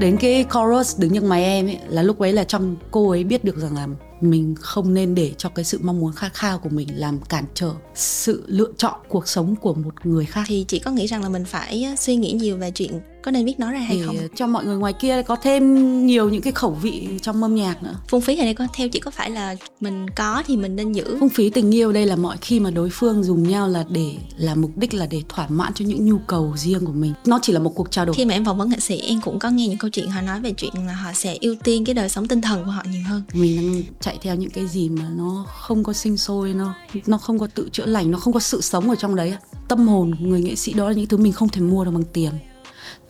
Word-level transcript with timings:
đến 0.00 0.16
cái 0.16 0.44
chorus 0.54 0.98
đứng 0.98 1.12
nhấc 1.12 1.24
máy 1.24 1.44
em 1.44 1.66
ấy, 1.66 1.78
là 1.88 2.02
lúc 2.02 2.18
ấy 2.18 2.32
là 2.32 2.44
trong 2.44 2.76
cô 2.90 3.10
ấy 3.10 3.24
biết 3.24 3.44
được 3.44 3.56
rằng 3.56 3.74
là 3.74 3.86
mình 4.20 4.54
không 4.60 4.94
nên 4.94 5.14
để 5.14 5.32
cho 5.38 5.48
cái 5.48 5.64
sự 5.64 5.78
mong 5.82 6.00
muốn 6.00 6.12
khát 6.12 6.34
khao 6.34 6.58
của 6.58 6.68
mình 6.68 6.88
làm 6.94 7.20
cản 7.20 7.44
trở 7.54 7.70
sự 7.94 8.44
lựa 8.46 8.72
chọn 8.76 9.00
cuộc 9.08 9.28
sống 9.28 9.56
của 9.56 9.74
một 9.74 10.06
người 10.06 10.24
khác. 10.24 10.44
Thì 10.46 10.64
chị 10.68 10.78
có 10.78 10.90
nghĩ 10.90 11.06
rằng 11.06 11.22
là 11.22 11.28
mình 11.28 11.44
phải 11.44 11.84
ờ, 11.84 11.96
suy 11.98 12.16
nghĩ 12.16 12.32
nhiều 12.32 12.56
về 12.56 12.70
chuyện 12.74 13.00
có 13.22 13.30
nên 13.30 13.46
viết 13.46 13.60
nó 13.60 13.72
ra 13.72 13.78
hay 13.78 13.96
thì 13.96 14.06
không? 14.06 14.16
cho 14.34 14.46
mọi 14.46 14.64
người 14.64 14.76
ngoài 14.76 14.92
kia 14.92 15.22
có 15.22 15.36
thêm 15.36 16.06
nhiều 16.06 16.28
những 16.28 16.42
cái 16.42 16.52
khẩu 16.52 16.70
vị 16.70 17.08
trong 17.22 17.42
âm 17.42 17.54
nhạc 17.54 17.82
nữa. 17.82 17.94
Phung 18.08 18.20
phí 18.20 18.38
ở 18.38 18.44
đây 18.44 18.54
có 18.54 18.66
theo 18.74 18.88
chị 18.88 19.00
có 19.00 19.10
phải 19.10 19.30
là 19.30 19.54
mình 19.80 20.10
có 20.10 20.42
thì 20.46 20.56
mình 20.56 20.76
nên 20.76 20.92
giữ? 20.92 21.16
Phung 21.20 21.28
phí 21.28 21.50
tình 21.50 21.74
yêu 21.74 21.92
đây 21.92 22.06
là 22.06 22.16
mọi 22.16 22.36
khi 22.40 22.60
mà 22.60 22.70
đối 22.70 22.90
phương 22.90 23.24
dùng 23.24 23.48
nhau 23.48 23.68
là 23.68 23.84
để 23.88 24.14
là 24.36 24.54
mục 24.54 24.70
đích 24.76 24.94
là 24.94 25.06
để 25.06 25.22
thỏa 25.28 25.46
mãn 25.48 25.74
cho 25.74 25.84
những 25.84 26.06
nhu 26.06 26.18
cầu 26.26 26.52
riêng 26.56 26.86
của 26.86 26.92
mình. 26.92 27.12
Nó 27.26 27.38
chỉ 27.42 27.52
là 27.52 27.58
một 27.58 27.74
cuộc 27.74 27.90
trao 27.90 28.04
đổi. 28.04 28.14
Khi 28.14 28.24
mà 28.24 28.34
em 28.34 28.44
phỏng 28.44 28.58
vấn 28.58 28.68
nghệ 28.68 28.80
sĩ 28.80 29.00
em 29.00 29.20
cũng 29.20 29.38
có 29.38 29.50
nghe 29.50 29.68
những 29.68 29.78
câu 29.78 29.90
chuyện 29.90 30.10
họ 30.10 30.20
nói 30.20 30.40
về 30.40 30.52
chuyện 30.56 30.72
là 30.86 30.92
họ 30.92 31.12
sẽ 31.14 31.36
ưu 31.40 31.54
tiên 31.64 31.84
cái 31.84 31.94
đời 31.94 32.08
sống 32.08 32.28
tinh 32.28 32.40
thần 32.40 32.64
của 32.64 32.70
họ 32.70 32.82
nhiều 32.90 33.02
hơn. 33.08 33.22
Mình 33.32 33.56
đang 33.56 33.82
chạy 34.00 34.18
theo 34.22 34.34
những 34.34 34.50
cái 34.50 34.66
gì 34.66 34.88
mà 34.88 35.08
nó 35.16 35.46
không 35.48 35.84
có 35.84 35.92
sinh 35.92 36.16
sôi 36.16 36.54
nó 36.54 36.74
nó 37.06 37.18
không 37.18 37.38
có 37.38 37.46
tự 37.54 37.68
chữa 37.72 37.86
lành 37.86 38.10
nó 38.10 38.18
không 38.18 38.32
có 38.32 38.40
sự 38.40 38.60
sống 38.60 38.90
ở 38.90 38.94
trong 38.96 39.16
đấy 39.16 39.34
tâm 39.68 39.88
hồn 39.88 40.14
người 40.20 40.42
nghệ 40.42 40.56
sĩ 40.56 40.72
đó 40.72 40.88
là 40.88 40.94
những 40.94 41.06
thứ 41.06 41.16
mình 41.16 41.32
không 41.32 41.48
thể 41.48 41.60
mua 41.60 41.84
được 41.84 41.90
bằng 41.90 42.04
tiền 42.12 42.30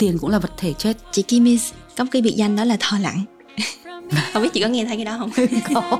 tiền 0.00 0.18
cũng 0.18 0.30
là 0.30 0.38
vật 0.38 0.52
thể 0.56 0.72
chết. 0.72 0.96
Chị 1.12 1.22
Kim 1.22 1.58
có 1.96 2.04
một 2.04 2.10
cái 2.12 2.22
biệt 2.22 2.34
danh 2.36 2.56
đó 2.56 2.64
là 2.64 2.76
thò 2.80 2.98
lặng 2.98 3.24
không 4.32 4.42
biết 4.42 4.48
chị 4.52 4.60
có 4.60 4.68
nghe 4.68 4.84
thấy 4.84 4.96
cái 4.96 5.04
đó 5.04 5.16
không? 5.18 5.30
Có 5.74 5.98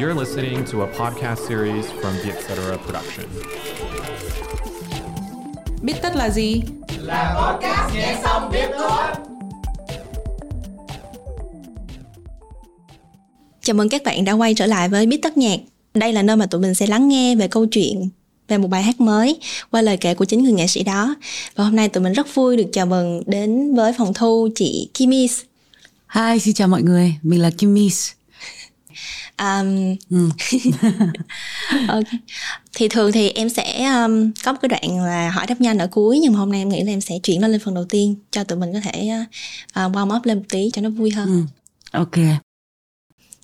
You're 0.00 0.14
listening 0.14 0.64
to 0.72 0.82
a 0.82 0.86
podcast 0.86 1.48
series 1.48 1.86
from 1.86 2.12
the 2.22 2.30
Etc. 2.32 2.78
Production. 2.86 3.26
Biết 5.82 5.94
tất 6.02 6.16
là 6.16 6.30
gì? 6.30 6.62
Là 6.98 7.34
podcast 7.40 7.94
nghe 7.94 8.20
xong 8.22 8.50
biết 8.52 8.68
thôi. 8.78 9.02
Chào 13.62 13.74
mừng 13.74 13.88
các 13.88 14.02
bạn 14.04 14.24
đã 14.24 14.32
quay 14.32 14.54
trở 14.54 14.66
lại 14.66 14.88
với 14.88 15.06
Biết 15.06 15.22
tất 15.22 15.36
nhạc. 15.36 15.60
Đây 15.94 16.12
là 16.12 16.22
nơi 16.22 16.36
mà 16.36 16.46
tụi 16.46 16.60
mình 16.60 16.74
sẽ 16.74 16.86
lắng 16.86 17.08
nghe 17.08 17.36
về 17.36 17.48
câu 17.48 17.66
chuyện 17.66 18.08
về 18.48 18.58
một 18.58 18.68
bài 18.68 18.82
hát 18.82 19.00
mới 19.00 19.38
qua 19.70 19.82
lời 19.82 19.96
kể 19.96 20.14
của 20.14 20.24
chính 20.24 20.44
người 20.44 20.52
nghệ 20.52 20.66
sĩ 20.66 20.82
đó. 20.82 21.14
Và 21.56 21.64
hôm 21.64 21.76
nay 21.76 21.88
tụi 21.88 22.02
mình 22.02 22.12
rất 22.12 22.34
vui 22.34 22.56
được 22.56 22.68
chào 22.72 22.86
mừng 22.86 23.22
đến 23.26 23.74
với 23.74 23.92
phòng 23.98 24.14
thu 24.14 24.48
chị 24.54 24.90
Kimis. 24.94 25.40
Hi, 26.14 26.38
xin 26.38 26.54
chào 26.54 26.68
mọi 26.68 26.82
người. 26.82 27.14
Mình 27.22 27.42
là 27.42 27.50
Kimis 27.58 28.10
um, 29.38 29.96
okay. 31.88 32.20
thì 32.74 32.88
thường 32.88 33.12
thì 33.12 33.30
em 33.30 33.48
sẽ 33.48 33.84
um, 33.84 34.30
có 34.44 34.52
một 34.52 34.58
cái 34.62 34.68
đoạn 34.68 35.04
là 35.04 35.30
hỏi 35.30 35.46
đáp 35.46 35.60
nhanh 35.60 35.78
ở 35.78 35.86
cuối 35.86 36.18
nhưng 36.22 36.32
mà 36.32 36.38
hôm 36.38 36.52
nay 36.52 36.60
em 36.60 36.68
nghĩ 36.68 36.82
là 36.82 36.92
em 36.92 37.00
sẽ 37.00 37.18
chuyển 37.22 37.40
nó 37.40 37.48
lên 37.48 37.60
phần 37.64 37.74
đầu 37.74 37.84
tiên 37.84 38.14
cho 38.30 38.44
tụi 38.44 38.58
mình 38.58 38.72
có 38.72 38.80
thể 38.80 39.10
uh, 39.70 39.92
warm 39.92 40.16
up 40.16 40.24
lên 40.24 40.38
một 40.38 40.44
tí 40.48 40.70
cho 40.72 40.82
nó 40.82 40.90
vui 40.90 41.10
hơn 41.10 41.28
ừ. 41.28 41.98
ok 41.98 42.40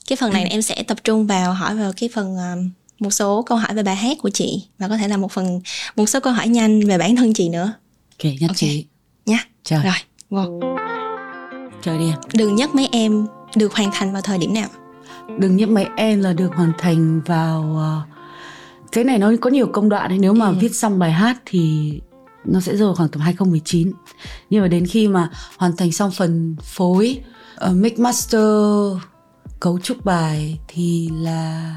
cái 0.06 0.16
phần 0.16 0.32
này 0.32 0.42
ừ. 0.42 0.48
em 0.50 0.62
sẽ 0.62 0.82
tập 0.82 0.98
trung 1.04 1.26
vào 1.26 1.54
hỏi 1.54 1.76
vào 1.76 1.92
cái 1.96 2.08
phần 2.14 2.36
um, 2.36 2.70
một 2.98 3.10
số 3.10 3.42
câu 3.42 3.58
hỏi 3.58 3.74
về 3.74 3.82
bài 3.82 3.96
hát 3.96 4.18
của 4.22 4.30
chị 4.30 4.64
và 4.78 4.88
có 4.88 4.96
thể 4.96 5.08
là 5.08 5.16
một 5.16 5.32
phần 5.32 5.60
một 5.96 6.06
số 6.06 6.20
câu 6.20 6.32
hỏi 6.32 6.48
nhanh 6.48 6.86
về 6.86 6.98
bản 6.98 7.16
thân 7.16 7.34
chị 7.34 7.48
nữa 7.48 7.72
ok 8.18 8.32
nhất 8.40 8.48
okay. 8.48 8.54
chị 8.54 8.86
nha 9.26 9.46
trời 9.64 9.82
rồi 9.82 9.94
wow. 10.30 10.76
trời 11.82 11.98
đi 11.98 12.12
đường 12.34 12.54
nhất 12.56 12.74
mấy 12.74 12.88
em 12.92 13.26
được 13.54 13.72
hoàn 13.72 13.90
thành 13.92 14.12
vào 14.12 14.22
thời 14.22 14.38
điểm 14.38 14.54
nào 14.54 14.68
đừng 15.38 15.56
nhấp 15.56 15.68
máy 15.68 15.88
em 15.96 16.20
là 16.20 16.32
được 16.32 16.54
hoàn 16.54 16.72
thành 16.78 17.20
vào 17.26 17.76
uh, 17.76 18.14
cái 18.92 19.04
này 19.04 19.18
nó 19.18 19.32
có 19.40 19.50
nhiều 19.50 19.66
công 19.66 19.88
đoạn 19.88 20.12
ấy 20.12 20.18
nếu 20.18 20.32
mà 20.32 20.46
ừ. 20.46 20.54
viết 20.60 20.74
xong 20.74 20.98
bài 20.98 21.12
hát 21.12 21.36
thì 21.46 21.92
nó 22.44 22.60
sẽ 22.60 22.76
rơi 22.76 22.94
khoảng 22.94 23.08
tầm 23.08 23.22
2019 23.22 23.92
nhưng 24.50 24.62
mà 24.62 24.68
đến 24.68 24.86
khi 24.86 25.08
mà 25.08 25.30
hoàn 25.56 25.76
thành 25.76 25.92
xong 25.92 26.10
phần 26.10 26.56
phối 26.62 27.20
uh, 27.70 27.76
mix 27.76 27.92
master 27.98 28.50
cấu 29.60 29.78
trúc 29.78 30.04
bài 30.04 30.58
thì 30.68 31.10
là 31.20 31.74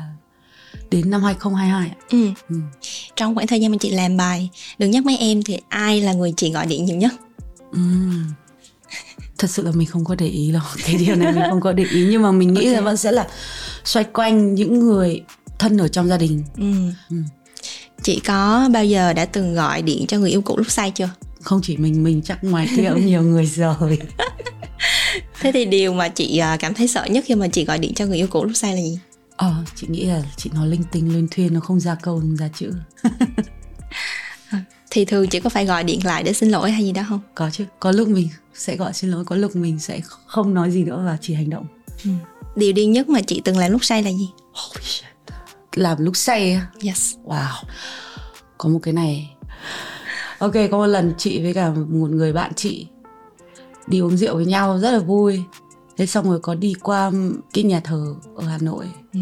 đến 0.91 1.09
năm 1.09 1.23
2022 1.23 1.91
ừ. 2.09 2.27
ừ. 2.49 2.55
Trong 3.15 3.35
khoảng 3.35 3.47
thời 3.47 3.61
gian 3.61 3.71
mà 3.71 3.77
chị 3.79 3.91
làm 3.91 4.17
bài 4.17 4.49
Đừng 4.77 4.91
nhắc 4.91 5.05
mấy 5.05 5.17
em 5.17 5.43
thì 5.43 5.59
ai 5.69 6.01
là 6.01 6.13
người 6.13 6.33
chị 6.37 6.51
gọi 6.51 6.65
điện 6.65 6.85
nhiều 6.85 6.97
nhất? 6.97 7.11
Ừ 7.71 7.79
thật 9.37 9.49
sự 9.49 9.63
là 9.63 9.71
mình 9.71 9.87
không 9.87 10.05
có 10.05 10.15
để 10.15 10.27
ý 10.27 10.51
đâu. 10.51 10.61
Cái 10.85 10.95
điều 10.95 11.15
này 11.15 11.33
mình 11.33 11.43
không 11.49 11.61
có 11.61 11.73
để 11.73 11.83
ý. 11.91 12.07
Nhưng 12.09 12.21
mà 12.21 12.31
mình 12.31 12.53
nghĩ 12.53 12.61
okay. 12.61 12.73
là 12.73 12.81
vẫn 12.81 12.97
sẽ 12.97 13.11
là 13.11 13.27
xoay 13.83 14.03
quanh 14.03 14.55
những 14.55 14.79
người 14.79 15.21
thân 15.59 15.77
ở 15.77 15.87
trong 15.87 16.07
gia 16.07 16.17
đình. 16.17 16.43
Ừ. 16.57 16.73
Ừ. 17.09 17.17
chị 18.03 18.19
có 18.19 18.69
bao 18.73 18.85
giờ 18.85 19.13
đã 19.13 19.25
từng 19.25 19.55
gọi 19.55 19.81
điện 19.81 20.05
cho 20.07 20.19
người 20.19 20.29
yêu 20.29 20.41
cũ 20.41 20.57
lúc 20.57 20.71
say 20.71 20.91
chưa? 20.91 21.09
Không 21.41 21.59
chỉ 21.63 21.77
mình 21.77 22.03
mình 22.03 22.21
chắc 22.21 22.43
ngoài 22.43 22.69
kia 22.77 22.89
cũng 22.93 23.05
nhiều 23.05 23.21
người 23.21 23.45
rồi. 23.45 23.99
Thế 25.39 25.51
thì 25.51 25.65
điều 25.65 25.93
mà 25.93 26.07
chị 26.07 26.37
à, 26.37 26.57
cảm 26.59 26.73
thấy 26.73 26.87
sợ 26.87 27.05
nhất 27.05 27.23
khi 27.27 27.35
mà 27.35 27.47
chị 27.47 27.65
gọi 27.65 27.79
điện 27.79 27.93
cho 27.93 28.05
người 28.05 28.17
yêu 28.17 28.27
cũ 28.27 28.43
lúc 28.43 28.55
say 28.55 28.75
là 28.75 28.81
gì? 28.81 28.99
Ờ 29.35 29.53
chị 29.75 29.87
nghĩ 29.89 30.05
là 30.05 30.23
chị 30.37 30.49
nói 30.53 30.67
linh 30.67 30.83
tinh 30.91 31.13
lên 31.13 31.27
thuyên 31.31 31.53
nó 31.53 31.59
không 31.59 31.79
ra 31.79 31.95
câu 31.95 32.19
không 32.19 32.35
ra 32.35 32.49
chữ 32.57 32.71
thì 34.97 35.05
thường 35.05 35.27
chị 35.27 35.39
có 35.39 35.49
phải 35.49 35.65
gọi 35.65 35.83
điện 35.83 35.99
lại 36.03 36.23
để 36.23 36.33
xin 36.33 36.49
lỗi 36.49 36.71
hay 36.71 36.83
gì 36.83 36.91
đó 36.91 37.01
không? 37.09 37.19
Có 37.35 37.49
chứ 37.49 37.65
có 37.79 37.91
lúc 37.91 38.07
mình 38.07 38.29
sẽ 38.53 38.75
gọi 38.75 38.93
xin 38.93 39.11
lỗi 39.11 39.25
có 39.25 39.35
lúc 39.35 39.55
mình 39.55 39.79
sẽ 39.79 40.01
không 40.25 40.53
nói 40.53 40.71
gì 40.71 40.83
nữa 40.83 41.03
và 41.05 41.17
chỉ 41.21 41.33
hành 41.33 41.49
động. 41.49 41.65
Ừ. 42.03 42.09
điều 42.55 42.73
điên 42.73 42.91
nhất 42.91 43.09
mà 43.09 43.21
chị 43.21 43.41
từng 43.45 43.57
làm 43.57 43.71
lúc 43.71 43.85
say 43.85 44.03
là 44.03 44.11
gì? 44.11 44.29
Oh, 44.49 44.77
làm 45.75 45.97
lúc 46.03 46.17
say 46.17 46.61
yes. 46.83 47.15
Wow. 47.25 47.63
Có 48.57 48.69
một 48.69 48.79
cái 48.83 48.93
này. 48.93 49.35
Ok 50.37 50.53
có 50.71 50.77
một 50.77 50.87
lần 50.87 51.13
chị 51.17 51.41
với 51.41 51.53
cả 51.53 51.69
một 51.69 52.09
người 52.09 52.33
bạn 52.33 52.51
chị 52.55 52.87
đi 53.87 53.99
uống 53.99 54.17
rượu 54.17 54.35
với 54.35 54.45
nhau 54.45 54.79
rất 54.79 54.91
là 54.91 54.99
vui. 54.99 55.43
Thế 55.97 56.05
xong 56.05 56.29
rồi 56.29 56.39
có 56.39 56.55
đi 56.55 56.73
qua 56.81 57.11
cái 57.53 57.63
nhà 57.63 57.79
thờ 57.79 58.15
ở 58.35 58.47
hà 58.47 58.57
nội. 58.61 58.85
Ừ. 59.13 59.19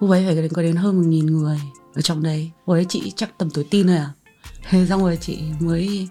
lúc 0.00 0.10
ấy 0.10 0.24
phải 0.26 0.48
có 0.48 0.62
đến 0.62 0.76
hơn 0.76 0.96
một 0.96 1.06
nghìn 1.06 1.26
người 1.26 1.60
ở 1.94 2.02
trong 2.02 2.22
đấy. 2.22 2.50
Hồi 2.66 2.78
đấy 2.78 2.86
chị 2.88 3.12
chắc 3.16 3.38
tầm 3.38 3.50
tuổi 3.50 3.64
tin 3.70 3.86
rồi 3.86 3.96
à 3.96 4.10
thế 4.70 4.86
xong 4.88 5.00
rồi 5.00 5.18
chị 5.20 5.38
mới 5.60 6.08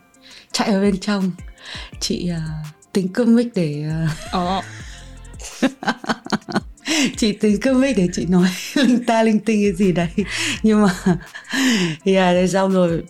chạy 0.51 0.71
vào 0.71 0.81
bên 0.81 0.97
trong. 0.97 1.31
Chị 1.99 2.31
uh, 2.31 2.67
tính 2.93 3.07
cơm 3.13 3.35
mic 3.35 3.47
để 3.55 3.85
uh... 4.35 4.37
oh. 4.37 4.65
chị 7.17 7.31
tính 7.31 7.57
cơm 7.61 7.81
mic 7.81 7.97
để 7.97 8.07
chị 8.13 8.25
nói 8.25 8.49
linh 8.75 9.03
ta 9.03 9.23
linh 9.23 9.39
tinh 9.39 9.63
cái 9.63 9.73
gì 9.73 9.91
đấy. 9.91 10.09
Nhưng 10.63 10.81
mà 10.81 10.95
yeah, 12.05 12.33
thế 12.33 12.47
xong 12.47 12.71
rồi 12.71 13.03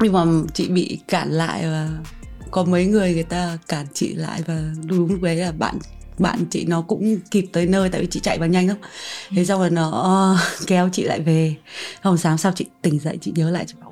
nhưng 0.00 0.12
mà 0.12 0.24
chị 0.54 0.68
bị 0.68 0.98
cản 1.08 1.30
lại 1.30 1.62
và 1.62 1.88
có 2.50 2.64
mấy 2.64 2.86
người 2.86 3.14
người 3.14 3.22
ta 3.22 3.58
cản 3.68 3.86
chị 3.94 4.14
lại 4.14 4.42
và 4.46 4.60
đúng 4.84 5.08
lúc 5.08 5.22
đấy 5.22 5.36
là 5.36 5.52
bạn 5.52 5.78
bạn 6.18 6.44
chị 6.50 6.64
nó 6.64 6.82
cũng 6.82 7.18
kịp 7.30 7.46
tới 7.52 7.66
nơi 7.66 7.88
tại 7.88 8.00
vì 8.00 8.06
chị 8.10 8.20
chạy 8.20 8.38
vào 8.38 8.48
nhanh 8.48 8.68
lắm. 8.68 8.76
Thế 9.30 9.44
xong 9.44 9.60
rồi 9.60 9.70
nó 9.70 10.38
kéo 10.66 10.88
chị 10.92 11.02
lại 11.02 11.20
về. 11.20 11.54
Hôm 12.02 12.18
sáng 12.18 12.38
sau 12.38 12.52
chị 12.56 12.66
tỉnh 12.82 12.98
dậy 12.98 13.18
chị 13.20 13.32
nhớ 13.36 13.50
lại 13.50 13.64
chị 13.68 13.74
bảo 13.80 13.91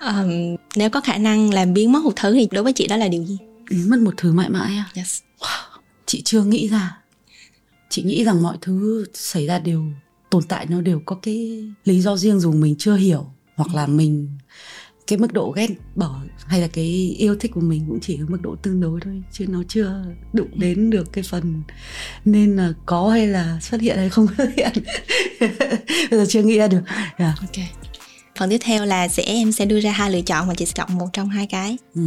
um, 0.00 0.56
nếu 0.76 0.90
có 0.90 1.00
khả 1.00 1.18
năng 1.18 1.54
làm 1.54 1.74
biến 1.74 1.92
mất 1.92 2.04
một 2.04 2.12
thứ 2.16 2.34
thì 2.34 2.48
đối 2.50 2.64
với 2.64 2.72
chị 2.72 2.86
đó 2.86 2.96
là 2.96 3.08
điều 3.08 3.24
gì 3.24 3.38
mất 3.70 3.98
một 3.98 4.14
thứ 4.16 4.32
mãi 4.32 4.50
mãi 4.50 4.76
à 4.76 4.90
yes. 4.94 5.20
wow. 5.38 5.80
chị 6.06 6.22
chưa 6.24 6.42
nghĩ 6.42 6.68
ra 6.68 6.98
chị 7.88 8.02
nghĩ 8.02 8.24
rằng 8.24 8.42
mọi 8.42 8.56
thứ 8.60 9.06
xảy 9.14 9.46
ra 9.46 9.58
đều 9.58 9.84
tồn 10.30 10.42
tại 10.48 10.66
nó 10.66 10.80
đều 10.80 11.02
có 11.04 11.16
cái 11.22 11.64
lý 11.84 12.00
do 12.00 12.16
riêng 12.16 12.40
dù 12.40 12.52
mình 12.52 12.74
chưa 12.78 12.94
hiểu 12.94 13.26
hoặc 13.56 13.74
là 13.74 13.86
mình 13.86 14.28
cái 15.06 15.18
mức 15.18 15.32
độ 15.32 15.50
ghét 15.56 15.68
bỏ 15.94 16.20
hay 16.46 16.60
là 16.60 16.68
cái 16.68 17.14
yêu 17.18 17.36
thích 17.40 17.50
của 17.54 17.60
mình 17.60 17.84
cũng 17.88 17.98
chỉ 18.00 18.18
ở 18.20 18.26
mức 18.28 18.38
độ 18.42 18.56
tương 18.56 18.80
đối 18.80 19.00
thôi 19.00 19.22
chứ 19.32 19.46
nó 19.48 19.62
chưa 19.68 20.04
đụng 20.32 20.48
đến 20.58 20.90
được 20.90 21.12
cái 21.12 21.24
phần 21.24 21.62
nên 22.24 22.56
là 22.56 22.72
có 22.86 23.08
hay 23.08 23.26
là 23.26 23.58
xuất 23.60 23.80
hiện 23.80 23.96
hay 23.96 24.08
không 24.08 24.26
xuất 24.36 24.48
hiện 24.56 24.72
bây 26.10 26.20
giờ 26.20 26.24
chưa 26.28 26.42
nghĩ 26.42 26.58
ra 26.58 26.68
được 26.68 26.82
yeah. 26.86 27.14
Dạ. 27.18 27.34
ok 27.40 27.79
phần 28.40 28.50
tiếp 28.50 28.60
theo 28.64 28.86
là 28.86 29.08
sẽ 29.08 29.22
em 29.22 29.52
sẽ 29.52 29.64
đưa 29.64 29.80
ra 29.80 29.90
hai 29.90 30.10
lựa 30.10 30.20
chọn 30.20 30.46
mà 30.46 30.54
chị 30.54 30.66
sẽ 30.66 30.72
chọn 30.74 30.98
một 30.98 31.06
trong 31.12 31.28
hai 31.28 31.46
cái 31.46 31.76
ừ, 31.94 32.02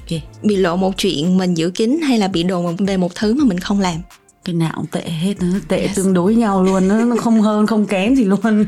okay. 0.00 0.22
bị 0.42 0.56
lộ 0.56 0.76
một 0.76 0.96
chuyện 0.96 1.38
mình 1.38 1.54
giữ 1.54 1.70
kín 1.70 2.00
hay 2.02 2.18
là 2.18 2.28
bị 2.28 2.42
đồn 2.42 2.76
về 2.76 2.96
một 2.96 3.14
thứ 3.14 3.34
mà 3.34 3.44
mình 3.44 3.60
không 3.60 3.80
làm 3.80 3.96
cái 4.44 4.54
nào 4.54 4.72
cũng 4.76 4.86
tệ 4.86 5.10
hết 5.10 5.34
nó 5.40 5.58
tệ 5.68 5.80
yes. 5.80 5.96
tương 5.96 6.14
đối 6.14 6.34
nhau 6.34 6.62
luôn 6.62 6.88
nó 6.88 7.16
không 7.20 7.40
hơn 7.40 7.66
không 7.66 7.86
kém 7.86 8.14
gì 8.14 8.24
luôn 8.24 8.40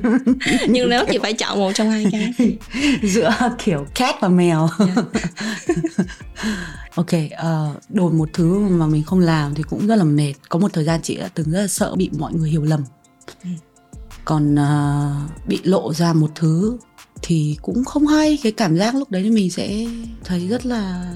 nhưng 0.69 0.89
nếu 0.89 1.05
chị 1.11 1.19
phải 1.23 1.33
chọn 1.33 1.59
một 1.59 1.73
trong 1.75 1.91
hai 1.91 2.07
cái 2.13 2.33
giữa 3.03 3.33
kiểu 3.65 3.87
cat 3.95 4.15
và 4.21 4.29
mèo 4.29 4.69
yeah. 4.79 4.99
ok 6.95 7.13
uh, 7.13 7.83
đồn 7.89 8.19
một 8.19 8.29
thứ 8.33 8.59
mà 8.59 8.87
mình 8.87 9.03
không 9.03 9.21
làm 9.21 9.55
thì 9.55 9.63
cũng 9.63 9.87
rất 9.87 9.97
là 9.97 10.05
mệt 10.05 10.35
có 10.49 10.59
một 10.59 10.73
thời 10.73 10.85
gian 10.85 11.03
chị 11.03 11.17
đã 11.17 11.29
từng 11.35 11.51
rất 11.51 11.61
là 11.61 11.69
sợ 11.69 11.95
bị 11.97 12.11
mọi 12.19 12.33
người 12.33 12.51
hiểu 12.51 12.65
lầm 12.65 12.85
ừ. 13.45 13.51
còn 14.25 14.55
uh, 14.55 15.47
bị 15.47 15.61
lộ 15.63 15.93
ra 15.93 16.13
một 16.13 16.31
thứ 16.35 16.79
thì 17.31 17.57
cũng 17.63 17.85
không 17.85 18.07
hay 18.07 18.39
cái 18.43 18.53
cảm 18.53 18.77
giác 18.77 18.95
lúc 18.95 19.11
đấy 19.11 19.31
mình 19.31 19.51
sẽ 19.51 19.87
thấy 20.25 20.49
rất 20.49 20.67
là 20.67 21.15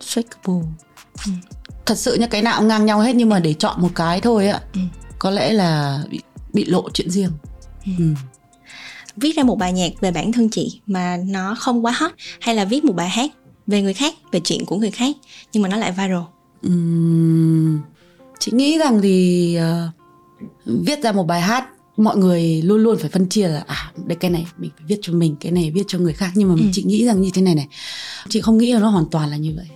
shakeable 0.00 0.68
ừ. 1.26 1.32
thật 1.86 1.98
sự 1.98 2.14
như 2.14 2.26
cái 2.26 2.42
nào 2.42 2.58
cũng 2.58 2.68
ngang 2.68 2.86
nhau 2.86 3.00
hết 3.00 3.16
nhưng 3.16 3.28
mà 3.28 3.40
để 3.40 3.54
chọn 3.54 3.82
một 3.82 3.88
cái 3.94 4.20
thôi 4.20 4.48
ạ 4.48 4.60
ừ. 4.72 4.80
có 5.18 5.30
lẽ 5.30 5.52
là 5.52 6.02
bị, 6.10 6.20
bị 6.52 6.64
lộ 6.64 6.90
chuyện 6.90 7.10
riêng 7.10 7.30
ừ. 7.86 7.92
Ừ. 7.98 8.04
viết 9.16 9.36
ra 9.36 9.42
một 9.42 9.58
bài 9.58 9.72
nhạc 9.72 9.92
về 10.00 10.10
bản 10.10 10.32
thân 10.32 10.48
chị 10.50 10.80
mà 10.86 11.16
nó 11.26 11.54
không 11.58 11.84
quá 11.84 11.92
hot 11.96 12.12
hay 12.40 12.54
là 12.54 12.64
viết 12.64 12.84
một 12.84 12.94
bài 12.96 13.08
hát 13.08 13.30
về 13.66 13.82
người 13.82 13.94
khác 13.94 14.14
về 14.32 14.40
chuyện 14.44 14.66
của 14.66 14.76
người 14.76 14.90
khác 14.90 15.16
nhưng 15.52 15.62
mà 15.62 15.68
nó 15.68 15.76
lại 15.76 15.92
viral 15.92 16.22
uhm, 16.66 17.80
chị 18.38 18.52
nghĩ 18.54 18.78
rằng 18.78 19.00
thì 19.02 19.58
uh, 19.58 20.76
viết 20.86 21.02
ra 21.02 21.12
một 21.12 21.26
bài 21.26 21.40
hát 21.40 21.68
mọi 21.96 22.16
người 22.16 22.62
luôn 22.62 22.80
luôn 22.82 22.98
phải 22.98 23.10
phân 23.10 23.28
chia 23.28 23.48
là 23.48 23.64
à 23.66 23.92
đây 24.06 24.16
cái 24.16 24.30
này 24.30 24.46
mình 24.58 24.70
phải 24.76 24.86
viết 24.88 24.98
cho 25.02 25.12
mình 25.12 25.36
cái 25.40 25.52
này 25.52 25.70
viết 25.70 25.84
cho 25.86 25.98
người 25.98 26.12
khác 26.12 26.30
nhưng 26.34 26.48
mà 26.48 26.54
ừ. 26.58 26.66
chị 26.72 26.82
nghĩ 26.82 27.06
rằng 27.06 27.20
như 27.20 27.30
thế 27.34 27.42
này 27.42 27.54
này 27.54 27.68
chị 28.28 28.40
không 28.40 28.58
nghĩ 28.58 28.72
là 28.72 28.80
nó 28.80 28.88
hoàn 28.88 29.06
toàn 29.10 29.30
là 29.30 29.36
như 29.36 29.52
vậy 29.56 29.66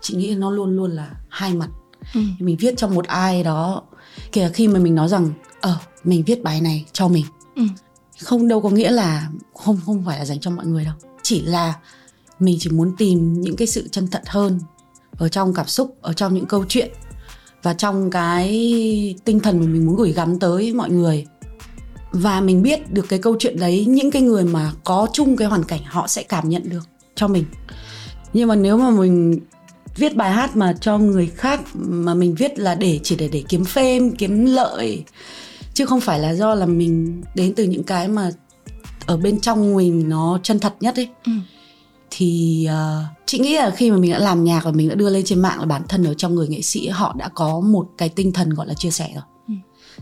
chị 0.00 0.14
nghĩ 0.16 0.34
nó 0.34 0.50
luôn 0.50 0.76
luôn 0.76 0.90
là 0.90 1.10
hai 1.28 1.54
mặt 1.54 1.68
ừ. 2.14 2.20
mình 2.38 2.56
viết 2.56 2.74
cho 2.76 2.88
một 2.88 3.06
ai 3.06 3.42
đó 3.42 3.82
kể 4.32 4.50
khi 4.54 4.68
mà 4.68 4.80
mình 4.80 4.94
nói 4.94 5.08
rằng 5.08 5.32
ờ 5.60 5.78
mình 6.04 6.22
viết 6.26 6.42
bài 6.42 6.60
này 6.60 6.84
cho 6.92 7.08
mình 7.08 7.24
ừ. 7.56 7.62
không 8.22 8.48
đâu 8.48 8.60
có 8.60 8.70
nghĩa 8.70 8.90
là 8.90 9.28
không 9.54 9.80
không 9.86 10.04
phải 10.06 10.18
là 10.18 10.24
dành 10.24 10.40
cho 10.40 10.50
mọi 10.50 10.66
người 10.66 10.84
đâu 10.84 10.94
chỉ 11.22 11.40
là 11.42 11.74
mình 12.38 12.56
chỉ 12.60 12.70
muốn 12.70 12.96
tìm 12.98 13.40
những 13.40 13.56
cái 13.56 13.66
sự 13.66 13.88
chân 13.88 14.08
thật 14.08 14.22
hơn 14.26 14.60
ở 15.18 15.28
trong 15.28 15.54
cảm 15.54 15.66
xúc 15.66 15.96
ở 16.00 16.12
trong 16.12 16.34
những 16.34 16.46
câu 16.46 16.64
chuyện 16.68 16.90
và 17.62 17.74
trong 17.74 18.10
cái 18.10 18.48
tinh 19.24 19.40
thần 19.40 19.60
mà 19.60 19.66
mình 19.66 19.86
muốn 19.86 19.96
gửi 19.96 20.12
gắm 20.12 20.38
tới 20.38 20.72
mọi 20.72 20.90
người 20.90 21.26
và 22.12 22.40
mình 22.40 22.62
biết 22.62 22.92
được 22.92 23.08
cái 23.08 23.18
câu 23.18 23.36
chuyện 23.38 23.60
đấy 23.60 23.84
những 23.88 24.10
cái 24.10 24.22
người 24.22 24.44
mà 24.44 24.72
có 24.84 25.08
chung 25.12 25.36
cái 25.36 25.48
hoàn 25.48 25.64
cảnh 25.64 25.80
họ 25.84 26.06
sẽ 26.06 26.22
cảm 26.22 26.48
nhận 26.48 26.68
được 26.68 26.88
cho 27.14 27.28
mình 27.28 27.44
nhưng 28.32 28.48
mà 28.48 28.54
nếu 28.54 28.78
mà 28.78 28.90
mình 28.90 29.40
viết 29.96 30.16
bài 30.16 30.32
hát 30.32 30.56
mà 30.56 30.72
cho 30.80 30.98
người 30.98 31.26
khác 31.26 31.60
mà 31.74 32.14
mình 32.14 32.34
viết 32.34 32.58
là 32.58 32.74
để 32.74 33.00
chỉ 33.02 33.16
để 33.16 33.28
để 33.32 33.44
kiếm 33.48 33.62
fame 33.62 34.12
kiếm 34.18 34.44
lợi 34.44 35.04
chứ 35.74 35.86
không 35.86 36.00
phải 36.00 36.20
là 36.20 36.34
do 36.34 36.54
là 36.54 36.66
mình 36.66 37.22
đến 37.34 37.54
từ 37.54 37.64
những 37.64 37.82
cái 37.82 38.08
mà 38.08 38.30
ở 39.06 39.16
bên 39.16 39.40
trong 39.40 39.76
mình 39.76 40.08
nó 40.08 40.40
chân 40.42 40.58
thật 40.58 40.74
nhất 40.80 40.96
ấy 40.96 41.08
ừ. 41.24 41.32
thì 42.10 42.68
uh, 42.70 43.04
chị 43.26 43.38
nghĩ 43.38 43.56
là 43.56 43.70
khi 43.70 43.90
mà 43.90 43.96
mình 43.96 44.12
đã 44.12 44.18
làm 44.18 44.44
nhạc 44.44 44.64
và 44.64 44.70
mình 44.70 44.88
đã 44.88 44.94
đưa 44.94 45.10
lên 45.10 45.24
trên 45.24 45.40
mạng 45.40 45.60
là 45.60 45.66
bản 45.66 45.82
thân 45.88 46.04
ở 46.04 46.14
trong 46.14 46.34
người 46.34 46.48
nghệ 46.48 46.62
sĩ 46.62 46.88
họ 46.88 47.14
đã 47.18 47.28
có 47.28 47.60
một 47.60 47.88
cái 47.98 48.08
tinh 48.08 48.32
thần 48.32 48.50
gọi 48.50 48.66
là 48.66 48.74
chia 48.74 48.90
sẻ 48.90 49.10
rồi 49.14 49.24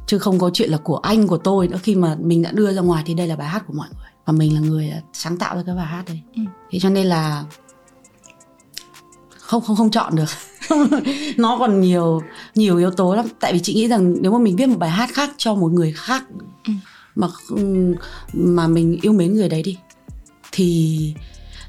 chứ 0.07 0.19
không 0.19 0.39
có 0.39 0.51
chuyện 0.55 0.71
là 0.71 0.79
của 0.79 0.97
anh 0.97 1.27
của 1.27 1.39
tôi 1.39 1.69
nữa. 1.69 1.79
Khi 1.83 1.95
mà 1.95 2.17
mình 2.21 2.43
đã 2.43 2.53
đưa 2.53 2.73
ra 2.73 2.83
ngoài 2.83 3.03
thì 3.07 3.15
đây 3.15 3.27
là 3.27 3.37
bài 3.37 3.49
hát 3.49 3.65
của 3.67 3.75
mọi 3.75 3.89
người. 3.99 4.11
Và 4.25 4.33
mình 4.33 4.55
là 4.55 4.61
người 4.61 4.93
sáng 5.13 5.37
tạo 5.37 5.57
ra 5.57 5.63
cái 5.67 5.75
bài 5.75 5.87
hát 5.87 6.05
đấy. 6.07 6.21
Ừ. 6.37 6.43
thế 6.71 6.79
cho 6.79 6.91
nên 6.91 7.07
là 7.07 7.45
không 9.31 9.63
không 9.63 9.77
không 9.77 9.91
chọn 9.91 10.17
được. 10.17 10.29
Nó 11.37 11.59
còn 11.59 11.81
nhiều 11.81 12.23
nhiều 12.55 12.77
yếu 12.77 12.91
tố 12.91 13.15
lắm. 13.15 13.27
Tại 13.41 13.53
vì 13.53 13.61
chị 13.63 13.75
nghĩ 13.75 13.89
rằng 13.89 14.15
nếu 14.21 14.33
mà 14.33 14.39
mình 14.39 14.57
viết 14.57 14.67
một 14.67 14.79
bài 14.79 14.91
hát 14.91 15.11
khác 15.13 15.31
cho 15.37 15.55
một 15.55 15.73
người 15.73 15.93
khác 15.93 16.25
ừ. 16.67 16.73
mà 17.15 17.29
mà 18.33 18.67
mình 18.67 18.99
yêu 19.03 19.13
mến 19.13 19.35
người 19.35 19.49
đấy 19.49 19.63
đi 19.63 19.79
thì 20.53 21.15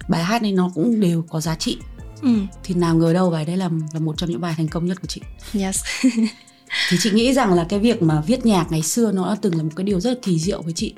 bài 0.10 0.24
hát 0.24 0.42
này 0.42 0.52
nó 0.52 0.72
cũng 0.76 1.00
đều 1.00 1.24
có 1.30 1.42
giá 1.42 1.56
trị. 1.56 1.78
Ừ. 2.22 2.30
thì 2.64 2.74
nào 2.74 2.96
ngờ 2.96 3.14
đâu 3.14 3.30
bài 3.30 3.46
đấy 3.46 3.58
là 3.58 3.70
là 3.94 4.00
một 4.00 4.18
trong 4.18 4.30
những 4.30 4.42
bài 4.42 4.54
thành 4.58 4.68
công 4.68 4.86
nhất 4.86 5.02
của 5.02 5.08
chị. 5.08 5.22
Yes 5.54 5.84
thì 6.90 6.98
chị 7.00 7.12
nghĩ 7.12 7.34
rằng 7.34 7.54
là 7.54 7.66
cái 7.70 7.80
việc 7.80 8.02
mà 8.02 8.22
viết 8.22 8.46
nhạc 8.46 8.72
ngày 8.72 8.82
xưa 8.82 9.12
nó 9.12 9.30
đã 9.30 9.36
từng 9.42 9.58
là 9.58 9.64
một 9.64 9.70
cái 9.76 9.84
điều 9.84 10.00
rất 10.00 10.10
là 10.10 10.18
kỳ 10.22 10.40
diệu 10.40 10.62
với 10.62 10.74
chị. 10.74 10.94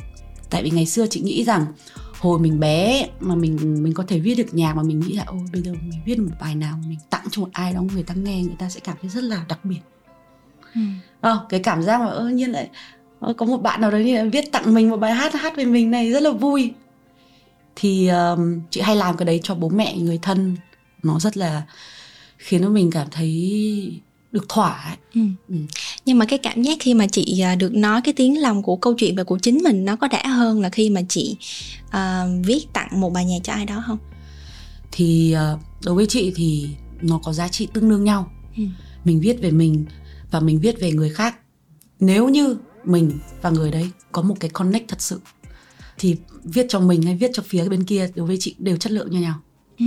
Tại 0.50 0.64
vì 0.64 0.70
ngày 0.70 0.86
xưa 0.86 1.08
chị 1.08 1.22
nghĩ 1.22 1.44
rằng 1.44 1.66
hồi 2.20 2.40
mình 2.40 2.60
bé 2.60 3.08
mà 3.20 3.36
mình 3.36 3.84
mình 3.84 3.94
có 3.94 4.04
thể 4.08 4.20
viết 4.20 4.36
được 4.36 4.54
nhạc 4.54 4.74
mà 4.74 4.84
mình 4.84 5.00
nghĩ 5.00 5.14
là 5.14 5.24
ôi 5.28 5.40
bây 5.54 5.62
giờ 5.62 5.72
mình 5.72 6.02
viết 6.06 6.20
một 6.20 6.32
bài 6.40 6.56
nào 6.56 6.80
mình 6.88 7.00
tặng 7.10 7.26
cho 7.32 7.42
một 7.42 7.50
ai 7.54 7.74
đó 7.74 7.82
người 7.82 8.04
ta 8.04 8.14
nghe 8.14 8.44
người 8.44 8.56
ta 8.60 8.70
sẽ 8.70 8.80
cảm 8.84 8.98
thấy 9.02 9.10
rất 9.10 9.24
là 9.24 9.46
đặc 9.50 9.66
biệt. 9.66 9.80
Ừ. 10.76 10.82
à, 11.22 11.36
cái 11.50 11.60
cảm 11.60 11.84
giác 11.84 12.00
mà 12.00 12.08
ơ 12.08 12.30
nhiên 12.30 12.52
lại 12.52 12.70
có 13.38 13.46
một 13.46 13.58
bạn 13.58 13.82
nào 13.82 13.92
đấy 13.92 14.30
viết 14.30 14.52
tặng 14.52 14.74
mình 14.74 14.90
một 14.90 14.98
bài 14.98 15.14
hát 15.14 15.34
hát 15.34 15.56
về 15.56 15.66
mình 15.66 15.92
này 15.92 16.12
rất 16.12 16.24
là 16.24 16.32
vui. 16.32 16.74
Thì 17.76 18.08
um, 18.08 18.62
chị 18.70 18.82
hay 18.82 18.96
làm 18.96 19.18
cái 19.18 19.26
đấy 19.26 19.40
cho 19.44 19.56
bố 19.56 19.70
mẹ 19.70 19.98
người 19.98 20.20
thân. 20.22 20.56
Nó 21.04 21.20
rất 21.20 21.38
là 21.38 21.62
khiến 22.38 22.62
cho 22.62 22.70
mình 22.70 22.92
cảm 22.92 23.08
thấy 23.12 24.02
được 24.32 24.50
thỏa 24.50 24.84
ấy. 24.84 24.98
Ừ. 25.16 25.22
Ừ. 25.50 25.56
nhưng 26.06 26.18
mà 26.18 26.26
cái 26.26 26.40
cảm 26.40 26.62
giác 26.62 26.78
khi 26.80 26.94
mà 26.94 27.08
chị 27.08 27.40
à, 27.40 27.56
được 27.56 27.74
nói 27.74 28.02
cái 28.04 28.14
tiếng 28.14 28.42
lòng 28.42 28.64
của 28.64 28.76
câu 28.76 28.94
chuyện 28.98 29.16
và 29.16 29.24
của 29.24 29.40
chính 29.40 29.58
mình 29.64 29.86
nó 29.86 29.96
có 29.96 30.08
đã 30.08 30.28
hơn 30.28 30.62
là 30.62 30.70
khi 30.70 30.90
mà 30.90 31.02
chị 31.10 31.38
uh, 31.88 32.46
viết 32.46 32.66
tặng 32.74 33.02
một 33.02 33.14
bài 33.14 33.26
nhạc 33.26 33.40
cho 33.44 33.54
ai 33.54 33.66
đó 33.66 33.84
không 33.88 33.98
thì 34.92 35.36
uh, 35.54 35.60
đối 35.84 35.96
với 35.96 36.06
chị 36.06 36.34
thì 36.36 36.70
nó 37.02 37.20
có 37.24 37.34
giá 37.34 37.48
trị 37.48 37.68
tương 37.74 37.90
đương 37.90 38.04
nhau 38.04 38.32
ừ. 38.58 38.64
mình 39.04 39.20
viết 39.20 39.42
về 39.42 39.52
mình 39.52 39.86
và 40.32 40.40
mình 40.40 40.60
viết 40.60 40.80
về 40.80 40.92
người 40.92 41.10
khác 41.10 41.36
nếu 42.00 42.30
như 42.30 42.58
mình 42.84 43.12
và 43.42 43.50
người 43.50 43.72
đấy 43.72 43.90
có 44.12 44.22
một 44.22 44.36
cái 44.40 44.50
connect 44.50 44.88
thật 44.88 45.02
sự 45.02 45.20
thì 45.98 46.16
viết 46.44 46.66
cho 46.70 46.80
mình 46.80 47.02
hay 47.02 47.16
viết 47.16 47.32
cho 47.34 47.44
phía 47.48 47.70
bên 47.70 47.84
kia 47.84 48.10
đối 48.16 48.28
với 48.28 48.38
chị 48.40 48.56
đều 48.60 48.78
chất 48.78 48.92
lượng 48.92 49.12
như 49.12 49.20
nhau 49.20 49.36
ừ. 49.80 49.86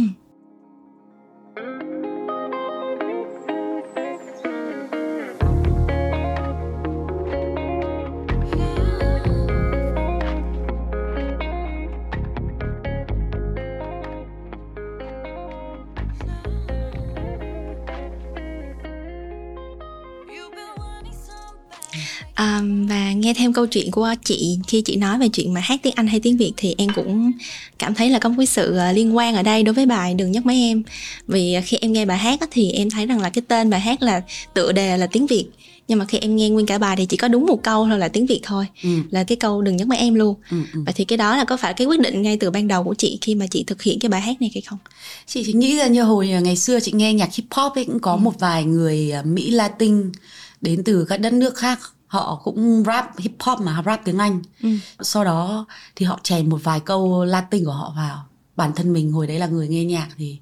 Um, 22.42 22.86
và 22.86 23.12
nghe 23.12 23.34
thêm 23.34 23.52
câu 23.52 23.66
chuyện 23.66 23.90
của 23.90 24.14
chị 24.24 24.58
khi 24.66 24.82
chị 24.82 24.96
nói 24.96 25.18
về 25.18 25.28
chuyện 25.28 25.54
mà 25.54 25.60
hát 25.60 25.80
tiếng 25.82 25.92
Anh 25.96 26.06
hay 26.06 26.20
tiếng 26.20 26.36
Việt 26.36 26.52
thì 26.56 26.74
em 26.78 26.88
cũng 26.94 27.32
cảm 27.78 27.94
thấy 27.94 28.10
là 28.10 28.18
có 28.18 28.28
một 28.28 28.34
cái 28.38 28.46
sự 28.46 28.76
ờ, 28.76 28.92
liên 28.92 29.16
quan 29.16 29.34
ở 29.34 29.42
đây 29.42 29.62
đối 29.62 29.74
với 29.74 29.86
bài 29.86 30.14
đừng 30.14 30.32
nhắc 30.32 30.46
mấy 30.46 30.56
em 30.56 30.82
vì 31.26 31.56
khi 31.64 31.76
em 31.80 31.92
nghe 31.92 32.04
bài 32.04 32.18
hát 32.18 32.40
thì 32.50 32.72
em 32.72 32.90
thấy 32.90 33.06
rằng 33.06 33.20
là 33.20 33.30
cái 33.30 33.42
tên 33.48 33.70
bài 33.70 33.80
hát 33.80 34.02
là 34.02 34.22
tựa 34.54 34.72
đề 34.72 34.96
là 34.96 35.06
tiếng 35.06 35.26
Việt 35.26 35.46
nhưng 35.88 35.98
mà 35.98 36.04
khi 36.04 36.18
em 36.18 36.36
nghe 36.36 36.48
nguyên 36.48 36.66
cả 36.66 36.78
bài 36.78 36.96
thì 36.96 37.06
chỉ 37.06 37.16
có 37.16 37.28
đúng 37.28 37.46
một 37.46 37.62
câu 37.62 37.86
thôi 37.88 37.98
là 37.98 38.08
tiếng 38.08 38.26
Việt 38.26 38.40
thôi 38.42 38.66
ừ. 38.82 38.88
là 39.10 39.24
cái 39.24 39.36
câu 39.36 39.62
đừng 39.62 39.76
nhắc 39.76 39.88
mấy 39.88 39.98
em 39.98 40.14
luôn 40.14 40.34
ừ, 40.50 40.56
ừ. 40.72 40.80
và 40.86 40.92
thì 40.92 41.04
cái 41.04 41.16
đó 41.16 41.36
là 41.36 41.44
có 41.44 41.56
phải 41.56 41.74
cái 41.74 41.86
quyết 41.86 42.00
định 42.00 42.22
ngay 42.22 42.36
từ 42.36 42.50
ban 42.50 42.68
đầu 42.68 42.84
của 42.84 42.94
chị 42.94 43.18
khi 43.20 43.34
mà 43.34 43.46
chị 43.50 43.64
thực 43.66 43.82
hiện 43.82 43.98
cái 44.00 44.08
bài 44.08 44.20
hát 44.20 44.40
này 44.40 44.50
hay 44.54 44.62
không 44.62 44.78
chị 45.26 45.42
chỉ 45.46 45.52
nghĩ 45.52 45.76
ra 45.76 45.86
như 45.86 46.02
hồi 46.02 46.28
ngày 46.28 46.56
xưa 46.56 46.80
chị 46.80 46.92
nghe 46.94 47.14
nhạc 47.14 47.34
hip 47.34 47.44
hop 47.50 47.72
ấy 47.74 47.84
cũng 47.84 48.00
có 48.00 48.12
ừ. 48.12 48.16
một 48.16 48.40
vài 48.40 48.64
người 48.64 49.10
ờ, 49.10 49.22
Mỹ 49.22 49.50
Latin 49.50 50.12
đến 50.60 50.84
từ 50.84 51.04
các 51.08 51.16
đất 51.16 51.32
nước 51.32 51.56
khác 51.56 51.80
họ 52.12 52.40
cũng 52.44 52.82
rap 52.86 53.18
hip 53.18 53.32
hop 53.40 53.60
mà 53.60 53.82
rap 53.86 54.04
tiếng 54.04 54.18
Anh 54.18 54.42
ừ. 54.62 54.68
sau 55.00 55.24
đó 55.24 55.66
thì 55.96 56.06
họ 56.06 56.20
chèn 56.22 56.48
một 56.50 56.60
vài 56.62 56.80
câu 56.80 57.24
Latin 57.24 57.64
của 57.64 57.72
họ 57.72 57.92
vào 57.96 58.24
bản 58.56 58.72
thân 58.76 58.92
mình 58.92 59.12
hồi 59.12 59.26
đấy 59.26 59.38
là 59.38 59.46
người 59.46 59.68
nghe 59.68 59.84
nhạc 59.84 60.08
thì 60.16 60.38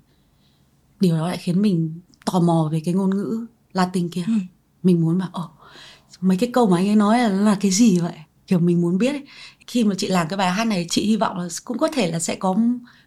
điều 1.01 1.17
đó 1.17 1.29
lại 1.29 1.37
khiến 1.37 1.63
mình 1.63 2.01
tò 2.25 2.41
mò 2.41 2.69
về 2.73 2.83
cái 2.85 2.95
ngôn 2.95 3.17
ngữ 3.17 3.47
Latin 3.73 4.09
kia 4.09 4.25
ừ. 4.27 4.33
mình 4.83 5.01
muốn 5.01 5.19
bảo 5.19 5.29
ồ 5.33 5.51
mấy 6.21 6.37
cái 6.37 6.51
câu 6.53 6.67
mà 6.67 6.77
anh 6.77 6.89
ấy 6.89 6.97
nói 6.97 7.19
là 7.19 7.29
là 7.29 7.57
cái 7.61 7.71
gì 7.71 7.99
vậy 7.99 8.15
kiểu 8.47 8.59
mình 8.59 8.81
muốn 8.81 8.99
biết 8.99 9.13
ấy. 9.13 9.27
khi 9.67 9.85
mà 9.85 9.95
chị 9.99 10.09
làm 10.09 10.29
cái 10.29 10.37
bài 10.37 10.51
hát 10.51 10.65
này 10.65 10.87
chị 10.91 11.07
hy 11.07 11.17
vọng 11.17 11.39
là 11.39 11.49
cũng 11.65 11.79
có 11.79 11.89
thể 11.89 12.11
là 12.11 12.19
sẽ 12.19 12.35
có 12.35 12.57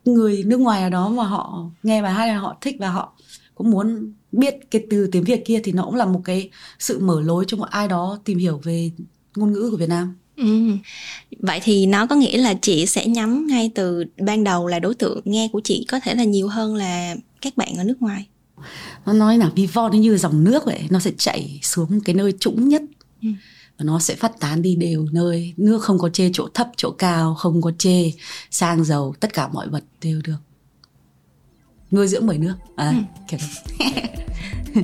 người 0.05 0.43
nước 0.43 0.59
ngoài 0.59 0.81
nào 0.81 0.89
đó 0.89 1.09
mà 1.09 1.23
họ 1.23 1.65
nghe 1.83 2.01
bài 2.01 2.13
hát 2.13 2.25
này 2.25 2.35
họ 2.35 2.57
thích 2.61 2.75
và 2.79 2.89
họ 2.89 3.13
cũng 3.55 3.71
muốn 3.71 4.13
biết 4.33 4.55
cái 4.71 4.85
từ 4.89 5.07
tiếng 5.11 5.23
Việt 5.23 5.45
kia 5.45 5.61
thì 5.63 5.71
nó 5.71 5.85
cũng 5.85 5.95
là 5.95 6.05
một 6.05 6.21
cái 6.25 6.49
sự 6.79 6.99
mở 6.99 7.21
lối 7.21 7.45
cho 7.47 7.57
một 7.57 7.69
ai 7.69 7.87
đó 7.87 8.19
tìm 8.23 8.37
hiểu 8.37 8.61
về 8.63 8.91
ngôn 9.35 9.53
ngữ 9.53 9.69
của 9.71 9.77
Việt 9.77 9.89
Nam. 9.89 10.15
Ừ. 10.37 10.71
Vậy 11.39 11.59
thì 11.63 11.85
nó 11.85 12.05
có 12.05 12.15
nghĩa 12.15 12.37
là 12.37 12.53
chị 12.61 12.85
sẽ 12.85 13.07
nhắm 13.07 13.47
ngay 13.47 13.71
từ 13.75 14.03
ban 14.17 14.43
đầu 14.43 14.67
là 14.67 14.79
đối 14.79 14.95
tượng 14.95 15.21
nghe 15.25 15.49
của 15.51 15.61
chị 15.63 15.85
có 15.91 15.99
thể 15.99 16.15
là 16.15 16.23
nhiều 16.23 16.47
hơn 16.47 16.75
là 16.75 17.15
các 17.41 17.57
bạn 17.57 17.75
ở 17.77 17.83
nước 17.83 18.01
ngoài. 18.01 18.27
Nó 19.05 19.13
nói 19.13 19.37
là 19.37 19.49
Vivo 19.55 19.89
nó 19.89 19.97
như 19.97 20.17
dòng 20.17 20.43
nước 20.43 20.65
vậy, 20.65 20.81
nó 20.89 20.99
sẽ 20.99 21.11
chảy 21.17 21.59
xuống 21.63 21.99
cái 22.05 22.15
nơi 22.15 22.33
trũng 22.39 22.69
nhất. 22.69 22.81
Ừ. 23.21 23.29
Và 23.77 23.85
nó 23.85 23.99
sẽ 23.99 24.15
phát 24.15 24.39
tán 24.39 24.61
đi 24.61 24.75
đều 24.75 25.07
nơi 25.11 25.53
nước 25.57 25.83
không 25.83 25.99
có 25.99 26.09
chê 26.09 26.29
chỗ 26.33 26.47
thấp 26.53 26.67
chỗ 26.77 26.91
cao 26.91 27.35
không 27.35 27.61
có 27.61 27.71
chê 27.77 28.11
sang 28.51 28.83
giàu 28.83 29.13
tất 29.19 29.33
cả 29.33 29.47
mọi 29.47 29.69
vật 29.69 29.83
đều 30.01 30.21
được 30.23 30.37
nuôi 31.93 32.07
dưỡng 32.07 32.27
bởi 32.27 32.37
nước 32.37 32.55
à, 32.75 32.89
ừ. 32.89 32.95
kiểu 33.27 33.39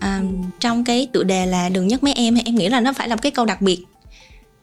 à, 0.00 0.22
trong 0.60 0.84
cái 0.84 1.08
tựa 1.12 1.22
đề 1.22 1.46
là 1.46 1.68
đừng 1.68 1.88
nhắc 1.88 2.02
mấy 2.02 2.12
em 2.12 2.34
em 2.44 2.54
nghĩ 2.54 2.68
là 2.68 2.80
nó 2.80 2.92
phải 2.92 3.08
là 3.08 3.14
một 3.14 3.20
cái 3.22 3.32
câu 3.32 3.44
đặc 3.44 3.62
biệt. 3.62 3.84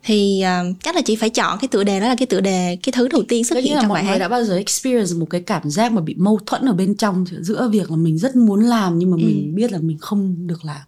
Thì 0.03 0.43
uh, 0.43 0.75
chắc 0.83 0.95
là 0.95 1.01
chị 1.05 1.15
phải 1.15 1.29
chọn 1.29 1.57
cái 1.61 1.67
tựa 1.67 1.83
đề 1.83 1.99
đó 1.99 2.07
là 2.07 2.15
cái 2.15 2.25
tựa 2.25 2.41
đề 2.41 2.77
cái 2.83 2.93
thứ 2.95 3.07
đầu 3.07 3.23
tiên 3.27 3.43
xuất 3.43 3.63
hiện 3.63 3.73
trong 3.79 3.87
mọi 3.87 3.95
bài 3.95 4.03
người 4.03 4.11
hát. 4.11 4.17
đã 4.19 4.27
bao 4.29 4.43
giờ 4.43 4.55
experience 4.57 5.13
một 5.19 5.25
cái 5.29 5.41
cảm 5.41 5.69
giác 5.69 5.91
mà 5.91 6.01
bị 6.01 6.15
mâu 6.17 6.39
thuẫn 6.45 6.65
ở 6.65 6.73
bên 6.73 6.95
trong 6.95 7.25
giữa 7.41 7.69
việc 7.71 7.91
là 7.91 7.97
mình 7.97 8.17
rất 8.17 8.35
muốn 8.35 8.61
làm 8.61 8.99
nhưng 8.99 9.11
mà 9.11 9.17
Ừ. 9.19 9.25
mình 9.25 9.55
biết 9.55 9.71
là 9.71 9.77
mình 9.81 9.97
không 9.97 10.47
được 10.47 10.65
làm 10.65 10.81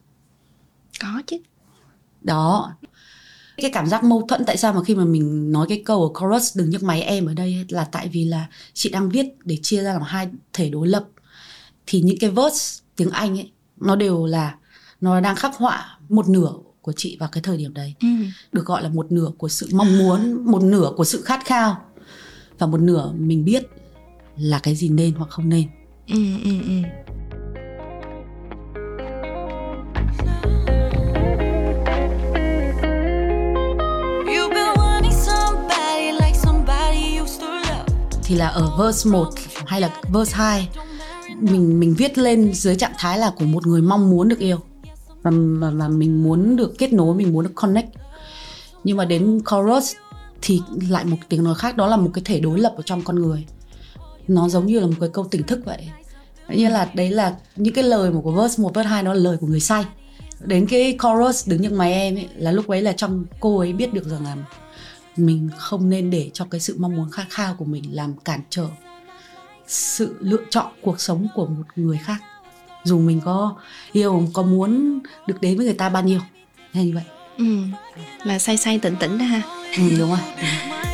có 0.99 1.21
chứ. 1.27 1.37
Đó. 2.21 2.73
Cái 3.57 3.71
cảm 3.71 3.87
giác 3.87 4.03
mâu 4.03 4.25
thuẫn 4.27 4.45
tại 4.45 4.57
sao 4.57 4.73
mà 4.73 4.83
khi 4.83 4.95
mà 4.95 5.05
mình 5.05 5.51
nói 5.51 5.65
cái 5.69 5.81
câu 5.85 6.03
ở 6.03 6.19
chorus 6.19 6.57
đừng 6.57 6.69
nhấc 6.69 6.83
máy 6.83 7.01
em 7.01 7.25
ở 7.25 7.33
đây 7.33 7.65
là 7.69 7.83
tại 7.83 8.07
vì 8.07 8.25
là 8.25 8.47
chị 8.73 8.89
đang 8.89 9.09
viết 9.09 9.25
để 9.45 9.57
chia 9.61 9.83
ra 9.83 9.93
làm 9.93 10.01
hai 10.01 10.29
thể 10.53 10.69
đối 10.69 10.87
lập. 10.87 11.05
Thì 11.85 12.01
những 12.01 12.17
cái 12.19 12.29
verse 12.29 12.83
tiếng 12.95 13.09
Anh 13.09 13.39
ấy 13.39 13.51
nó 13.77 13.95
đều 13.95 14.25
là 14.25 14.55
nó 15.01 15.19
đang 15.19 15.35
khắc 15.35 15.55
họa 15.55 15.97
một 16.09 16.29
nửa 16.29 16.53
của 16.81 16.93
chị 16.97 17.17
vào 17.19 17.29
cái 17.31 17.43
thời 17.43 17.57
điểm 17.57 17.73
đấy. 17.73 17.93
Ừ. 17.99 18.07
được 18.51 18.65
gọi 18.65 18.83
là 18.83 18.89
một 18.89 19.11
nửa 19.11 19.31
của 19.37 19.49
sự 19.49 19.69
mong 19.73 19.97
muốn 19.97 20.51
một 20.51 20.63
nửa 20.63 20.91
của 20.97 21.03
sự 21.03 21.21
khát 21.21 21.45
khao. 21.45 21.81
Và 22.57 22.67
một 22.67 22.81
nửa 22.81 23.11
mình 23.11 23.45
biết 23.45 23.63
là 24.37 24.59
cái 24.59 24.75
gì 24.75 24.89
nên 24.89 25.13
hoặc 25.13 25.29
không 25.29 25.49
nên. 25.49 25.67
Ừ, 26.07 26.23
ừ, 26.43 26.51
ừ. 26.67 26.81
Thì 38.29 38.35
là 38.35 38.47
ở 38.47 38.71
verse 38.79 39.09
1 39.09 39.29
hay 39.65 39.81
là 39.81 39.91
verse 40.13 40.37
2 40.37 40.69
mình 41.39 41.79
mình 41.79 41.93
viết 41.97 42.17
lên 42.17 42.53
dưới 42.53 42.75
trạng 42.75 42.93
thái 42.97 43.17
là 43.17 43.31
của 43.37 43.45
một 43.45 43.67
người 43.67 43.81
mong 43.81 44.09
muốn 44.09 44.29
được 44.29 44.39
yêu 44.39 44.57
và 45.21 45.31
và, 45.33 45.69
và 45.69 45.87
mình 45.87 46.23
muốn 46.23 46.55
được 46.55 46.77
kết 46.77 46.93
nối 46.93 47.15
mình 47.15 47.33
muốn 47.33 47.43
được 47.43 47.51
connect. 47.55 47.87
Nhưng 48.83 48.97
mà 48.97 49.05
đến 49.05 49.41
chorus 49.51 49.95
thì 50.41 50.61
lại 50.89 51.05
một 51.05 51.17
tiếng 51.29 51.43
nói 51.43 51.55
khác 51.55 51.77
đó 51.77 51.87
là 51.87 51.97
một 51.97 52.09
cái 52.13 52.21
thể 52.25 52.39
đối 52.39 52.59
lập 52.59 52.73
ở 52.77 52.83
trong 52.85 53.01
con 53.01 53.15
người. 53.15 53.45
Nó 54.27 54.49
giống 54.49 54.65
như 54.65 54.79
là 54.79 54.85
một 54.87 54.95
cái 54.99 55.09
câu 55.13 55.27
tỉnh 55.31 55.43
thức 55.43 55.59
vậy. 55.65 55.89
Như 56.49 56.69
là 56.69 56.89
đấy 56.93 57.09
là 57.09 57.35
những 57.55 57.73
cái 57.73 57.83
lời 57.83 58.11
mà 58.11 58.21
của 58.21 58.31
verse 58.31 58.63
1 58.63 58.73
verse 58.73 58.89
2 58.89 59.03
nó 59.03 59.13
là 59.13 59.19
lời 59.19 59.37
của 59.41 59.47
người 59.47 59.59
say. 59.59 59.85
Đến 60.39 60.67
cái 60.67 60.97
chorus 61.03 61.49
đứng 61.49 61.61
như 61.61 61.69
mày 61.69 61.93
em 61.93 62.15
ấy 62.15 62.29
là 62.35 62.51
lúc 62.51 62.67
ấy 62.67 62.81
là 62.81 62.93
trong 62.93 63.25
cô 63.39 63.59
ấy 63.59 63.73
biết 63.73 63.93
được 63.93 64.05
rằng 64.05 64.23
là 64.23 64.35
mình 65.25 65.49
không 65.57 65.89
nên 65.89 66.09
để 66.09 66.29
cho 66.33 66.45
cái 66.45 66.61
sự 66.61 66.75
mong 66.79 66.95
muốn 66.95 67.11
khát 67.11 67.25
khao 67.29 67.55
của 67.55 67.65
mình 67.65 67.83
làm 67.95 68.13
cản 68.25 68.39
trở 68.49 68.67
sự 69.67 70.15
lựa 70.19 70.43
chọn 70.49 70.67
cuộc 70.81 71.01
sống 71.01 71.27
của 71.35 71.45
một 71.45 71.63
người 71.75 71.97
khác 71.97 72.17
dù 72.83 72.99
mình 72.99 73.21
có 73.25 73.55
yêu 73.91 74.27
có 74.33 74.43
muốn 74.43 74.99
được 75.27 75.41
đến 75.41 75.57
với 75.57 75.65
người 75.65 75.75
ta 75.75 75.89
bao 75.89 76.03
nhiêu 76.03 76.19
hay 76.71 76.85
như 76.85 76.91
vậy 76.93 77.03
ừ. 77.37 77.57
là 78.23 78.39
say 78.39 78.57
say 78.57 78.79
tỉnh 78.79 78.95
tỉnh 78.99 79.17
đó 79.17 79.25
ha 79.25 79.41
ừ, 79.77 79.83
đúng 79.99 80.09
rồi 80.09 80.19
ừ. 80.37 80.88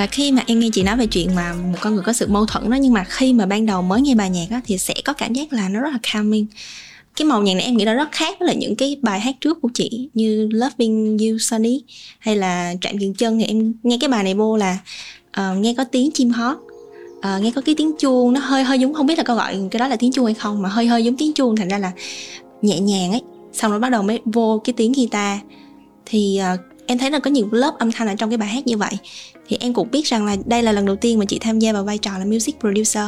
Và 0.00 0.06
khi 0.06 0.32
mà 0.32 0.42
em 0.46 0.60
nghe 0.60 0.68
chị 0.72 0.82
nói 0.82 0.96
về 0.96 1.06
chuyện 1.06 1.34
mà 1.34 1.52
một 1.52 1.78
con 1.80 1.94
người 1.94 2.04
có 2.04 2.12
sự 2.12 2.26
mâu 2.28 2.46
thuẫn 2.46 2.70
đó 2.70 2.76
nhưng 2.76 2.92
mà 2.92 3.04
khi 3.08 3.32
mà 3.32 3.46
ban 3.46 3.66
đầu 3.66 3.82
mới 3.82 4.00
nghe 4.00 4.14
bài 4.14 4.30
nhạc 4.30 4.46
á 4.50 4.60
thì 4.64 4.78
sẽ 4.78 4.94
có 5.04 5.12
cảm 5.12 5.32
giác 5.32 5.52
là 5.52 5.68
nó 5.68 5.80
rất 5.80 5.90
là 5.92 5.98
calming. 6.12 6.46
Cái 7.16 7.26
màu 7.26 7.42
nhạc 7.42 7.54
này 7.54 7.64
em 7.64 7.76
nghĩ 7.76 7.84
là 7.84 7.92
rất 7.92 8.08
khác 8.12 8.36
với 8.38 8.46
lại 8.46 8.56
những 8.56 8.76
cái 8.76 8.96
bài 9.02 9.20
hát 9.20 9.34
trước 9.40 9.58
của 9.62 9.68
chị 9.74 10.08
như 10.14 10.48
Loving 10.52 11.18
You 11.18 11.38
Sunny 11.38 11.82
hay 12.18 12.36
là 12.36 12.74
Trạm 12.80 12.98
dừng 12.98 13.14
chân. 13.14 13.38
Thì 13.38 13.44
em 13.44 13.74
nghe 13.82 13.98
cái 14.00 14.08
bài 14.08 14.24
này 14.24 14.34
vô 14.34 14.56
là 14.56 14.78
uh, 15.40 15.58
nghe 15.58 15.74
có 15.76 15.84
tiếng 15.84 16.10
chim 16.14 16.30
hót 16.30 16.56
uh, 17.18 17.42
nghe 17.42 17.50
có 17.54 17.60
cái 17.60 17.74
tiếng 17.74 17.92
chuông 17.98 18.32
nó 18.32 18.40
hơi 18.40 18.64
hơi 18.64 18.78
giống 18.78 18.94
không 18.94 19.06
biết 19.06 19.18
là 19.18 19.24
có 19.24 19.34
gọi 19.34 19.58
cái 19.70 19.80
đó 19.80 19.88
là 19.88 19.96
tiếng 19.96 20.12
chuông 20.12 20.24
hay 20.24 20.34
không 20.34 20.62
mà 20.62 20.68
hơi 20.68 20.86
hơi 20.86 21.04
giống 21.04 21.16
tiếng 21.16 21.32
chuông 21.32 21.56
thành 21.56 21.68
ra 21.68 21.78
là 21.78 21.92
nhẹ 22.62 22.80
nhàng 22.80 23.12
ấy. 23.12 23.22
Xong 23.52 23.70
rồi 23.70 23.80
bắt 23.80 23.88
đầu 23.88 24.02
mới 24.02 24.20
vô 24.24 24.60
cái 24.64 24.72
tiếng 24.76 24.92
guitar. 24.92 25.38
Thì 26.06 26.40
uh, 26.54 26.69
em 26.90 26.98
thấy 26.98 27.10
là 27.10 27.18
có 27.18 27.30
nhiều 27.30 27.48
lớp 27.52 27.74
âm 27.78 27.92
thanh 27.92 28.08
ở 28.08 28.14
trong 28.14 28.30
cái 28.30 28.36
bài 28.36 28.48
hát 28.48 28.66
như 28.66 28.76
vậy. 28.76 28.98
Thì 29.48 29.56
em 29.60 29.74
cũng 29.74 29.90
biết 29.90 30.06
rằng 30.06 30.26
là 30.26 30.36
đây 30.46 30.62
là 30.62 30.72
lần 30.72 30.86
đầu 30.86 30.96
tiên 30.96 31.18
mà 31.18 31.24
chị 31.24 31.38
tham 31.38 31.58
gia 31.58 31.72
vào 31.72 31.84
vai 31.84 31.98
trò 31.98 32.18
là 32.18 32.24
music 32.24 32.60
producer 32.60 33.04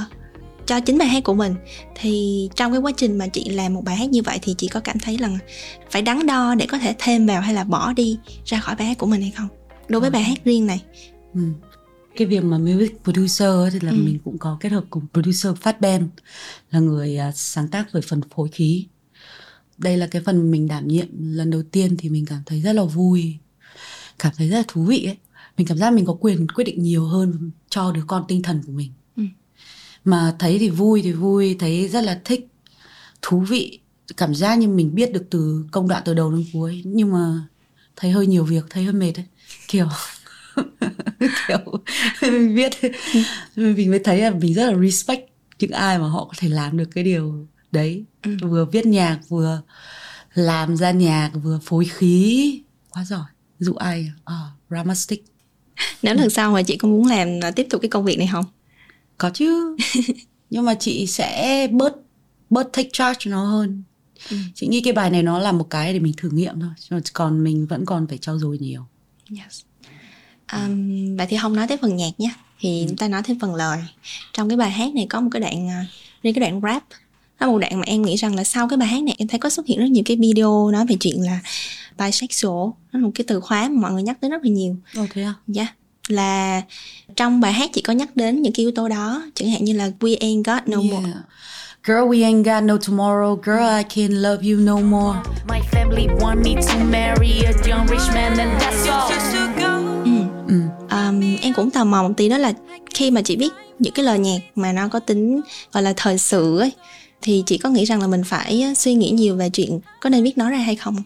cho 0.67 0.81
chính 0.81 0.99
bài 0.99 1.09
hát 1.09 1.25
của 1.25 1.35
mình. 1.35 1.55
Thì 2.01 2.49
trong 2.57 2.73
cái 2.73 2.81
quá 2.81 2.93
trình 2.97 3.19
mà 3.19 3.27
chị 3.27 3.49
làm 3.49 3.75
một 3.75 3.85
bài 3.85 3.97
hát 3.97 4.11
như 4.11 4.23
vậy 4.23 4.39
thì 4.43 4.55
chị 4.59 4.69
có 4.69 4.81
cảm 4.81 4.99
thấy 4.99 5.19
là 5.19 5.29
phải 5.91 6.03
đắn 6.03 6.27
đo 6.27 6.55
để 6.55 6.67
có 6.67 6.79
thể 6.79 6.95
thêm 6.99 7.27
vào 7.27 7.41
hay 7.41 7.55
là 7.55 7.65
bỏ 7.65 7.93
đi 7.93 8.19
ra 8.45 8.61
khỏi 8.61 8.75
bài 8.77 8.87
hát 8.87 8.99
của 8.99 9.07
mình 9.07 9.21
hay 9.23 9.31
không? 9.31 9.49
Đối 9.89 10.01
với 10.01 10.11
bài 10.11 10.23
hát 10.23 10.39
riêng 10.45 10.67
này. 10.67 10.83
Ừ. 11.35 11.41
cái 12.17 12.27
việc 12.27 12.45
mà 12.45 12.59
music 12.59 13.05
producer 13.05 13.51
thì 13.73 13.81
là 13.81 13.91
Ừ. 13.91 13.97
mình 14.05 14.19
cũng 14.25 14.39
có 14.39 14.57
kết 14.61 14.73
hợp 14.73 14.85
cùng 14.91 15.03
producer 15.13 15.53
Fat 15.63 15.75
Ben 15.81 16.09
là 16.71 16.79
người 16.81 17.17
à, 17.17 17.33
sáng 17.35 17.69
tác 17.69 17.93
về 17.93 18.01
phần 18.01 18.21
phối 18.37 18.49
khí. 18.49 18.87
Đây 19.79 19.97
là 19.97 20.07
cái 20.07 20.23
phần 20.27 20.51
mình 20.51 20.69
đảm 20.69 20.89
nhiệm. 20.89 21.07
Lần 21.19 21.51
đầu 21.51 21.63
tiên 21.73 21.97
thì 21.99 22.09
mình 22.09 22.27
cảm 22.27 22.43
thấy 22.47 22.61
rất 22.61 22.73
là 22.73 22.85
vui 22.85 23.37
cảm 24.19 24.33
thấy 24.37 24.49
rất 24.49 24.57
là 24.57 24.65
thú 24.69 24.85
vị 24.85 25.05
ấy. 25.05 25.17
Mình 25.57 25.67
cảm 25.67 25.79
giác 25.79 25.93
mình 25.93 26.05
có 26.05 26.17
quyền 26.21 26.47
quyết 26.49 26.65
định 26.65 26.83
nhiều 26.83 27.05
hơn 27.05 27.51
cho 27.69 27.93
đứa 27.93 28.03
con 28.07 28.25
tinh 28.29 28.43
thần 28.43 28.63
của 28.67 28.73
mình. 28.73 28.93
Ừ. 29.17 29.23
mà 30.05 30.37
thấy 30.39 30.59
thì 30.59 30.71
vui 30.71 31.03
thì 31.03 31.13
vui 31.13 31.57
thấy 31.59 31.89
rất 31.89 32.05
là 32.05 32.21
thích 32.25 32.49
thú 33.23 33.41
vị. 33.41 33.81
Cảm 34.17 34.35
giác 34.35 34.59
như 34.59 34.69
mình 34.69 34.95
biết 34.95 35.13
được 35.13 35.27
từ 35.31 35.65
công 35.73 35.89
đoạn 35.89 36.03
từ 36.05 36.15
đầu 36.15 36.33
đến 36.33 36.45
cuối 36.53 36.83
nhưng 36.85 37.13
mà 37.13 37.43
thấy 37.97 38.11
hơi 38.11 38.27
nhiều 38.27 38.45
việc 38.45 38.65
thấy 38.71 38.85
hơi 38.85 38.93
mệt 38.93 39.13
ấy. 39.19 39.25
Kiểu 39.69 39.89
kiểu 41.49 41.59
mình 42.23 42.55
biết 42.55 42.73
mình 43.57 43.91
mới 43.91 43.99
thấy 43.99 44.21
là 44.21 44.31
mình 44.31 44.55
rất 44.55 44.71
là 44.73 44.79
respect 44.79 45.29
những 45.59 45.71
ai 45.71 45.99
mà 45.99 46.09
họ 46.09 46.25
có 46.25 46.33
thể 46.37 46.49
làm 46.49 46.77
được 46.77 46.89
cái 46.95 47.05
điều 47.05 47.47
đấy. 47.73 48.05
Ừ. 48.23 48.37
vừa 48.43 48.65
viết 48.65 48.87
nhạc 48.87 49.19
vừa 49.29 49.63
làm 50.35 50.77
ra 50.77 50.91
nhạc 50.91 51.31
vừa 51.43 51.61
phối 51.63 51.85
khí. 51.85 52.63
Quá 52.91 53.05
giỏi 53.05 53.25
dụ 53.63 53.75
ai 53.75 54.13
à, 54.25 54.35
Ramastic 54.71 55.25
nếu 56.03 56.15
lần 56.15 56.31
sau 56.31 56.53
mà 56.53 56.63
chị 56.63 56.77
có 56.77 56.89
muốn 56.89 57.07
làm 57.07 57.29
à, 57.43 57.51
tiếp 57.51 57.67
tục 57.71 57.83
cái 57.83 57.89
công 57.89 58.05
việc 58.05 58.19
này 58.19 58.29
không? 58.33 58.45
Có 59.19 59.31
chứ. 59.31 59.77
Nhưng 60.51 60.65
mà 60.65 60.75
chị 60.75 61.07
sẽ 61.07 61.67
bớt 61.71 61.97
bớt 62.51 62.73
take 62.73 62.89
charge 62.93 63.31
nó 63.31 63.45
hơn. 63.45 63.83
Ừ. 64.31 64.37
chị 64.55 64.67
nghĩ 64.67 64.81
cái 64.81 64.93
bài 64.93 65.11
này 65.11 65.23
nó 65.23 65.39
là 65.39 65.53
một 65.53 65.71
cái 65.71 65.93
để 65.93 65.99
mình 65.99 66.13
thử 66.17 66.31
nghiệm 66.31 66.55
thôi. 66.61 67.01
Còn 67.13 67.45
mình 67.45 67.67
vẫn 67.67 67.87
còn 67.87 68.07
phải 68.07 68.19
trau 68.19 68.39
dồi 68.39 68.59
nhiều. 68.59 68.83
Yes. 69.39 69.61
um, 70.53 71.17
vậy 71.17 71.27
thì 71.31 71.37
không 71.43 71.57
nói 71.57 71.69
tới 71.69 71.77
phần 71.77 71.97
nhạc 71.97 72.11
nhé. 72.19 72.31
Thì 72.61 72.85
chúng 72.89 72.97
ta 72.97 73.09
nói 73.09 73.23
thêm 73.25 73.39
phần 73.39 73.55
lời. 73.55 73.79
Trong 74.33 74.49
cái 74.49 74.57
bài 74.57 74.71
hát 74.71 74.95
này 74.95 75.07
có 75.11 75.21
một 75.21 75.29
cái 75.33 75.41
đoạn 75.41 75.69
à, 75.69 75.87
riêng 76.23 76.35
cái 76.35 76.41
đoạn 76.41 76.61
rap. 76.61 76.85
Đó 77.41 77.47
là 77.47 77.53
một 77.53 77.59
đoạn 77.59 77.81
mà 77.81 77.85
em 77.87 78.03
nghĩ 78.03 78.17
rằng 78.17 78.35
là 78.35 78.45
sau 78.45 78.69
cái 78.69 78.77
bài 78.77 78.89
hát 78.89 79.03
này 79.03 79.15
em 79.19 79.29
thấy 79.29 79.41
có 79.41 79.51
xuất 79.51 79.67
hiện 79.67 79.79
rất 79.79 79.91
nhiều 79.91 80.03
cái 80.07 80.17
video 80.17 80.71
nói 80.71 80.87
về 80.87 80.97
chuyện 81.01 81.21
là 81.21 81.41
bisexual 81.99 82.53
đó 82.53 82.75
là 82.93 83.01
một 83.01 83.11
cái 83.15 83.25
từ 83.29 83.41
khóa 83.41 83.69
mà 83.69 83.81
mọi 83.81 83.93
người 83.93 84.03
nhắc 84.03 84.17
đến 84.23 84.31
rất 84.31 84.43
là 84.45 84.51
nhiều 84.51 84.77
Ồ 84.97 85.07
thế 85.13 85.23
à? 85.23 85.35
dạ 85.47 85.67
là 86.09 86.63
trong 87.17 87.41
bài 87.41 87.53
hát 87.53 87.71
chị 87.73 87.83
có 87.83 87.93
nhắc 87.93 88.17
đến 88.17 88.43
những 88.43 88.53
cái 88.53 88.65
yếu 88.65 88.73
tố 88.73 88.89
đó 88.89 89.23
chẳng 89.35 89.51
hạn 89.51 89.65
như 89.65 89.73
là 89.73 89.91
we 90.01 90.19
ain't 90.19 90.43
got 90.43 90.69
no 90.69 90.77
more 90.77 91.09
Yeah. 91.09 91.25
Girl, 91.85 92.07
we 92.09 92.23
ain't 92.23 92.45
got 92.45 92.63
no 92.63 92.77
tomorrow. 92.77 93.37
Girl, 93.43 93.67
I 93.79 93.83
can't 93.83 94.13
love 94.13 94.43
you 94.51 94.57
no 94.57 94.77
more. 94.77 95.19
My 95.49 95.61
family 95.73 96.07
want 96.21 96.45
me 96.45 96.55
to 96.55 96.85
marry 96.85 97.43
a 97.45 97.53
young 97.67 97.89
rich 97.89 98.15
man 98.15 98.39
and 98.39 98.63
that's 98.63 98.87
all. 98.87 99.13
Ừ. 100.49 100.61
Um, 100.91 101.37
em 101.43 101.53
cũng 101.55 101.71
tò 101.71 101.85
mò 101.85 102.03
một 102.03 102.15
tí 102.17 102.29
đó 102.29 102.39
là 102.39 102.53
khi 102.95 103.11
mà 103.11 103.23
chị 103.23 103.37
viết 103.37 103.49
những 103.79 103.93
cái 103.93 104.05
lời 104.05 104.19
nhạc 104.19 104.39
mà 104.55 104.73
nó 104.73 104.89
có 104.89 104.99
tính 104.99 105.41
gọi 105.73 105.83
là 105.83 105.93
thời 105.97 106.19
sự 106.19 106.59
ấy 106.59 106.73
thì 107.23 107.43
chị 107.47 107.59
có 107.59 107.69
nghĩ 107.69 107.85
rằng 107.85 108.01
là 108.01 108.07
mình 108.07 108.25
phải 108.25 108.65
uh, 108.71 108.79
suy 108.79 108.95
nghĩ 108.95 109.11
nhiều 109.11 109.37
về 109.37 109.51
chuyện 109.51 109.81
có 110.01 110.11
nên 110.11 110.25
viết 110.25 110.39
nó 110.39 110.51
ra 110.51 110.59
hay 110.59 110.77
không 110.77 110.97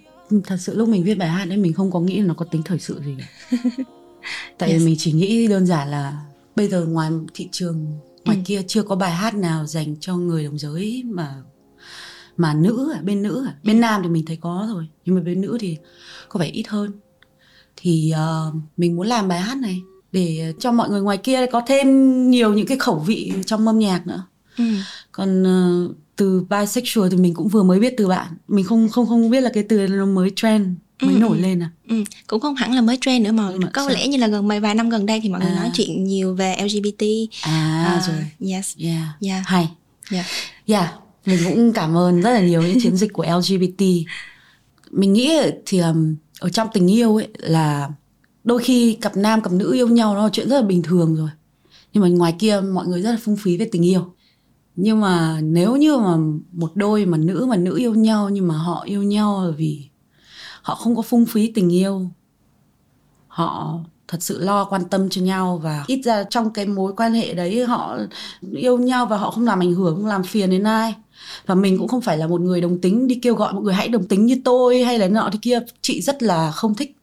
Thật 0.44 0.56
sự 0.60 0.76
lúc 0.76 0.88
mình 0.88 1.04
viết 1.04 1.14
bài 1.14 1.28
hát 1.28 1.44
đấy 1.44 1.58
mình 1.58 1.72
không 1.72 1.90
có 1.90 2.00
nghĩ 2.00 2.20
là 2.20 2.26
nó 2.26 2.34
có 2.34 2.44
tính 2.44 2.62
thời 2.64 2.78
sự 2.78 3.00
gì 3.04 3.14
cả. 3.18 3.56
Tại 4.58 4.70
Yes. 4.70 4.78
vì 4.80 4.86
mình 4.86 4.94
chỉ 4.98 5.12
nghĩ 5.12 5.46
đơn 5.46 5.66
giản 5.66 5.88
là 5.90 6.24
bây 6.56 6.68
giờ 6.68 6.86
ngoài 6.86 7.10
thị 7.34 7.48
trường 7.52 7.86
ngoài 8.24 8.36
Ừ. 8.38 8.42
kia 8.46 8.62
chưa 8.68 8.82
có 8.82 8.96
bài 8.96 9.10
hát 9.12 9.34
nào 9.34 9.66
dành 9.66 9.96
cho 10.00 10.16
người 10.16 10.44
đồng 10.44 10.58
giới 10.58 11.02
mà 11.06 11.34
mà 12.36 12.54
nữ 12.54 12.92
à, 12.94 13.00
bên 13.02 13.22
nữ 13.22 13.44
à. 13.46 13.54
Bên 13.64 13.80
nam 13.80 14.00
thì 14.02 14.08
mình 14.08 14.24
thấy 14.26 14.36
có 14.40 14.68
rồi, 14.72 14.86
nhưng 15.04 15.14
mà 15.14 15.20
bên 15.20 15.40
nữ 15.40 15.56
thì 15.60 15.76
có 16.28 16.40
vẻ 16.40 16.46
ít 16.46 16.68
hơn. 16.68 16.92
Thì 17.76 18.10
ờ, 18.10 18.52
mình 18.76 18.96
muốn 18.96 19.06
làm 19.06 19.28
bài 19.28 19.40
hát 19.40 19.56
này 19.58 19.80
để 20.12 20.52
cho 20.60 20.72
mọi 20.72 20.90
người 20.90 21.00
ngoài 21.00 21.16
kia 21.18 21.46
có 21.52 21.62
thêm 21.66 21.86
nhiều 22.30 22.52
những 22.54 22.66
cái 22.66 22.78
khẩu 22.78 22.98
vị 22.98 23.32
trong 23.46 23.66
âm 23.66 23.78
nhạc 23.78 24.06
nữa. 24.06 24.22
ừ. 24.58 24.64
còn 25.12 25.44
ờ, 25.44 25.88
từ 26.16 26.44
bisexual 26.50 27.08
thì 27.10 27.16
mình 27.16 27.34
cũng 27.34 27.48
vừa 27.48 27.62
mới 27.62 27.80
biết 27.80 27.94
từ 27.96 28.08
bạn 28.08 28.26
mình 28.48 28.64
không 28.64 28.88
không 28.88 29.06
không 29.06 29.30
biết 29.30 29.40
là 29.40 29.50
cái 29.54 29.62
từ 29.62 29.86
nó 29.86 30.06
mới 30.06 30.30
trend 30.36 30.66
mới 31.02 31.14
Ừ, 31.14 31.18
nổi 31.20 31.36
ừ. 31.36 31.42
lên 31.42 31.62
à 31.62 31.70
Ừ. 31.88 32.04
cũng 32.26 32.40
không 32.40 32.54
hẳn 32.54 32.74
là 32.74 32.80
mới 32.80 32.98
trend 33.00 33.24
nữa 33.24 33.32
mà 33.32 33.50
mà 33.56 33.68
có 33.72 33.82
sao? 33.82 33.88
lẽ 33.94 34.06
như 34.08 34.16
là 34.18 34.26
gần 34.28 34.48
vài 34.48 34.60
vài 34.60 34.74
năm 34.74 34.88
gần 34.90 35.06
đây 35.06 35.20
thì 35.22 35.28
mọi 35.28 35.40
người 35.40 35.50
À. 35.50 35.56
nói 35.56 35.70
chuyện 35.74 36.04
nhiều 36.04 36.34
về 36.34 36.56
LGBT 36.62 37.02
à, 37.42 37.84
À, 37.84 38.02
rồi 38.06 38.50
yes 38.52 38.76
yeah 38.78 39.06
Yeah. 39.20 39.42
hay 39.46 39.68
yeah. 40.12 40.26
yeah 40.66 40.92
mình 41.26 41.38
cũng 41.48 41.72
cảm 41.72 41.96
ơn 41.96 42.20
rất 42.20 42.30
là 42.32 42.40
nhiều 42.40 42.62
những 42.62 42.80
chiến 42.80 42.96
dịch 42.96 43.12
của 43.12 43.24
LGBT 43.38 43.82
mình 44.90 45.12
nghĩ 45.12 45.32
thì 45.66 45.78
um, 45.78 46.16
ở 46.40 46.48
trong 46.48 46.68
tình 46.72 46.90
yêu 46.90 47.16
ấy 47.16 47.28
là 47.38 47.88
đôi 48.44 48.62
khi 48.62 48.92
cặp 49.00 49.16
nam 49.16 49.40
cặp 49.40 49.52
nữ 49.52 49.72
yêu 49.74 49.88
nhau 49.88 50.14
nó 50.14 50.22
là 50.24 50.30
chuyện 50.32 50.48
rất 50.48 50.56
là 50.56 50.62
bình 50.66 50.82
thường 50.82 51.14
rồi 51.16 51.28
nhưng 51.92 52.02
mà 52.02 52.08
ngoài 52.08 52.34
kia 52.38 52.60
mọi 52.72 52.86
người 52.86 53.02
rất 53.02 53.10
là 53.10 53.18
phung 53.24 53.36
phí 53.36 53.56
về 53.56 53.68
tình 53.72 53.86
yêu 53.86 54.12
nhưng 54.76 55.00
mà 55.00 55.40
nếu 55.42 55.76
như 55.76 55.96
mà 55.96 56.16
một 56.52 56.72
đôi 56.74 57.06
mà 57.06 57.18
nữ 57.18 57.46
mà 57.48 57.56
nữ 57.56 57.78
yêu 57.78 57.94
nhau 57.94 58.28
nhưng 58.30 58.48
mà 58.48 58.54
họ 58.54 58.82
yêu 58.84 59.02
nhau 59.02 59.44
là 59.44 59.50
vì 59.50 59.88
họ 60.62 60.74
không 60.74 60.96
có 60.96 61.02
phung 61.02 61.26
phí 61.26 61.52
tình 61.52 61.72
yêu 61.72 62.10
họ 63.28 63.80
thật 64.08 64.18
sự 64.22 64.38
lo 64.38 64.64
quan 64.64 64.84
tâm 64.84 65.08
cho 65.08 65.22
nhau 65.22 65.60
và 65.62 65.84
ít 65.86 66.02
ra 66.04 66.24
trong 66.30 66.50
cái 66.50 66.66
mối 66.66 66.92
quan 66.96 67.12
hệ 67.12 67.34
đấy 67.34 67.64
họ 67.64 67.98
yêu 68.52 68.78
nhau 68.78 69.06
và 69.06 69.16
họ 69.16 69.30
không 69.30 69.44
làm 69.44 69.60
ảnh 69.60 69.72
hưởng 69.74 69.96
không 69.96 70.06
làm 70.06 70.22
phiền 70.22 70.50
đến 70.50 70.62
ai. 70.62 70.94
Và 71.46 71.54
mình 71.54 71.78
cũng 71.78 71.88
không 71.88 72.00
phải 72.00 72.18
là 72.18 72.26
một 72.26 72.40
người 72.40 72.60
đồng 72.60 72.80
tính 72.80 73.06
đi 73.06 73.14
kêu 73.14 73.34
gọi 73.34 73.52
mọi 73.52 73.62
người 73.62 73.74
hãy 73.74 73.88
đồng 73.88 74.04
tính 74.04 74.26
như 74.26 74.40
tôi 74.44 74.84
hay 74.84 74.98
là 74.98 75.08
nọ 75.08 75.28
thế 75.32 75.38
kia. 75.42 75.60
Chị 75.80 76.00
rất 76.00 76.22
là 76.22 76.50
không 76.50 76.74
thích 76.74 76.96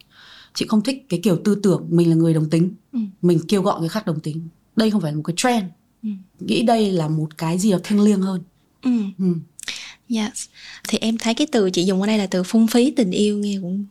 chị 0.54 0.66
không 0.68 0.82
thích 0.82 1.06
cái 1.10 1.20
kiểu 1.24 1.38
tư 1.44 1.56
tưởng 1.56 1.86
mình 1.90 2.10
là 2.10 2.16
người 2.16 2.34
đồng 2.34 2.50
tính. 2.50 2.74
Ừ. 2.94 3.00
mình 3.22 3.40
kêu 3.48 3.62
gọi 3.62 3.80
người 3.80 3.90
khác 3.90 4.06
đồng 4.06 4.20
tính. 4.20 4.48
Đây 4.76 4.92
không 4.92 5.02
phải 5.02 5.12
là 5.12 5.16
một 5.16 5.24
cái 5.26 5.34
trend 5.38 5.66
Ừ. 6.04 6.10
nghĩ 6.40 6.64
đây 6.64 6.92
là 6.92 7.08
một 7.08 7.38
cái 7.38 7.60
gì 7.60 7.72
đó 7.72 7.78
thiêng 7.84 8.02
liêng 8.02 8.22
hơn 8.22 8.42
Ừ. 8.82 8.92
ừ. 9.20 9.26
Yes. 10.16 10.46
Thì 10.88 10.98
em 10.98 11.18
thấy 11.18 11.34
cái 11.34 11.48
từ 11.52 11.70
chị 11.70 11.84
dùng 11.86 12.02
ở 12.02 12.08
đây 12.08 12.18
là 12.18 12.28
từ 12.28 12.44
phung 12.44 12.68
phí 12.68 12.92
tình 12.92 13.12
yêu 13.12 13.38
nghe 13.38 13.58
cũng 13.62 13.86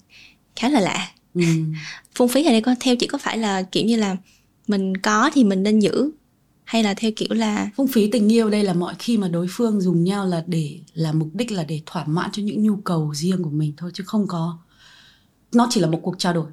khá 0.56 0.68
là 0.68 0.80
lạ. 0.80 1.10
Ừ. 1.34 1.42
Phung 2.14 2.28
phí 2.28 2.44
ở 2.44 2.50
đây 2.52 2.60
có 2.60 2.74
theo 2.80 2.96
chị 2.96 3.06
có 3.06 3.18
phải 3.18 3.38
là 3.38 3.62
kiểu 3.62 3.84
như 3.84 3.96
là 3.96 4.16
mình 4.68 4.96
có 4.96 5.30
thì 5.34 5.44
mình 5.44 5.62
nên 5.62 5.80
giữ 5.80 6.10
hay 6.64 6.82
là 6.82 6.94
theo 6.94 7.10
kiểu 7.16 7.28
là 7.30 7.70
phung 7.76 7.86
phí 7.88 8.10
tình 8.10 8.32
yêu 8.32 8.50
đây 8.50 8.64
là 8.64 8.74
mọi 8.74 8.94
khi 8.98 9.16
mà 9.16 9.28
đối 9.28 9.46
phương 9.50 9.80
dùng 9.80 10.04
nhau 10.04 10.26
là 10.26 10.44
để 10.46 10.78
là 10.94 11.12
mục 11.12 11.30
đích 11.34 11.52
là 11.52 11.64
để 11.64 11.80
thỏa 11.86 12.04
mãn 12.04 12.30
cho 12.32 12.42
những 12.42 12.62
nhu 12.62 12.76
cầu 12.76 13.14
riêng 13.14 13.42
của 13.42 13.50
mình 13.50 13.72
thôi 13.76 13.90
chứ 13.94 14.04
không 14.06 14.26
có 14.26 14.58
nó 15.52 15.66
chỉ 15.70 15.80
là 15.80 15.86
một 15.88 16.00
cuộc 16.02 16.14
trao 16.18 16.32
đổi 16.32 16.46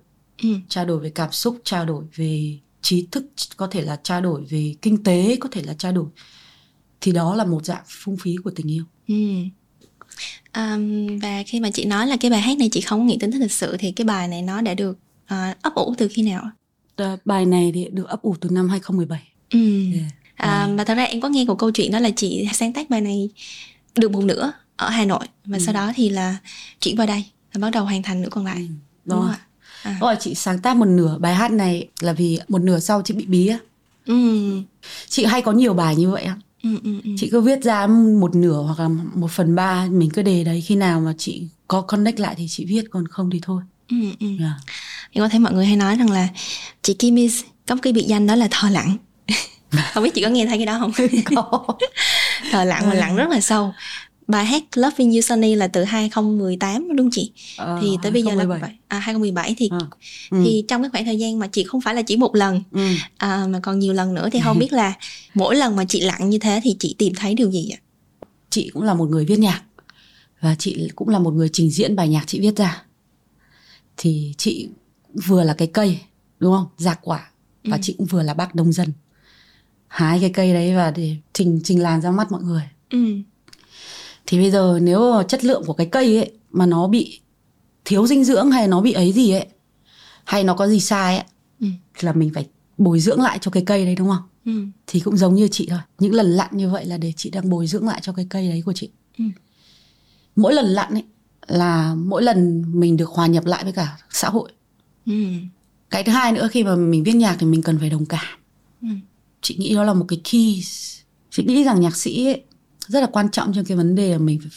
ừ, 0.43 0.49
trao 0.69 0.85
đổi 0.85 0.99
về 0.99 1.09
cảm 1.09 1.31
xúc 1.31 1.61
trao 1.63 1.85
đổi 1.85 2.05
về 2.15 2.57
trí 2.81 3.07
thức 3.11 3.25
có 3.57 3.67
thể 3.67 3.81
là 3.81 3.99
trao 4.03 4.21
đổi 4.21 4.45
về 4.49 4.75
kinh 4.81 5.03
tế 5.03 5.37
có 5.39 5.49
thể 5.51 5.61
là 5.63 5.73
trao 5.73 5.91
đổi 5.91 6.05
thì 7.01 7.11
đó 7.11 7.35
là 7.35 7.45
một 7.45 7.65
dạng 7.65 7.83
phung 7.87 8.17
phí 8.17 8.35
của 8.43 8.51
tình 8.55 8.71
yêu 8.71 8.83
ừ. 9.07 9.15
Um, 10.57 11.17
và 11.19 11.43
khi 11.47 11.59
mà 11.59 11.71
chị 11.71 11.85
nói 11.85 12.07
là 12.07 12.17
cái 12.17 12.31
bài 12.31 12.41
hát 12.41 12.57
này 12.57 12.69
chị 12.71 12.81
không 12.81 13.07
nghĩ 13.07 13.17
tính 13.19 13.31
lịch 13.39 13.51
sự 13.51 13.75
thì 13.79 13.91
cái 13.91 14.05
bài 14.05 14.27
này 14.27 14.41
nó 14.41 14.61
đã 14.61 14.73
được 14.73 14.97
uh, 15.23 15.61
ấp 15.61 15.73
ủ 15.75 15.95
từ 15.97 16.07
khi 16.11 16.21
nào? 16.21 16.49
Ờ, 16.95 17.17
bài 17.25 17.45
này 17.45 17.71
thì 17.75 17.87
được 17.91 18.07
ấp 18.07 18.21
ủ 18.21 18.35
từ 18.41 18.49
năm 18.49 18.69
2017 18.69 19.23
Ừ. 19.49 19.59
Yeah. 19.93 20.13
À, 20.35 20.67
và 20.77 20.83
thật 20.83 20.95
ra 20.95 21.03
em 21.03 21.21
có 21.21 21.29
nghe 21.29 21.45
một 21.45 21.55
câu 21.55 21.71
chuyện 21.71 21.91
đó 21.91 21.99
là 21.99 22.09
chị 22.15 22.47
sáng 22.53 22.73
tác 22.73 22.89
bài 22.89 23.01
này 23.01 23.29
được 23.95 24.11
một 24.11 24.23
nửa 24.23 24.51
ở 24.75 24.89
Hà 24.89 25.05
Nội 25.05 25.25
và 25.45 25.57
Ừ. 25.57 25.63
sau 25.65 25.73
đó 25.73 25.91
thì 25.95 26.09
là 26.09 26.37
chuyển 26.79 26.95
vào 26.95 27.07
đây 27.07 27.25
và 27.53 27.59
bắt 27.61 27.69
đầu 27.69 27.83
hoàn 27.85 28.03
thành 28.03 28.21
nửa 28.21 28.29
còn 28.31 28.45
lại. 28.45 28.69
Đúng 29.05 29.19
rồi 29.19 29.27
không 29.27 29.35
ạ? 29.35 29.45
À. 29.83 29.97
rồi 30.01 30.15
chị 30.19 30.35
sáng 30.35 30.59
tác 30.59 30.77
một 30.77 30.85
nửa 30.85 31.17
bài 31.19 31.35
hát 31.35 31.51
này 31.51 31.87
là 31.99 32.13
vì 32.13 32.39
một 32.47 32.61
nửa 32.61 32.79
sau 32.79 33.01
chị 33.05 33.13
bị 33.13 33.25
bí 33.25 33.47
á 33.47 33.57
Ừ. 34.05 34.15
chị 35.09 35.25
hay 35.25 35.41
có 35.41 35.51
nhiều 35.51 35.73
bài 35.73 35.95
như 35.95 36.09
vậy 36.11 36.23
á 36.23 36.35
Ừ, 36.63 36.69
ừ, 36.83 37.01
ừ. 37.03 37.09
chị 37.17 37.29
cứ 37.31 37.41
viết 37.41 37.63
ra 37.63 37.87
một 37.87 38.35
nửa 38.35 38.61
hoặc 38.61 38.79
là 38.79 38.87
một 39.15 39.31
phần 39.31 39.55
ba 39.55 39.87
mình 39.91 40.09
cứ 40.13 40.21
để 40.21 40.43
đấy 40.43 40.61
khi 40.61 40.75
nào 40.75 40.99
mà 40.99 41.13
chị 41.17 41.47
có 41.67 41.81
connect 41.81 42.19
lại 42.19 42.35
thì 42.37 42.45
chị 42.49 42.65
viết 42.65 42.83
còn 42.91 43.07
không 43.07 43.29
thì 43.29 43.39
thôi 43.43 43.61
Ừ, 43.89 43.95
ừ. 44.19 44.27
yeah. 44.39 44.51
Em 45.11 45.23
có 45.23 45.29
thấy 45.29 45.39
mọi 45.39 45.53
người 45.53 45.65
hay 45.65 45.75
nói 45.75 45.95
rằng 45.95 46.11
là 46.11 46.27
chị 46.81 46.93
Kim 46.93 47.15
Is 47.15 47.41
có 47.67 47.75
một 47.75 47.81
cái 47.83 47.93
biệt 47.93 48.05
danh 48.07 48.27
đó 48.27 48.35
là 48.35 48.47
thờ 48.51 48.69
lặng. 48.69 48.97
không 49.93 50.03
biết 50.03 50.13
chị 50.13 50.21
có 50.23 50.29
nghe 50.29 50.45
thấy 50.45 50.57
cái 50.57 50.65
đó 50.65 50.77
không? 50.79 50.91
có 51.35 51.65
thờ 52.51 52.63
lặng 52.63 52.89
mà 52.89 52.93
lặng 52.93 53.15
rất 53.15 53.29
là 53.29 53.41
sâu. 53.41 53.73
Bài 54.29 54.45
hát 54.45 54.63
Loving 54.77 55.11
You 55.13 55.21
Sunny 55.21 55.55
là 55.55 55.67
từ 55.67 55.83
2018 55.83 56.87
đúng 56.87 56.97
không 56.97 57.09
chị? 57.11 57.31
Ờ, 57.57 57.77
thì 57.81 57.97
tới 58.03 58.11
bây 58.11 58.23
giờ 58.23 58.29
là 58.31 58.35
2017. 58.37 58.59
vậy. 58.69 58.77
À 58.87 58.99
2017 58.99 59.55
thì 59.57 59.69
Ờ. 59.71 59.79
Ừ. 60.31 60.41
thì 60.45 60.65
trong 60.67 60.81
cái 60.81 60.89
khoảng 60.89 61.05
thời 61.05 61.19
gian 61.19 61.39
mà 61.39 61.47
chị 61.47 61.63
không 61.63 61.81
phải 61.81 61.95
là 61.95 62.01
chỉ 62.01 62.17
một 62.17 62.35
lần 62.35 62.61
ừ. 62.71 62.87
à, 63.17 63.45
mà 63.49 63.59
còn 63.59 63.79
nhiều 63.79 63.93
lần 63.93 64.13
nữa 64.13 64.29
thì 64.31 64.39
không 64.43 64.59
biết 64.59 64.73
là 64.73 64.93
mỗi 65.33 65.55
lần 65.55 65.75
mà 65.75 65.85
chị 65.85 66.01
lặng 66.01 66.29
như 66.29 66.37
thế 66.39 66.59
thì 66.63 66.75
chị 66.79 66.95
tìm 66.97 67.13
thấy 67.15 67.33
điều 67.35 67.51
gì 67.51 67.69
ạ? 67.69 67.79
chị 68.49 68.69
cũng 68.73 68.83
là 68.83 68.93
một 68.93 69.09
người 69.09 69.25
viết 69.25 69.39
nhạc 69.39 69.61
và 70.41 70.55
chị 70.59 70.89
cũng 70.95 71.09
là 71.09 71.19
một 71.19 71.31
người 71.33 71.49
trình 71.53 71.69
diễn 71.71 71.95
bài 71.95 72.09
nhạc 72.09 72.23
chị 72.27 72.39
viết 72.39 72.55
ra 72.57 72.83
thì 73.97 74.33
chị 74.37 74.69
vừa 75.27 75.43
là 75.43 75.53
cái 75.53 75.67
cây 75.67 75.99
đúng 76.39 76.53
không 76.53 76.67
giạc 76.77 76.99
quả 77.01 77.29
và 77.63 77.75
Ừ. 77.77 77.79
chị 77.83 77.95
cũng 77.97 78.07
vừa 78.07 78.23
là 78.23 78.33
bác 78.33 78.55
nông 78.55 78.71
dân 78.73 78.91
hái 79.87 80.19
cái 80.19 80.29
cây 80.29 80.53
đấy 80.53 80.75
và 80.75 80.91
để 80.91 81.15
trình 81.33 81.61
trình 81.63 81.81
làn 81.81 82.01
ra 82.01 82.11
mắt 82.11 82.31
mọi 82.31 82.41
người 82.43 82.63
Ừ. 82.89 83.15
thì 84.29 84.37
bây 84.39 84.51
giờ 84.51 84.79
nếu 84.81 85.23
chất 85.27 85.45
lượng 85.45 85.63
của 85.65 85.73
cái 85.73 85.87
cây 85.91 86.17
ấy 86.17 86.31
mà 86.51 86.65
nó 86.65 86.87
bị 86.87 87.19
thiếu 87.85 88.07
dinh 88.07 88.23
dưỡng 88.23 88.51
hay 88.51 88.67
nó 88.67 88.81
bị 88.81 88.91
ấy 88.93 89.11
gì 89.11 89.31
ấy 89.31 89.45
hay 90.23 90.43
nó 90.43 90.53
có 90.53 90.67
gì 90.67 90.79
sai 90.79 91.17
ấy 91.17 91.25
Ừ. 91.61 91.67
là 92.01 92.13
mình 92.13 92.31
phải 92.33 92.47
bồi 92.77 92.99
dưỡng 92.99 93.21
lại 93.21 93.37
cho 93.41 93.51
cái 93.51 93.63
cây 93.65 93.85
đấy 93.85 93.95
đúng 93.95 94.07
không 94.07 94.23
Ừ. 94.45 94.51
thì 94.87 94.99
cũng 94.99 95.17
giống 95.17 95.35
như 95.35 95.47
chị 95.51 95.67
thôi 95.69 95.79
những 95.99 96.13
lần 96.13 96.25
lặn 96.27 96.49
như 96.51 96.69
vậy 96.69 96.85
là 96.85 96.97
để 96.97 97.13
chị 97.17 97.29
đang 97.29 97.49
bồi 97.49 97.67
dưỡng 97.67 97.87
lại 97.87 97.99
cho 98.03 98.13
cái 98.13 98.27
cây 98.29 98.49
đấy 98.49 98.61
của 98.65 98.73
chị 98.73 98.89
Ừ. 99.17 99.23
mỗi 100.35 100.53
lần 100.53 100.65
lặn 100.65 100.93
ấy 100.93 101.03
là 101.47 101.95
mỗi 101.95 102.23
lần 102.23 102.63
mình 102.79 102.97
được 102.97 103.09
hòa 103.09 103.27
nhập 103.27 103.45
lại 103.45 103.63
với 103.63 103.73
cả 103.73 103.97
xã 104.09 104.29
hội 104.29 104.51
Ừ. 105.05 105.13
cái 105.89 106.03
thứ 106.03 106.11
hai 106.11 106.31
nữa 106.31 106.47
khi 106.51 106.63
mà 106.63 106.75
mình 106.75 107.03
viết 107.03 107.13
nhạc 107.15 107.35
thì 107.39 107.45
mình 107.45 107.61
cần 107.61 107.79
phải 107.79 107.89
đồng 107.89 108.05
cảm 108.05 108.37
Ừ. 108.81 108.87
chị 109.41 109.55
nghĩ 109.59 109.75
đó 109.75 109.83
là 109.83 109.93
một 109.93 110.05
cái 110.07 110.21
key 110.31 110.63
chị 111.31 111.43
nghĩ 111.43 111.63
rằng 111.63 111.81
nhạc 111.81 111.95
sĩ 111.95 112.25
ấy, 112.27 112.43
rất 112.89 112.99
là 113.01 113.07
quan 113.07 113.31
trọng 113.31 113.53
trong 113.53 113.65
cái 113.65 113.77
vấn 113.77 113.95
đề 113.95 114.11
là 114.11 114.17
mình 114.17 114.39
phải 114.39 114.49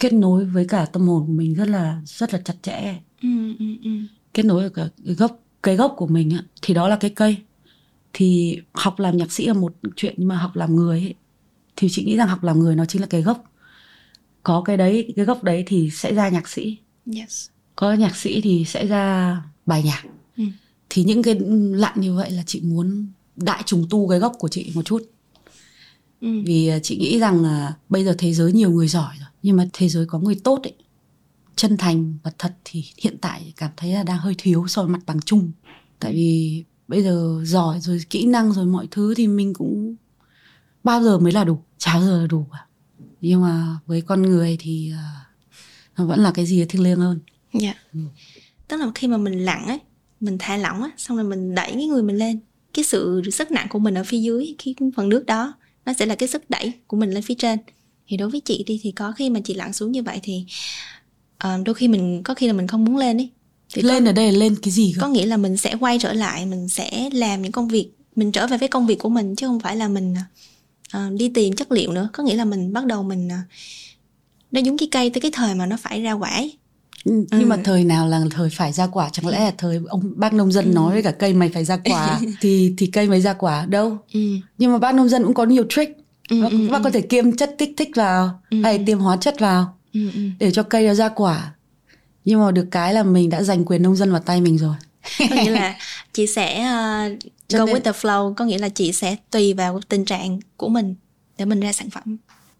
kết 0.00 0.12
nối 0.12 0.44
với 0.44 0.64
cả 0.68 0.86
tâm 0.86 1.08
hồn 1.08 1.26
của 1.26 1.32
mình 1.32 1.54
rất 1.54 1.68
là 1.68 2.00
rất 2.06 2.32
là 2.34 2.40
chặt 2.44 2.54
chẽ 2.62 2.94
Ừ. 3.22 3.28
Ừ. 3.58 3.64
Ừ. 3.84 3.90
kết 4.34 4.42
nối 4.44 4.60
với 4.60 4.70
cả 4.70 4.88
cái 5.06 5.14
gốc 5.14 5.42
cái 5.62 5.76
gốc 5.76 5.94
của 5.96 6.06
mình 6.06 6.30
á, 6.30 6.42
thì 6.62 6.74
đó 6.74 6.88
là 6.88 6.96
cái 6.96 7.10
cây 7.10 7.36
thì 8.12 8.58
học 8.72 8.98
làm 9.00 9.16
nhạc 9.16 9.32
sĩ 9.32 9.46
là 9.46 9.52
một 9.52 9.74
chuyện 9.96 10.14
nhưng 10.16 10.28
mà 10.28 10.36
học 10.36 10.56
làm 10.56 10.76
người 10.76 11.00
ấy, 11.00 11.14
thì 11.76 11.88
chị 11.90 12.04
nghĩ 12.04 12.16
rằng 12.16 12.28
học 12.28 12.44
làm 12.44 12.58
người 12.58 12.76
nó 12.76 12.84
chính 12.84 13.00
là 13.00 13.06
cái 13.10 13.22
gốc 13.22 13.44
có 14.42 14.62
cái 14.62 14.76
đấy 14.76 15.12
cái 15.16 15.24
gốc 15.24 15.44
đấy 15.44 15.64
thì 15.66 15.90
sẽ 15.92 16.14
ra 16.14 16.28
nhạc 16.28 16.48
sĩ 16.48 16.76
Yes. 17.16 17.48
có 17.76 17.92
nhạc 17.92 18.16
sĩ 18.16 18.40
thì 18.40 18.64
sẽ 18.64 18.86
ra 18.86 19.36
bài 19.66 19.82
nhạc 19.82 20.02
Ừ. 20.36 20.44
thì 20.90 21.04
những 21.04 21.22
cái 21.22 21.38
lặn 21.72 22.00
như 22.00 22.14
vậy 22.14 22.30
là 22.30 22.42
chị 22.46 22.60
muốn 22.60 23.06
đại 23.36 23.62
trùng 23.66 23.86
tu 23.90 24.08
cái 24.08 24.18
gốc 24.18 24.32
của 24.38 24.48
chị 24.48 24.72
một 24.74 24.82
chút 24.84 25.02
Ừ. 26.20 26.28
vì 26.44 26.68
à, 26.68 26.78
chị 26.78 26.96
nghĩ 26.96 27.18
rằng 27.18 27.42
là 27.42 27.74
bây 27.88 28.04
giờ 28.04 28.14
thế 28.18 28.34
giới 28.34 28.52
nhiều 28.52 28.70
người 28.70 28.88
giỏi 28.88 29.14
rồi 29.20 29.28
nhưng 29.42 29.56
mà 29.56 29.68
thế 29.72 29.88
giới 29.88 30.06
có 30.06 30.18
người 30.18 30.40
tốt 30.44 30.60
ấy 30.62 30.74
chân 31.56 31.76
thành 31.76 32.14
và 32.22 32.32
thật 32.38 32.54
thì 32.64 32.84
hiện 32.98 33.16
tại 33.20 33.52
cảm 33.56 33.70
thấy 33.76 33.92
là 33.92 34.02
đang 34.02 34.18
hơi 34.18 34.34
thiếu 34.38 34.68
so 34.68 34.82
với 34.82 34.90
mặt 34.90 35.00
bằng 35.06 35.20
chung 35.20 35.52
tại 36.00 36.12
vì 36.12 36.64
bây 36.88 37.02
giờ 37.02 37.40
giỏi 37.44 37.80
rồi 37.80 38.00
kỹ 38.10 38.26
năng 38.26 38.52
rồi 38.52 38.66
mọi 38.66 38.88
thứ 38.90 39.14
thì 39.14 39.26
mình 39.26 39.54
cũng 39.54 39.96
bao 40.84 41.02
giờ 41.02 41.18
mới 41.18 41.32
là 41.32 41.44
đủ 41.44 41.58
chả 41.78 41.94
bao 41.94 42.02
giờ 42.02 42.20
là 42.20 42.26
đủ 42.26 42.46
cả 42.52 42.66
nhưng 43.20 43.42
mà 43.42 43.78
với 43.86 44.00
con 44.00 44.22
người 44.22 44.56
thì 44.60 44.92
à, 44.92 45.26
nó 45.96 46.04
vẫn 46.04 46.20
là 46.20 46.30
cái 46.30 46.46
gì 46.46 46.64
thiêng 46.64 46.82
liêng 46.82 46.98
hơn 47.00 47.20
Dạ. 47.52 47.74
Tức 48.68 48.76
là 48.76 48.86
khi 48.94 49.08
mà 49.08 49.16
mình 49.16 49.44
lặng 49.44 49.66
ấy, 49.66 49.78
mình 50.20 50.36
thả 50.38 50.56
lỏng 50.56 50.82
á, 50.82 50.90
xong 50.96 51.16
rồi 51.16 51.26
mình 51.26 51.54
đẩy 51.54 51.72
cái 51.72 51.86
người 51.86 52.02
mình 52.02 52.16
lên. 52.16 52.40
Cái 52.74 52.84
sự 52.84 53.22
sức 53.32 53.50
nặng 53.50 53.66
của 53.70 53.78
mình 53.78 53.94
ở 53.94 54.04
phía 54.04 54.18
dưới 54.18 54.54
cái 54.64 54.74
phần 54.96 55.08
nước 55.08 55.26
đó 55.26 55.54
nó 55.88 55.94
sẽ 55.94 56.06
là 56.06 56.14
cái 56.14 56.28
sức 56.28 56.50
đẩy 56.50 56.72
của 56.86 56.96
mình 56.96 57.10
lên 57.10 57.22
phía 57.22 57.34
trên. 57.34 57.58
Thì 58.08 58.16
đối 58.16 58.30
với 58.30 58.40
chị 58.40 58.64
đi 58.66 58.80
thì 58.82 58.92
có 58.92 59.12
khi 59.12 59.30
mà 59.30 59.40
chị 59.44 59.54
lặn 59.54 59.72
xuống 59.72 59.92
như 59.92 60.02
vậy 60.02 60.20
thì 60.22 60.44
ờ, 61.38 61.58
đôi 61.64 61.74
khi 61.74 61.88
mình 61.88 62.22
có 62.22 62.34
khi 62.34 62.46
là 62.46 62.52
mình 62.52 62.66
không 62.66 62.84
muốn 62.84 62.96
lên 62.96 63.16
ấy. 63.16 63.28
Thì 63.74 63.82
lên 63.82 64.04
có, 64.04 64.10
ở 64.10 64.12
đây 64.12 64.32
là 64.32 64.38
lên 64.38 64.56
cái 64.62 64.70
gì 64.70 64.92
cơ 64.96 65.02
có 65.02 65.08
nghĩa 65.08 65.26
là 65.26 65.36
mình 65.36 65.56
sẽ 65.56 65.74
quay 65.80 65.98
trở 65.98 66.12
lại, 66.12 66.46
mình 66.46 66.68
sẽ 66.68 67.10
làm 67.12 67.42
những 67.42 67.52
công 67.52 67.68
việc, 67.68 67.88
mình 68.16 68.32
trở 68.32 68.46
về 68.46 68.58
với 68.58 68.68
công 68.68 68.86
việc 68.86 68.98
của 68.98 69.08
mình 69.08 69.36
chứ 69.36 69.46
không 69.46 69.60
phải 69.60 69.76
là 69.76 69.88
mình 69.88 70.14
ờ, 70.92 71.10
đi 71.10 71.28
tìm 71.28 71.54
chất 71.54 71.72
liệu 71.72 71.92
nữa. 71.92 72.08
Có 72.12 72.22
nghĩa 72.22 72.34
là 72.34 72.44
mình 72.44 72.72
bắt 72.72 72.86
đầu 72.86 73.02
mình 73.02 73.28
ờ, 73.28 73.36
nó 74.50 74.60
giống 74.60 74.78
cái 74.78 74.88
cây 74.90 75.10
tới 75.10 75.20
cái 75.20 75.30
thời 75.30 75.54
mà 75.54 75.66
nó 75.66 75.76
phải 75.76 76.02
ra 76.02 76.12
quả 76.12 76.30
ấy. 76.30 76.57
Ừ, 77.08 77.24
nhưng 77.38 77.48
mà 77.48 77.56
Ừ. 77.56 77.62
thời 77.64 77.84
nào 77.84 78.08
là 78.08 78.22
thời 78.30 78.50
phải 78.50 78.72
ra 78.72 78.86
quả 78.86 79.08
chẳng 79.12 79.26
lẽ 79.26 79.40
là 79.44 79.52
thời 79.58 79.80
ông 79.88 80.02
bác 80.16 80.32
nông 80.34 80.52
dân 80.52 80.74
nói 80.74 80.92
với 80.92 81.02
cả 81.02 81.10
cây 81.10 81.34
mày 81.34 81.48
phải 81.48 81.64
ra 81.64 81.76
quả 81.84 82.20
thì 82.40 82.74
thì 82.78 82.86
cây 82.86 83.08
mới 83.08 83.20
ra 83.20 83.32
quả 83.32 83.66
đâu 83.66 83.98
Ừ. 84.12 84.20
nhưng 84.58 84.72
mà 84.72 84.78
bác 84.78 84.94
nông 84.94 85.08
dân 85.08 85.24
cũng 85.24 85.34
có 85.34 85.44
nhiều 85.44 85.64
trick 85.68 85.92
Ừ, 86.30 86.42
bác, 86.42 86.50
ừ, 86.52 86.68
bác 86.70 86.78
ừ. 86.78 86.84
có 86.84 86.90
thể 86.90 87.00
kiêm 87.00 87.36
chất 87.36 87.54
kích 87.58 87.70
thích 87.76 87.90
vào 87.94 88.40
Ừ, 88.50 88.62
hay 88.62 88.78
ừ. 88.78 88.82
tiêm 88.86 88.98
hóa 88.98 89.16
chất 89.16 89.40
vào 89.40 89.76
Ừ, 89.92 90.00
ừ. 90.14 90.20
để 90.38 90.50
cho 90.50 90.62
cây 90.62 90.86
nó 90.88 90.94
ra 90.94 91.08
quả 91.08 91.54
nhưng 92.24 92.40
mà 92.40 92.50
được 92.50 92.66
cái 92.70 92.94
là 92.94 93.02
mình 93.02 93.30
đã 93.30 93.42
giành 93.42 93.64
quyền 93.64 93.82
nông 93.82 93.96
dân 93.96 94.10
vào 94.12 94.20
tay 94.20 94.40
mình 94.40 94.58
rồi 94.58 94.74
có 95.30 95.36
nghĩa 95.36 95.50
là 95.50 95.76
chị 96.12 96.26
sẽ 96.26 96.60
uh, 96.60 97.18
go 97.52 97.66
nên- 97.66 97.74
with 97.74 97.80
the 97.80 97.92
flow 97.92 98.34
có 98.34 98.44
nghĩa 98.44 98.58
là 98.58 98.68
chị 98.68 98.92
sẽ 98.92 99.16
tùy 99.30 99.54
vào 99.54 99.80
tình 99.88 100.04
trạng 100.04 100.40
của 100.56 100.68
mình 100.68 100.94
để 101.38 101.44
mình 101.44 101.60
ra 101.60 101.72
sản 101.72 101.90
phẩm 101.90 102.16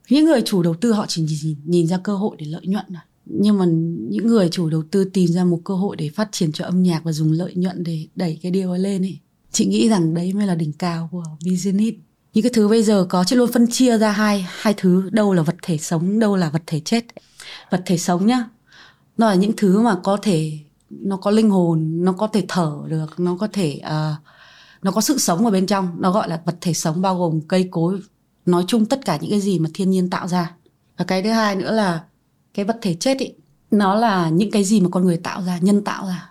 những 0.09 0.25
người 0.25 0.43
chủ 0.45 0.63
đầu 0.63 0.75
tư 0.75 0.93
họ 0.93 1.05
chỉ 1.09 1.23
nhìn, 1.23 1.57
nhìn 1.65 1.87
ra 1.87 1.99
cơ 2.05 2.15
hội 2.17 2.37
để 2.41 2.47
lợi 2.47 2.63
nhuận 2.67 2.85
thôi 2.89 3.03
nhưng 3.29 3.59
mà 3.59 3.65
những 4.11 4.27
người 4.27 4.49
chủ 4.49 4.71
đầu 4.71 4.83
tư 4.91 5.05
tìm 5.05 5.27
ra 5.27 5.45
một 5.45 5.61
cơ 5.65 5.75
hội 5.75 5.97
để 5.97 6.09
phát 6.09 6.29
triển 6.33 6.53
cho 6.53 6.65
âm 6.65 6.83
nhạc 6.83 7.05
và 7.05 7.13
dùng 7.13 7.33
lợi 7.33 7.55
nhuận 7.55 7.85
để 7.85 8.07
đẩy 8.17 8.39
cái 8.43 8.53
điều 8.53 8.71
ấy 8.71 8.79
lên 8.79 9.03
ấy. 9.03 9.19
Chị 9.53 9.67
nghĩ 9.67 9.89
rằng 9.89 10.15
đấy 10.15 10.33
mới 10.33 10.47
là 10.47 10.55
đỉnh 10.55 10.73
cao 10.73 11.09
của 11.13 11.25
business 11.45 11.97
những 12.35 12.43
cái 12.43 12.53
thứ 12.55 12.69
bây 12.69 12.83
giờ 12.83 13.07
có 13.09 13.25
chị 13.25 13.37
luôn 13.37 13.53
phân 13.53 13.67
chia 13.71 13.99
ra 13.99 14.11
hai 14.11 14.47
hai 14.49 14.75
thứ. 14.77 15.11
Đâu 15.13 15.35
là 15.35 15.43
vật 15.43 15.57
thể 15.63 15.79
sống 15.79 16.19
đâu 16.19 16.37
là 16.37 16.51
vật 16.51 16.63
thể 16.67 16.81
chết. 16.81 17.05
Vật 17.71 17.83
thể 17.87 17.99
sống 17.99 18.27
nhá 18.27 18.45
nó 19.19 19.29
là 19.29 19.35
những 19.35 19.53
thứ 19.57 19.81
mà 19.81 19.97
có 20.03 20.17
thể 20.23 20.59
nó 20.91 21.17
có 21.17 21.31
linh 21.31 21.51
hồn 21.51 22.05
nó 22.05 22.13
có 22.13 22.27
thể 22.27 22.45
thở 22.49 22.73
được 22.89 23.21
nó 23.21 23.37
có 23.37 23.49
thể 23.53 23.81
uh, 23.87 24.17
nó 24.83 24.91
có 24.91 25.01
sự 25.01 25.19
sống 25.19 25.45
ở 25.45 25.51
bên 25.51 25.67
trong. 25.67 25.97
Nó 25.99 26.13
gọi 26.13 26.29
là 26.29 26.41
vật 26.45 26.57
thể 26.61 26.75
sống 26.75 27.03
bao 27.03 27.19
gồm 27.19 27.41
cây 27.41 27.69
cối. 27.71 28.01
Nói 28.47 28.65
chung 28.67 28.87
tất 28.87 29.05
cả 29.05 29.19
những 29.21 29.31
cái 29.31 29.41
gì 29.41 29.59
mà 29.59 29.71
thiên 29.75 29.91
nhiên 29.91 30.11
tạo 30.11 30.29
ra. 30.29 30.55
Và 30.97 31.05
cái 31.05 31.23
thứ 31.23 31.31
hai 31.31 31.57
nữa 31.57 31.73
là 31.73 32.05
cái 32.59 32.65
vật 32.65 32.79
thể 32.83 32.95
chết 32.95 33.19
ý 33.19 33.33
nó 33.71 33.95
là 33.95 34.31
những 34.31 34.51
cái 34.51 34.65
gì 34.65 34.81
mà 34.81 34.89
con 34.89 35.05
người 35.05 35.17
tạo 35.17 35.43
ra 35.43 35.59
nhân 35.59 35.85
tạo 35.85 36.07
ra. 36.07 36.31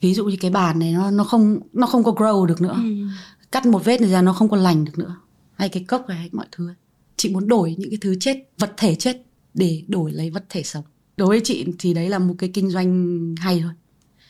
Ví 0.00 0.14
dụ 0.14 0.24
như 0.24 0.36
cái 0.40 0.50
bàn 0.50 0.78
này 0.78 0.92
nó 0.92 1.10
nó 1.10 1.24
không 1.24 1.60
nó 1.72 1.86
không 1.86 2.04
có 2.04 2.12
grow 2.12 2.46
được 2.46 2.60
nữa. 2.60 2.74
Ừ. 2.76 3.06
cắt 3.52 3.66
một 3.66 3.84
vết 3.84 4.00
này 4.00 4.10
ra 4.10 4.22
nó 4.22 4.32
không 4.32 4.48
còn 4.48 4.60
lành 4.60 4.84
được 4.84 4.98
nữa. 4.98 5.16
Hay 5.54 5.68
cái 5.68 5.84
cốc 5.84 6.08
này 6.08 6.18
hay 6.18 6.28
mọi 6.32 6.46
thứ 6.52 6.70
chị 7.16 7.28
muốn 7.28 7.48
đổi 7.48 7.74
những 7.78 7.90
cái 7.90 7.98
thứ 8.00 8.16
chết 8.20 8.36
vật 8.58 8.74
thể 8.76 8.94
chết 8.94 9.22
để 9.54 9.82
đổi 9.88 10.12
lấy 10.12 10.30
vật 10.30 10.44
thể 10.48 10.62
sống. 10.62 10.84
Đối 11.16 11.28
với 11.28 11.40
chị 11.44 11.66
thì 11.78 11.94
đấy 11.94 12.08
là 12.08 12.18
một 12.18 12.34
cái 12.38 12.50
kinh 12.54 12.70
doanh 12.70 13.34
hay 13.38 13.60
thôi. 13.60 13.72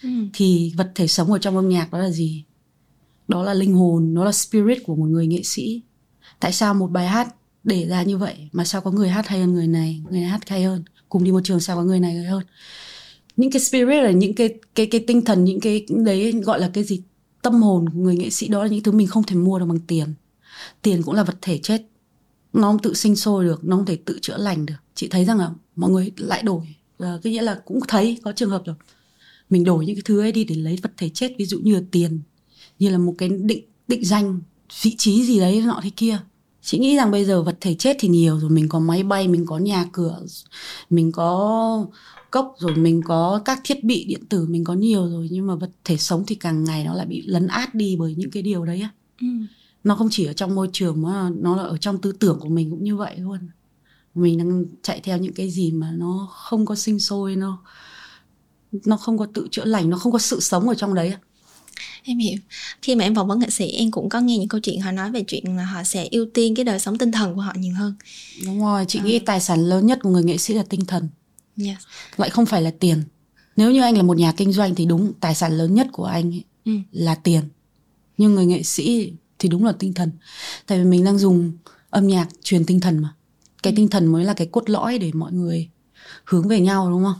Ừ. 0.02 0.08
thì 0.32 0.72
vật 0.76 0.92
thể 0.94 1.06
sống 1.06 1.32
ở 1.32 1.38
trong 1.38 1.56
âm 1.56 1.68
nhạc 1.68 1.92
đó 1.92 1.98
là 1.98 2.10
gì? 2.10 2.44
Đó 3.28 3.42
là 3.42 3.54
linh 3.54 3.74
hồn 3.74 4.14
nó 4.14 4.24
là 4.24 4.32
spirit 4.32 4.78
của 4.84 4.96
một 4.96 5.06
người 5.06 5.26
nghệ 5.26 5.40
sĩ. 5.44 5.82
Tại 6.40 6.52
sao 6.52 6.74
một 6.74 6.90
bài 6.90 7.06
hát 7.06 7.34
để 7.64 7.86
ra 7.88 8.02
như 8.02 8.18
vậy 8.18 8.48
mà 8.52 8.64
sao 8.64 8.80
có 8.80 8.90
người 8.90 9.08
hát 9.08 9.26
hay 9.26 9.40
hơn 9.40 9.54
người 9.54 9.68
này 9.68 10.02
người 10.04 10.20
này 10.20 10.28
hát 10.28 10.48
hay 10.48 10.64
hơn 10.64 10.84
cùng 11.08 11.24
đi 11.24 11.32
một 11.32 11.40
trường 11.44 11.60
sao 11.60 11.76
có 11.76 11.82
người 11.82 12.00
này 12.00 12.14
hơn. 12.14 12.42
Những 13.36 13.50
cái 13.50 13.60
spirit 13.60 14.04
là 14.04 14.10
những 14.10 14.34
cái 14.34 14.54
cái 14.74 14.86
cái 14.86 15.04
tinh 15.06 15.24
thần 15.24 15.44
những 15.44 15.60
cái 15.60 15.86
đấy 15.88 16.32
gọi 16.32 16.60
là 16.60 16.70
cái 16.74 16.84
gì? 16.84 17.02
Tâm 17.42 17.62
hồn 17.62 17.88
của 17.88 17.98
người 17.98 18.16
nghệ 18.16 18.30
sĩ 18.30 18.48
đó 18.48 18.62
là 18.62 18.70
những 18.70 18.82
thứ 18.82 18.92
mình 18.92 19.06
không 19.06 19.22
thể 19.22 19.36
mua 19.36 19.58
được 19.58 19.66
bằng 19.66 19.78
tiền. 19.78 20.14
Tiền 20.82 21.02
cũng 21.02 21.14
là 21.14 21.22
vật 21.22 21.36
thể 21.42 21.58
chết. 21.58 21.82
Nó 22.52 22.68
không 22.68 22.78
tự 22.78 22.94
sinh 22.94 23.16
sôi 23.16 23.44
được 23.44 23.64
nó 23.64 23.76
không 23.76 23.86
thể 23.86 23.96
tự 24.04 24.18
chữa 24.22 24.36
lành 24.36 24.66
được. 24.66 24.74
Chị 24.94 25.08
thấy 25.08 25.24
rằng 25.24 25.38
là 25.38 25.50
mọi 25.76 25.90
người 25.90 26.10
lại 26.16 26.42
đổi. 26.42 26.62
Ờ, 26.98 27.20
cái 27.22 27.32
nghĩa 27.32 27.42
là 27.42 27.60
cũng 27.64 27.80
thấy 27.88 28.18
có 28.22 28.32
trường 28.32 28.50
hợp 28.50 28.62
rồi 28.64 28.76
mình 29.50 29.64
đổi 29.64 29.86
những 29.86 29.96
cái 29.96 30.02
thứ 30.04 30.20
ấy 30.20 30.32
đi 30.32 30.44
để 30.44 30.54
lấy 30.54 30.78
vật 30.82 30.92
thể 30.96 31.08
chết. 31.08 31.34
Ví 31.38 31.46
dụ 31.46 31.58
như 31.58 31.74
là 31.74 31.80
tiền 31.90 32.20
như 32.78 32.90
là 32.90 32.98
một 32.98 33.14
cái 33.18 33.28
định 33.28 33.64
định 33.88 34.04
danh 34.04 34.40
vị 34.82 34.94
trí 34.98 35.24
gì 35.24 35.38
đấy 35.38 35.62
nọ 35.66 35.80
thế 35.82 35.90
kia 35.96 36.18
chị 36.68 36.78
nghĩ 36.78 36.96
rằng 36.96 37.10
bây 37.10 37.24
giờ 37.24 37.42
vật 37.42 37.56
thể 37.60 37.74
chết 37.74 37.96
thì 38.00 38.08
nhiều 38.08 38.38
rồi 38.38 38.50
mình 38.50 38.68
có 38.68 38.78
máy 38.78 39.02
bay 39.02 39.28
mình 39.28 39.46
có 39.46 39.58
nhà 39.58 39.84
cửa 39.92 40.20
mình 40.90 41.12
có 41.12 41.86
cốc 42.30 42.54
rồi 42.58 42.76
mình 42.76 43.02
có 43.04 43.42
các 43.44 43.60
thiết 43.64 43.84
bị 43.84 44.04
điện 44.04 44.26
tử 44.28 44.46
mình 44.48 44.64
có 44.64 44.74
nhiều 44.74 45.08
rồi. 45.10 45.28
Nhưng 45.30 45.46
mà 45.46 45.54
vật 45.54 45.70
thể 45.84 45.96
sống 45.96 46.24
thì 46.26 46.34
càng 46.34 46.64
ngày 46.64 46.84
nó 46.84 46.94
lại 46.94 47.06
bị 47.06 47.22
lấn 47.26 47.46
át 47.46 47.74
đi 47.74 47.96
bởi 47.98 48.14
những 48.14 48.30
cái 48.30 48.42
điều 48.42 48.64
đấy 48.64 48.80
á. 48.80 48.90
Ừ. 49.20 49.26
nó 49.84 49.94
không 49.96 50.08
chỉ 50.10 50.24
ở 50.24 50.32
trong 50.32 50.54
môi 50.54 50.68
trường 50.72 51.02
mà 51.02 51.30
nó 51.36 51.56
là 51.56 51.62
ở 51.62 51.76
trong 51.76 52.00
tư 52.00 52.12
tưởng 52.12 52.38
của 52.40 52.48
mình 52.48 52.70
cũng 52.70 52.84
như 52.84 52.96
vậy 52.96 53.16
luôn. 53.18 53.38
Mình 54.14 54.38
đang 54.38 54.64
chạy 54.82 55.00
theo 55.00 55.18
những 55.18 55.34
cái 55.34 55.50
gì 55.50 55.72
mà 55.72 55.92
nó 55.92 56.28
không 56.32 56.66
có 56.66 56.74
sinh 56.74 57.00
sôi 57.00 57.36
nó 57.36 57.62
nó 58.72 58.96
không 58.96 59.18
có 59.18 59.26
tự 59.34 59.48
chữa 59.50 59.64
lành 59.64 59.90
nó 59.90 59.98
không 59.98 60.12
có 60.12 60.18
sự 60.18 60.40
sống 60.40 60.68
ở 60.68 60.74
trong 60.74 60.94
đấy 60.94 61.14
Em 62.02 62.18
hiểu. 62.18 62.38
Khi 62.82 62.94
mà 62.94 63.04
em 63.04 63.14
phỏng 63.14 63.28
vấn 63.28 63.38
nghệ 63.38 63.50
sĩ 63.50 63.70
em 63.70 63.90
cũng 63.90 64.08
có 64.08 64.20
nghe 64.20 64.38
những 64.38 64.48
câu 64.48 64.60
chuyện 64.60 64.80
họ 64.80 64.90
nói 64.90 65.10
về 65.10 65.24
chuyện 65.26 65.56
là 65.56 65.64
họ 65.64 65.82
sẽ 65.84 66.08
ưu 66.10 66.26
tiên 66.34 66.54
cái 66.54 66.64
đời 66.64 66.80
sống 66.80 66.98
tinh 66.98 67.12
thần 67.12 67.34
của 67.34 67.40
họ 67.40 67.52
nhiều 67.56 67.74
hơn. 67.74 67.94
đúng 68.44 68.60
rồi 68.60 68.84
chị 68.88 69.00
nghĩ 69.04 69.18
tài 69.18 69.40
sản 69.40 69.60
lớn 69.60 69.86
nhất 69.86 69.98
của 70.02 70.10
người 70.10 70.24
nghệ 70.24 70.36
sĩ 70.38 70.54
là 70.54 70.62
tinh 70.68 70.84
thần 70.84 71.08
Yes. 71.64 71.76
lại 72.16 72.30
không 72.30 72.46
phải 72.46 72.62
là 72.62 72.70
tiền 72.80 73.02
nếu 73.56 73.70
như 73.70 73.82
anh 73.82 73.96
là 73.96 74.02
một 74.02 74.16
nhà 74.16 74.32
kinh 74.36 74.52
doanh 74.52 74.74
thì 74.74 74.86
đúng 74.86 75.12
tài 75.20 75.34
sản 75.34 75.52
lớn 75.58 75.74
nhất 75.74 75.86
của 75.92 76.04
anh 76.04 76.30
ấy 76.34 76.44
Ừ. 76.64 76.72
là 76.92 77.14
tiền 77.14 77.42
nhưng 78.18 78.34
người 78.34 78.46
nghệ 78.46 78.62
sĩ 78.62 79.12
thì 79.38 79.48
đúng 79.48 79.64
là 79.64 79.72
tinh 79.78 79.92
thần 79.94 80.10
tại 80.66 80.78
vì 80.78 80.84
mình 80.84 81.04
đang 81.04 81.18
dùng 81.18 81.52
âm 81.90 82.08
nhạc 82.08 82.28
truyền 82.42 82.64
tinh 82.64 82.80
thần 82.80 82.98
mà 83.02 83.14
cái 83.62 83.72
tinh 83.76 83.88
thần 83.88 84.06
mới 84.06 84.24
là 84.24 84.34
cái 84.34 84.46
cốt 84.46 84.70
lõi 84.70 84.98
để 84.98 85.10
mọi 85.14 85.32
người 85.32 85.68
hướng 86.24 86.48
về 86.48 86.60
nhau 86.60 86.90
đúng 86.90 87.04
không 87.04 87.18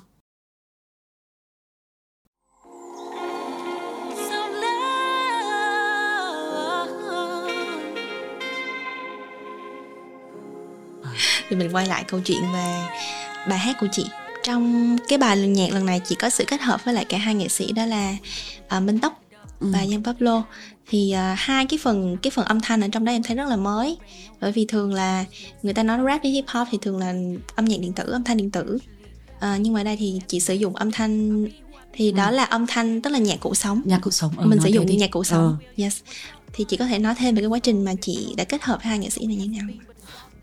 Thì 11.49 11.57
mình 11.57 11.75
quay 11.75 11.87
lại 11.87 12.05
câu 12.09 12.21
chuyện 12.21 12.43
về 12.53 12.87
bài 13.49 13.59
hát 13.59 13.77
của 13.81 13.89
chị. 13.93 14.05
Trong 14.43 14.97
cái 15.09 15.19
bài 15.19 15.37
nhạc 15.37 15.73
lần 15.73 15.87
này 15.87 16.01
chị 16.05 16.15
có 16.15 16.31
sự 16.31 16.45
kết 16.47 16.61
hợp 16.61 16.85
với 16.85 16.95
lại 16.95 17.05
cả 17.05 17.19
hai 17.19 17.35
nghệ 17.35 17.49
sĩ 17.49 17.73
đó 17.73 17.87
là 17.87 18.17
uh, 18.77 18.83
Minh 18.83 18.99
Tóc 18.99 19.23
và 19.61 19.87
Giang 19.87 20.05
Pablo. 20.05 20.45
Thì 20.91 21.11
à, 21.11 21.35
hai 21.39 21.67
cái 21.67 21.79
phần 21.83 22.17
cái 22.23 22.31
phần 22.31 22.45
âm 22.45 22.61
thanh 22.61 22.81
ở 22.81 22.89
trong 22.93 23.05
đó 23.05 23.13
em 23.13 23.23
thấy 23.23 23.37
rất 23.37 23.49
là 23.49 23.57
mới. 23.57 23.97
Bởi 24.41 24.53
vì 24.53 24.67
thường 24.67 24.95
là 24.95 25.25
người 25.63 25.75
ta 25.75 25.83
nói 25.83 25.99
rap 26.07 26.23
với 26.23 26.31
hip 26.31 26.45
hop 26.49 26.69
thì 26.71 26.79
thường 26.83 26.99
là 26.99 27.15
âm 27.55 27.65
nhạc 27.65 27.81
điện 27.81 27.93
tử 27.93 28.11
âm 28.13 28.25
thanh 28.25 28.37
điện 28.37 28.51
tử. 28.51 28.79
À, 29.41 29.57
nhưng 29.57 29.73
mà 29.73 29.83
đây 29.83 29.97
thì 29.97 30.21
chị 30.27 30.41
sử 30.41 30.55
dụng 30.55 30.77
âm 30.77 30.91
thanh 30.91 31.47
thì 31.93 32.13
đó 32.13 32.31
là 32.31 32.45
âm 32.45 32.67
thanh 32.67 33.03
tức 33.03 33.11
là 33.11 33.19
nhạc 33.19 33.41
cụ 33.41 33.55
sống. 33.55 33.83
Nhạc 33.85 33.99
cụ 34.03 34.11
sống 34.11 34.33
ờ, 34.37 34.47
mình 34.47 34.61
sử 34.61 34.69
dụng 34.69 34.87
đi. 34.87 34.97
nhạc 34.97 35.11
cụ 35.11 35.25
sống. 35.25 35.57
Ờ. 35.61 35.83
yes. 35.85 36.01
Thì 36.53 36.65
chị 36.69 36.77
có 36.77 36.87
thể 36.87 36.99
nói 36.99 37.15
thêm 37.19 37.35
về 37.35 37.43
cái 37.43 37.49
quá 37.49 37.59
trình 37.59 37.85
mà 37.85 37.95
chị 38.01 38.35
đã 38.37 38.45
kết 38.45 38.63
hợp 38.63 38.79
hai 38.83 38.99
nghệ 38.99 39.11
sĩ 39.11 39.27
này 39.27 39.37
như 39.37 39.49
thế 39.53 39.59
nào 39.59 39.69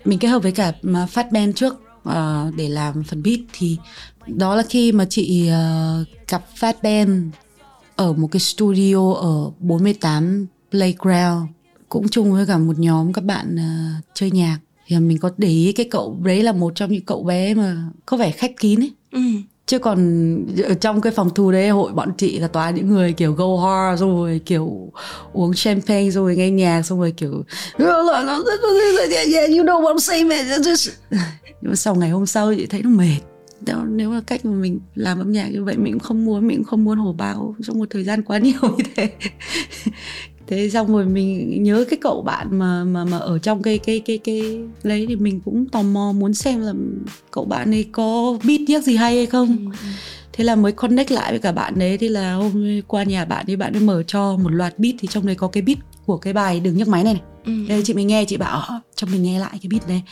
mình 0.06 0.20
kết 0.20 0.28
hợp 0.28 0.44
với 0.44 0.52
cả 0.52 0.74
mà 0.82 1.06
phát 1.06 1.32
band 1.32 1.56
trước 1.56 1.74
uh, 2.10 2.56
để 2.56 2.70
làm 2.70 3.04
phần 3.04 3.24
beat 3.24 3.40
thì 3.54 3.78
đó 4.28 4.56
là 4.56 4.64
khi 4.70 4.92
mà 4.92 5.06
chị 5.10 5.50
uh, 5.50 6.08
gặp 6.28 6.46
phát 6.56 6.84
band 6.84 7.12
ở 7.96 8.14
một 8.14 8.28
cái 8.32 8.40
studio 8.40 9.14
ở 9.14 9.52
48 9.60 10.46
Playground. 10.72 11.50
Cũng 11.90 12.08
chung 12.08 12.32
với 12.32 12.46
cả 12.46 12.58
một 12.58 12.80
nhóm 12.80 13.14
các 13.14 13.24
bạn 13.24 13.56
uh, 13.56 14.04
chơi 14.14 14.32
nhạc. 14.32 14.60
Thì 14.88 15.00
mình 15.00 15.18
có 15.18 15.32
để 15.38 15.48
ý 15.48 15.72
cái 15.72 15.88
cậu 15.92 16.18
đấy 16.24 16.44
là 16.44 16.52
một 16.52 16.76
trong 16.76 16.92
những 16.92 17.06
cậu 17.06 17.24
bé 17.24 17.54
mà 17.54 17.78
có 18.06 18.18
vẻ 18.18 18.32
khách 18.32 18.52
kín 18.60 18.80
ấy. 18.80 18.92
Ừ 19.12 19.22
chứ 19.68 19.80
còn 19.80 20.00
ở 20.64 20.74
trong 20.74 21.02
cái 21.02 21.14
phòng 21.14 21.30
thu 21.36 21.52
đấy 21.52 21.70
hội 21.70 21.92
bọn 21.94 22.12
chị 22.18 22.40
là 22.40 22.48
toàn 22.48 22.76
những 22.76 22.90
người 22.90 23.14
kiểu 23.14 23.34
go 23.34 23.46
hard 23.58 24.00
xong 24.02 24.16
rồi 24.18 24.42
kiểu 24.46 24.92
uống 25.34 25.54
champagne 25.54 26.12
xong 26.12 26.24
rồi 26.26 26.36
nghe 26.36 26.50
nhạc 26.50 26.82
xong 26.82 27.00
rồi 27.00 27.12
kiểu 27.18 27.44
you 29.58 29.64
know 29.64 29.82
what 29.82 29.94
I'm 29.96 30.00
saying 30.00 30.28
man 30.28 30.46
Just- 30.46 30.90
nhưng 31.62 31.70
mà 31.72 31.76
sau 31.76 31.96
ngày 31.96 32.10
hôm 32.10 32.26
sau 32.26 32.54
chị 32.56 32.66
thấy 32.66 32.82
nó 32.84 32.90
mệt. 32.90 33.18
Đó, 33.62 33.84
nếu 33.88 34.12
là 34.12 34.22
cách 34.28 34.46
mà 34.46 34.52
mình 34.52 34.80
làm 34.96 35.20
âm 35.20 35.32
nhạc 35.32 35.48
như 35.48 35.64
vậy 35.64 35.78
mình 35.78 35.94
cũng 35.94 36.00
không 36.00 36.26
muốn 36.26 36.48
mình 36.48 36.58
cũng 36.58 36.66
không 36.66 36.84
muốn 36.84 36.98
hổ 36.98 37.14
báo 37.14 37.56
trong 37.68 37.80
một 37.80 37.86
thời 37.90 38.04
gian 38.04 38.24
quá 38.24 38.38
nhiều 38.38 38.60
như 38.78 38.84
thế 38.96 39.10
thế 40.48 40.70
xong 40.70 40.88
rồi 40.88 41.06
mình 41.06 41.64
nhớ 41.64 41.86
cái 41.90 42.00
cậu 42.02 42.22
bạn 42.22 42.60
mà 42.60 42.84
mà 42.84 43.06
mà 43.06 43.18
ở 43.18 43.40
trong 43.40 43.62
cái 43.64 43.78
cái 43.78 44.00
cái 44.00 44.18
cái 44.18 44.60
đấy 44.84 45.06
thì 45.08 45.16
mình 45.16 45.40
cũng 45.46 45.70
tò 45.70 45.82
mò 45.82 46.12
muốn 46.12 46.34
xem 46.34 46.62
là 46.62 46.74
cậu 47.32 47.46
bạn 47.46 47.72
ấy 47.72 47.86
có 47.92 48.38
biết 48.44 48.66
điếc 48.68 48.84
gì 48.84 48.96
hay 48.96 49.16
hay 49.16 49.26
không. 49.26 49.58
Ừ, 49.58 49.72
ừ 49.82 49.88
thế 50.36 50.44
là 50.44 50.56
mới 50.56 50.72
connect 50.72 51.12
lại 51.12 51.32
với 51.32 51.40
cả 51.40 51.52
bạn 51.52 51.80
đấy. 51.80 51.98
Thì 51.98 52.10
là 52.10 52.34
hôm 52.34 52.82
qua 52.88 53.04
nhà 53.04 53.26
bạn 53.26 53.46
ấy 53.50 53.56
bạn 53.56 53.74
ấy 53.74 53.82
mở 53.82 54.04
cho 54.08 54.38
một 54.38 54.50
loạt 54.50 54.80
beat. 54.80 54.96
Thì 55.00 55.08
trong 55.12 55.26
đấy 55.26 55.36
có 55.36 55.48
cái 55.48 55.64
beat 55.64 55.78
của 56.06 56.18
cái 56.18 56.34
bài 56.34 56.60
đừng 56.60 56.78
nhấc 56.78 56.88
máy 56.88 57.04
này 57.04 57.14
này. 57.14 57.24
Ừ. 57.46 57.52
đây 57.70 57.82
chị 57.86 57.94
mới 57.94 58.04
nghe 58.04 58.26
chị 58.26 58.38
bảo 58.38 58.60
"Ờ, 58.60 58.80
cho 58.96 59.08
mình 59.08 59.24
nghe 59.24 59.40
lại 59.40 59.60
cái 59.62 59.70
beat 59.72 59.88
này. 59.88 60.04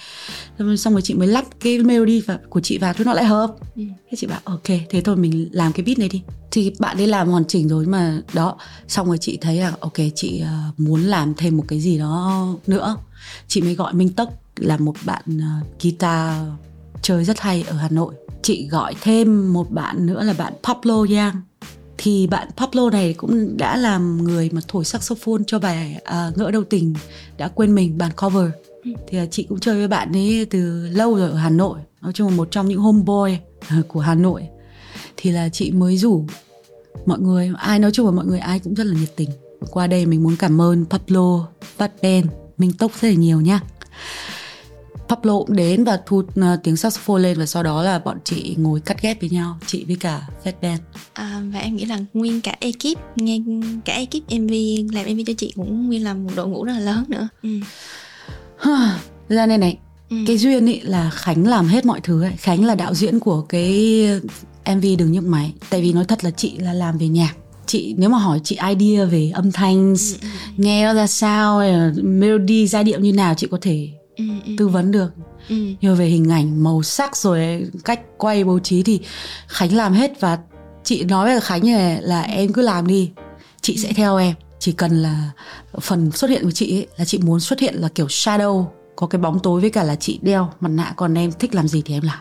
Xong 0.77 0.93
rồi- 0.93 1.01
chị 1.01 1.13
mới 1.13 1.27
lắp 1.27 1.45
cái 1.59 1.77
melody 1.79 2.19
vào, 2.21 2.37
của 2.49 2.59
chị 2.61 2.77
vào 2.77 2.93
thế 2.93 3.05
nó 3.05 3.13
lại 3.13 3.25
hợp. 3.25 3.55
Ừ. 3.75 3.83
thế 4.11 4.17
chị 4.17 4.27
bảo 4.27 4.39
ok 4.43 4.63
thế 4.89 5.01
thôi 5.03 5.15
mình 5.15 5.49
làm 5.51 5.73
cái 5.73 5.83
beat 5.85 5.99
này 5.99 6.09
đi. 6.09 6.21
Thì 6.51 6.73
bạn 6.79 6.97
ấy 6.97 7.07
làm 7.07 7.27
hoàn 7.29 7.45
chỉnh 7.47 7.67
rồi 7.67 7.85
mà 7.85 8.21
đó. 8.33 8.57
Xong 8.87 9.07
rồi 9.07 9.17
chị 9.17 9.37
thấy 9.41 9.57
là 9.57 9.73
ok 9.79 9.93
chị 10.15 10.39
ờ, 10.39 10.53
muốn 10.77 11.01
làm 11.03 11.33
thêm 11.37 11.57
một 11.57 11.63
cái 11.67 11.79
gì 11.79 11.97
đó 11.97 12.47
nữa. 12.67 12.97
Chị 13.47 13.61
mới 13.61 13.75
gọi 13.75 13.93
Minh 13.93 14.09
Tốc 14.13 14.29
là 14.57 14.77
một 14.77 14.93
bạn 15.05 15.21
ờ, 15.27 15.67
guitar 15.83 16.33
chơi 17.01 17.23
rất 17.25 17.39
hay 17.39 17.63
ở 17.67 17.75
Hà 17.77 17.89
Nội 17.89 18.13
chị 18.43 18.67
gọi 18.67 18.95
thêm 19.01 19.53
một 19.53 19.71
bạn 19.71 20.05
nữa 20.05 20.23
là 20.23 20.33
bạn 20.37 20.53
Pablo 20.63 21.05
Yang. 21.09 21.41
Thì 21.97 22.27
bạn 22.27 22.47
Pablo 22.57 22.89
này 22.89 23.13
cũng 23.13 23.57
đã 23.57 23.77
làm 23.77 24.23
người 24.23 24.49
mà 24.53 24.61
thổi 24.67 24.85
saxophone 24.85 25.43
cho 25.47 25.59
bài 25.59 25.99
à, 26.03 26.31
ngỡ 26.35 26.51
đâu 26.51 26.63
tình 26.63 26.93
đã 27.37 27.47
quên 27.47 27.75
mình 27.75 27.97
bản 27.97 28.11
cover. 28.21 28.49
Thì 29.07 29.17
là 29.17 29.25
chị 29.25 29.43
cũng 29.43 29.59
chơi 29.59 29.75
với 29.75 29.87
bạn 29.87 30.13
ấy 30.13 30.47
từ 30.49 30.87
lâu 30.87 31.15
rồi 31.15 31.29
ở 31.29 31.35
Hà 31.35 31.49
Nội 31.49 31.79
nói 32.01 32.13
chung 32.13 32.29
là 32.29 32.35
một 32.35 32.47
trong 32.51 32.67
những 32.67 32.79
homeboy 32.79 33.37
à, 33.67 33.81
của 33.87 33.99
Hà 33.99 34.15
Nội. 34.15 34.47
Thì 35.17 35.31
là 35.31 35.49
chị 35.49 35.71
mới 35.71 35.97
rủ 35.97 36.25
mọi 37.05 37.19
người 37.19 37.51
ai 37.57 37.79
nói 37.79 37.91
chung 37.91 38.05
là 38.05 38.11
mọi 38.11 38.25
người 38.25 38.39
ai 38.39 38.59
cũng 38.59 38.73
rất 38.73 38.83
là 38.83 38.99
nhiệt 38.99 39.15
tình. 39.15 39.29
Qua 39.71 39.87
đây 39.87 40.05
mình 40.05 40.23
muốn 40.23 40.35
cảm 40.35 40.61
ơn 40.61 40.85
Pablo 40.85 41.47
Ben 42.01 42.25
Minh 42.57 42.73
Tốc 42.73 42.91
rất 43.01 43.07
là 43.07 43.13
nhiều 43.13 43.41
nhá 43.41 43.59
Pablo 45.09 45.39
cũng 45.39 45.55
đến 45.55 45.83
và 45.83 45.99
thu 46.05 46.17
uh, 46.17 46.25
tiếng 46.63 46.77
saxophone 46.77 47.21
lên 47.21 47.39
và 47.39 47.45
sau 47.45 47.63
đó 47.63 47.83
là 47.83 47.99
bọn 47.99 48.17
chị 48.23 48.55
ngồi 48.57 48.79
cắt 48.79 49.01
ghép 49.01 49.21
với 49.21 49.29
nhau 49.29 49.57
chị 49.67 49.83
với 49.87 49.95
cả 49.95 50.21
Fat 50.43 50.53
Ben 50.61 50.77
À, 51.13 51.41
và 51.53 51.59
em 51.59 51.75
nghĩ 51.75 51.85
là 51.85 51.99
nguyên 52.13 52.41
cả 52.41 52.55
ekip 52.59 52.99
nghe 53.15 53.39
cả 53.85 53.93
ekip 53.93 54.39
MV 54.41 54.53
làm 54.93 55.05
MV 55.13 55.19
cho 55.27 55.33
chị 55.37 55.53
cũng 55.55 55.87
nguyên 55.87 56.03
là 56.03 56.13
một 56.13 56.29
đội 56.35 56.47
ngũ 56.47 56.63
rất 56.63 56.73
là 56.73 56.79
lớn 56.79 57.03
nữa 57.07 57.27
ừ. 57.43 57.49
Ra 59.29 59.45
này 59.45 59.57
này 59.57 59.77
Ừ. 60.09 60.17
cái 60.27 60.37
duyên 60.37 60.65
ý 60.65 60.79
là 60.81 61.09
Khánh 61.09 61.47
làm 61.47 61.67
hết 61.67 61.85
mọi 61.85 61.99
thứ 62.03 62.23
ấy. 62.23 62.31
Khánh 62.37 62.65
là 62.65 62.75
đạo 62.75 62.93
diễn 62.93 63.19
của 63.19 63.41
cái 63.41 64.05
MV 64.75 64.85
đừng 64.99 65.11
nhấc 65.11 65.23
máy 65.23 65.53
tại 65.69 65.81
vì 65.81 65.93
nói 65.93 66.05
thật 66.05 66.23
là 66.23 66.31
chị 66.31 66.57
là 66.57 66.73
làm 66.73 66.97
về 66.97 67.07
nhạc 67.07 67.33
chị 67.65 67.95
nếu 67.97 68.09
mà 68.09 68.17
hỏi 68.17 68.41
chị 68.43 68.57
idea 68.77 69.05
về 69.05 69.31
âm 69.33 69.51
thanh 69.51 69.95
Ừ, 70.21 70.27
nghe 70.57 70.85
nó 70.85 70.93
ra 70.93 71.07
sao 71.07 71.61
melody 72.03 72.67
giai 72.67 72.83
điệu 72.83 72.99
như 72.99 73.13
nào 73.13 73.33
chị 73.37 73.47
có 73.51 73.57
thể 73.61 73.89
Ừ, 74.15 74.23
ừ, 74.45 74.51
tư 74.57 74.67
vấn 74.67 74.91
được. 74.91 75.11
ừ. 75.49 75.55
nhưng 75.81 75.91
mà 75.91 75.93
về 75.93 76.05
hình 76.05 76.31
ảnh 76.31 76.63
màu 76.63 76.83
sắc 76.83 77.17
rồi 77.17 77.67
cách 77.85 78.01
quay 78.17 78.43
bố 78.43 78.59
trí 78.59 78.83
thì 78.83 78.99
Khánh 79.47 79.75
làm 79.75 79.93
hết 79.93 80.19
và 80.19 80.39
chị 80.83 81.03
nói 81.03 81.25
với 81.25 81.41
khánh 81.41 81.63
này 81.63 82.01
là 82.01 82.21
em 82.21 82.53
cứ 82.53 82.61
làm 82.61 82.87
đi 82.87 83.11
chị 83.61 83.77
sẽ 83.77 83.93
theo 83.93 84.17
em. 84.17 84.35
Chỉ 84.59 84.71
cần 84.71 84.91
là 85.01 85.31
phần 85.81 86.11
xuất 86.11 86.29
hiện 86.29 86.43
của 86.43 86.51
chị 86.51 86.77
ấy, 86.77 86.87
là 86.97 87.05
chị 87.05 87.17
muốn 87.17 87.39
xuất 87.39 87.59
hiện 87.59 87.75
là 87.75 87.89
kiểu 87.95 88.07
shadow 88.07 88.65
có 88.95 89.07
cái 89.07 89.21
bóng 89.21 89.39
tối 89.39 89.61
với 89.61 89.69
cả 89.69 89.83
là 89.83 89.95
chị 89.95 90.19
đeo 90.21 90.49
mặt 90.59 90.69
nạ 90.69 90.93
còn 90.97 91.13
em 91.17 91.31
thích 91.39 91.55
làm 91.55 91.67
gì 91.67 91.81
thì 91.85 91.93
em 91.93 92.03
làm. 92.03 92.19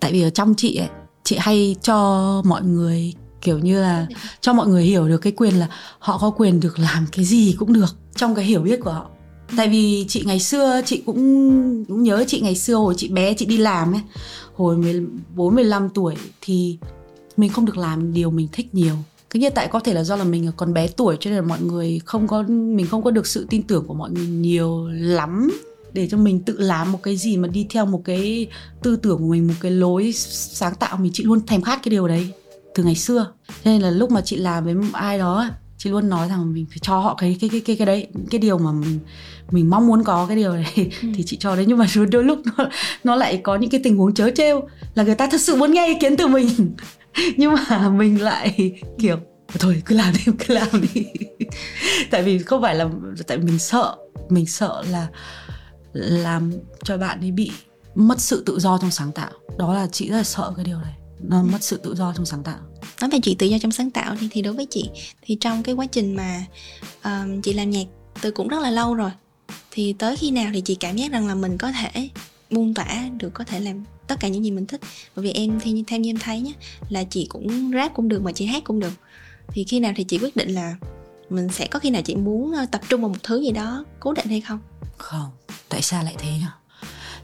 Tại 0.00 0.12
vì 0.12 0.22
ở 0.22 0.30
trong 0.30 0.54
chị 0.56 0.76
ấy 0.76 0.88
chị 1.24 1.36
hay 1.40 1.76
cho 1.82 2.42
mọi 2.44 2.62
người 2.62 3.14
kiểu 3.40 3.58
như 3.58 3.82
là 3.82 4.06
cho 4.40 4.52
mọi 4.52 4.66
người 4.66 4.84
hiểu 4.84 5.08
được 5.08 5.18
cái 5.18 5.32
quyền 5.36 5.54
là 5.54 5.68
họ 5.98 6.18
có 6.18 6.30
quyền 6.30 6.60
được 6.60 6.78
làm 6.78 7.06
cái 7.12 7.24
gì 7.24 7.56
cũng 7.58 7.72
được 7.72 7.96
trong 8.16 8.34
cái 8.34 8.44
hiểu 8.44 8.60
biết 8.62 8.80
của 8.84 8.92
họ 8.92 9.06
tại 9.56 9.68
vì 9.68 10.04
chị 10.08 10.22
ngày 10.26 10.40
xưa, 10.40 10.80
chị 10.84 11.02
cũng 11.06 11.16
cũng 11.88 12.02
nhớ 12.02 12.24
chị 12.26 12.40
ngày 12.40 12.56
xưa 12.56 12.74
hồi 12.74 12.94
chị 12.96 13.08
bé 13.08 13.34
chị 13.34 13.46
đi 13.46 13.56
làm 13.56 13.92
ấy. 13.92 14.00
Hồi 14.54 14.76
14 14.76 15.54
15 15.54 15.88
tuổi 15.88 16.14
thì 16.40 16.78
mình 17.36 17.50
không 17.50 17.64
được 17.64 17.76
làm 17.76 18.12
điều 18.12 18.30
mình 18.30 18.48
thích 18.52 18.74
nhiều. 18.74 18.94
Cái 19.30 19.40
như 19.40 19.50
tại 19.50 19.68
có 19.68 19.80
thể 19.80 19.94
là 19.94 20.04
do 20.04 20.16
là 20.16 20.24
mình 20.24 20.52
còn 20.56 20.74
bé 20.74 20.88
tuổi 20.88 21.16
cho 21.20 21.30
nên 21.30 21.38
là 21.38 21.46
mọi 21.46 21.60
người 21.60 22.00
không 22.04 22.28
có, 22.28 22.42
mình 22.48 22.86
không 22.86 23.02
có 23.02 23.10
được 23.10 23.26
sự 23.26 23.46
tin 23.50 23.62
tưởng 23.62 23.84
của 23.86 23.94
mọi 23.94 24.10
người 24.10 24.26
nhiều 24.26 24.88
lắm 24.88 25.50
để 25.92 26.08
cho 26.10 26.16
mình 26.16 26.40
tự 26.40 26.58
làm 26.58 26.92
một 26.92 27.02
cái 27.02 27.16
gì 27.16 27.36
mà 27.36 27.48
đi 27.48 27.66
theo 27.70 27.86
một 27.86 28.02
cái 28.04 28.46
tư 28.82 28.96
tưởng 28.96 29.18
của 29.18 29.26
mình, 29.26 29.46
một 29.46 29.54
cái 29.60 29.70
lối 29.70 30.12
sáng 30.14 30.74
tạo. 30.74 30.96
Mình, 30.96 31.12
chị 31.14 31.24
luôn 31.24 31.46
thèm 31.46 31.62
khát 31.62 31.80
cái 31.82 31.90
điều 31.90 32.08
đấy 32.08 32.28
từ 32.74 32.84
ngày 32.84 32.94
xưa. 32.94 33.32
Cho 33.48 33.70
nên 33.70 33.82
là 33.82 33.90
lúc 33.90 34.10
mà 34.10 34.20
chị 34.20 34.36
làm 34.36 34.64
với 34.64 34.74
ai 34.92 35.18
đó 35.18 35.48
chị 35.82 35.90
luôn 35.90 36.08
nói 36.08 36.28
rằng 36.28 36.54
mình 36.54 36.66
phải 36.68 36.78
cho 36.82 36.98
họ 36.98 37.14
cái 37.14 37.36
cái 37.40 37.50
cái 37.50 37.60
cái 37.60 37.76
cái 37.76 37.86
đấy 37.86 38.06
cái 38.30 38.38
điều 38.38 38.58
mà 38.58 38.72
mình 38.72 38.98
mình 39.50 39.70
mong 39.70 39.86
muốn 39.86 40.04
có 40.04 40.26
cái 40.26 40.36
điều 40.36 40.52
đấy 40.52 40.90
ừ. 41.02 41.08
thì 41.14 41.22
chị 41.26 41.36
cho 41.40 41.56
đấy. 41.56 41.64
Nhưng 41.68 41.78
mà 41.78 41.86
đôi, 42.10 42.24
lúc 42.24 42.38
nó 42.44 42.68
nó 43.04 43.16
lại 43.16 43.40
có 43.42 43.56
những 43.56 43.70
cái 43.70 43.80
tình 43.84 43.96
huống 43.96 44.14
chớ 44.14 44.30
trêu 44.30 44.68
là 44.94 45.02
người 45.02 45.14
ta 45.14 45.26
thật 45.26 45.40
sự 45.40 45.56
muốn 45.56 45.72
nghe 45.72 45.86
ý 45.86 45.94
kiến 46.00 46.16
từ 46.16 46.26
mình. 46.26 46.48
Nhưng 47.36 47.54
mà 47.54 47.88
mình 47.88 48.22
lại 48.22 48.72
kiểu 48.98 49.16
thôi 49.58 49.82
cứ 49.86 49.96
làm 49.96 50.14
đi 50.14 50.32
cứ 50.38 50.54
làm 50.54 50.68
đi. 50.94 51.04
Tại 52.10 52.22
vì 52.22 52.38
không 52.38 52.62
phải 52.62 52.74
là 52.74 52.88
tại 53.26 53.38
vì 53.38 53.44
mình 53.44 53.58
sợ 53.58 53.96
mình 54.28 54.46
sợ 54.46 54.82
là 54.90 55.06
làm 55.92 56.52
cho 56.84 56.96
bạn 56.96 57.20
ấy 57.20 57.30
bị 57.30 57.50
mất 57.94 58.20
sự 58.20 58.42
tự 58.46 58.58
do 58.58 58.78
trong 58.78 58.90
sáng 58.90 59.12
tạo. 59.12 59.30
Đó 59.58 59.74
là 59.74 59.86
chị 59.92 60.10
rất 60.10 60.16
là 60.16 60.22
sợ 60.22 60.52
cái 60.56 60.64
điều 60.64 60.78
này 60.78 60.94
nó 61.22 61.42
mất 61.42 61.62
sự 61.62 61.76
tự 61.76 61.94
do 61.94 62.12
trong 62.16 62.26
sáng 62.26 62.42
tạo 62.42 62.58
nói 63.00 63.10
về 63.10 63.18
chuyện 63.22 63.38
tự 63.38 63.46
do 63.46 63.58
trong 63.58 63.72
sáng 63.72 63.90
tạo 63.90 64.16
thì 64.20 64.28
thì 64.30 64.42
đối 64.42 64.54
với 64.54 64.66
chị 64.66 64.90
thì 65.22 65.36
trong 65.40 65.62
cái 65.62 65.74
quá 65.74 65.86
trình 65.86 66.16
mà 66.16 66.44
um, 67.04 67.40
chị 67.40 67.52
làm 67.52 67.70
nhạc 67.70 67.84
từ 68.22 68.30
cũng 68.30 68.48
rất 68.48 68.60
là 68.60 68.70
lâu 68.70 68.94
rồi 68.94 69.10
thì 69.70 69.92
tới 69.92 70.16
khi 70.16 70.30
nào 70.30 70.50
thì 70.54 70.60
chị 70.60 70.74
cảm 70.74 70.96
giác 70.96 71.12
rằng 71.12 71.28
là 71.28 71.34
mình 71.34 71.58
có 71.58 71.72
thể 71.72 72.08
buông 72.50 72.74
tỏa 72.74 73.08
được 73.18 73.30
có 73.34 73.44
thể 73.44 73.60
làm 73.60 73.84
tất 74.06 74.20
cả 74.20 74.28
những 74.28 74.44
gì 74.44 74.50
mình 74.50 74.66
thích. 74.66 74.80
Bởi 75.16 75.24
vì 75.24 75.32
em 75.32 75.60
thì 75.60 75.84
theo 75.86 76.00
như 76.00 76.10
em 76.10 76.18
thấy 76.18 76.40
nhé 76.40 76.52
là 76.88 77.04
chị 77.04 77.26
cũng 77.28 77.70
rap 77.74 77.94
cũng 77.94 78.08
được 78.08 78.22
mà 78.22 78.32
chị 78.32 78.46
hát 78.46 78.64
cũng 78.64 78.80
được. 78.80 78.92
Thì 79.48 79.64
khi 79.64 79.80
nào 79.80 79.92
thì 79.96 80.04
chị 80.04 80.18
quyết 80.18 80.36
định 80.36 80.48
là 80.48 80.76
mình 81.30 81.48
sẽ 81.48 81.66
có 81.66 81.78
khi 81.78 81.90
nào 81.90 82.02
chị 82.02 82.16
muốn 82.16 82.54
tập 82.70 82.80
trung 82.88 83.00
vào 83.00 83.08
một 83.08 83.18
thứ 83.22 83.40
gì 83.40 83.50
đó 83.50 83.84
cố 84.00 84.12
định 84.12 84.26
hay 84.26 84.40
không? 84.40 84.58
Không 84.96 85.30
tại 85.68 85.82
sao 85.82 86.04
lại 86.04 86.14
thế 86.18 86.28
nhỉ 86.30 86.46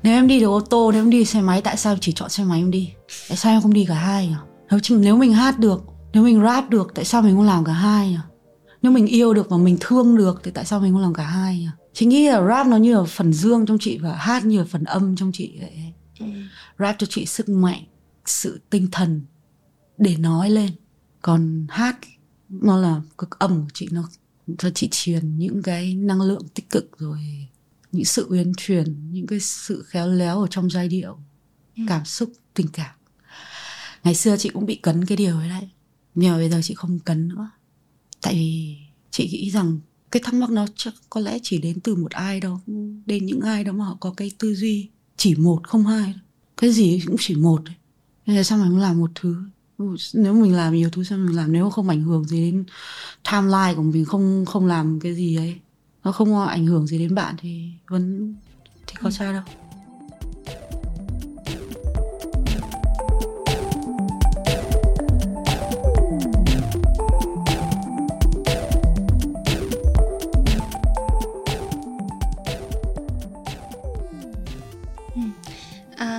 nếu 0.02 0.14
em 0.14 0.28
đi 0.28 0.40
được 0.40 0.46
ô 0.46 0.60
tô 0.60 0.92
nếu 0.92 1.02
em 1.02 1.10
đi 1.10 1.24
xe 1.24 1.40
máy 1.40 1.62
tại 1.62 1.76
sao 1.76 1.96
chỉ 2.00 2.12
chọn 2.12 2.28
xe 2.28 2.44
máy 2.44 2.60
em 2.60 2.70
đi? 2.70 2.90
Tại 3.28 3.36
sao 3.36 3.52
em 3.52 3.62
không 3.62 3.72
đi 3.72 3.84
cả 3.84 3.94
hai 3.94 4.26
nhỉ 4.26 4.34
nếu, 4.70 4.98
nếu 4.98 5.16
mình 5.16 5.32
hát 5.32 5.58
được 5.58 5.84
nếu 6.12 6.22
mình 6.22 6.42
rap 6.42 6.70
được 6.70 6.92
tại 6.94 7.04
sao 7.04 7.22
mình 7.22 7.34
không 7.36 7.46
làm 7.46 7.64
cả 7.64 7.72
hai 7.72 8.08
nhỉ? 8.08 8.16
Nếu 8.82 8.92
mình 8.92 9.06
yêu 9.06 9.34
được 9.34 9.50
và 9.50 9.56
mình 9.56 9.76
thương 9.80 10.16
được 10.16 10.40
thì 10.44 10.50
tại 10.50 10.64
sao 10.64 10.80
mình 10.80 10.92
không 10.92 11.02
làm 11.02 11.14
cả 11.14 11.24
hai 11.24 11.58
nhỉ? 11.58 11.68
Chị 11.92 12.06
nghĩ 12.06 12.28
là 12.28 12.46
rap 12.48 12.66
nó 12.66 12.76
như 12.76 12.94
là 12.94 13.04
phần 13.04 13.32
dương 13.32 13.66
trong 13.66 13.78
chị 13.80 13.98
và 13.98 14.14
hát 14.14 14.44
như 14.44 14.58
là 14.58 14.64
phần 14.64 14.84
âm 14.84 15.16
trong 15.16 15.30
chị 15.34 15.56
vậy 15.60 15.92
ừ. 16.20 16.26
rap 16.78 16.96
cho 16.98 17.06
chị 17.10 17.26
sức 17.26 17.48
mạnh 17.48 17.84
sự 18.26 18.60
tinh 18.70 18.88
thần 18.92 19.22
để 19.98 20.16
nói 20.16 20.50
lên. 20.50 20.70
Còn 21.22 21.66
hát 21.68 21.98
nó 22.48 22.76
là 22.76 23.00
cực 23.18 23.38
âm 23.38 23.62
của 23.62 23.70
chị 23.74 23.88
nó 23.90 24.08
cho 24.58 24.70
chị 24.70 24.88
truyền 24.90 25.38
những 25.38 25.62
cái 25.62 25.94
năng 25.94 26.20
lượng 26.20 26.48
tích 26.54 26.70
cực 26.70 26.98
rồi 26.98 27.18
những 27.92 28.04
sự 28.04 28.26
uyển 28.30 28.52
chuyển 28.56 29.12
những 29.12 29.26
cái 29.26 29.40
sự 29.40 29.84
khéo 29.86 30.08
léo 30.08 30.40
ở 30.40 30.46
trong 30.50 30.70
giai 30.70 30.88
điệu 30.88 31.18
ừ. 31.76 31.82
cảm 31.88 32.04
xúc 32.04 32.32
tình 32.54 32.66
cảm 32.72 32.97
ngày 34.04 34.14
xưa 34.14 34.36
chị 34.36 34.48
cũng 34.48 34.66
bị 34.66 34.74
cấn 34.74 35.06
cái 35.06 35.16
điều 35.16 35.36
ấy 35.36 35.48
đấy. 35.48 35.68
Nhưng 36.14 36.32
mà 36.32 36.38
bây 36.38 36.50
giờ 36.50 36.60
chị 36.62 36.74
không 36.74 36.98
cấn 36.98 37.28
nữa. 37.28 37.50
Tại 38.22 38.34
vì 38.34 38.76
chị 39.10 39.28
nghĩ 39.32 39.50
rằng 39.50 39.78
cái 40.10 40.22
thắc 40.24 40.34
mắc 40.34 40.50
nó 40.50 40.66
chắc 40.76 40.94
có 41.10 41.20
lẽ 41.20 41.38
chỉ 41.42 41.58
đến 41.58 41.80
từ 41.80 41.94
một 41.94 42.10
ai 42.10 42.40
đó, 42.40 42.60
đến 43.06 43.26
những 43.26 43.40
ai 43.40 43.64
đó 43.64 43.72
mà 43.72 43.84
họ 43.84 43.96
có 44.00 44.14
cái 44.16 44.30
tư 44.38 44.54
duy 44.54 44.88
chỉ 45.16 45.34
một 45.34 45.68
không 45.68 45.86
hai. 45.86 46.14
Cái 46.56 46.72
gì 46.72 47.02
cũng 47.06 47.16
chỉ 47.18 47.34
một 47.34 47.62
nên 48.26 48.36
là 48.36 48.42
sao 48.42 48.58
mình 48.58 48.68
không 48.68 48.78
làm 48.78 48.98
một 48.98 49.10
thứ? 49.14 49.36
Nếu 50.14 50.34
mình 50.34 50.52
làm 50.54 50.74
nhiều 50.74 50.90
thứ 50.90 51.04
sao 51.04 51.18
mình 51.18 51.36
làm, 51.36 51.52
nếu 51.52 51.70
không 51.70 51.88
ảnh 51.88 52.02
hưởng 52.02 52.24
gì 52.24 52.50
đến 52.50 52.64
timeline 53.30 53.74
của 53.76 53.82
mình, 53.82 54.04
không 54.04 54.44
không 54.46 54.66
làm 54.66 55.00
cái 55.00 55.14
gì 55.14 55.36
ấy, 55.36 55.56
nó 56.04 56.12
không 56.12 56.46
ảnh 56.46 56.66
hưởng 56.66 56.86
gì 56.86 56.98
đến 56.98 57.14
bạn 57.14 57.34
thì 57.38 57.70
vẫn, 57.88 58.34
thì 58.86 58.94
có 59.00 59.10
sao 59.10 59.32
đâu. 59.32 59.42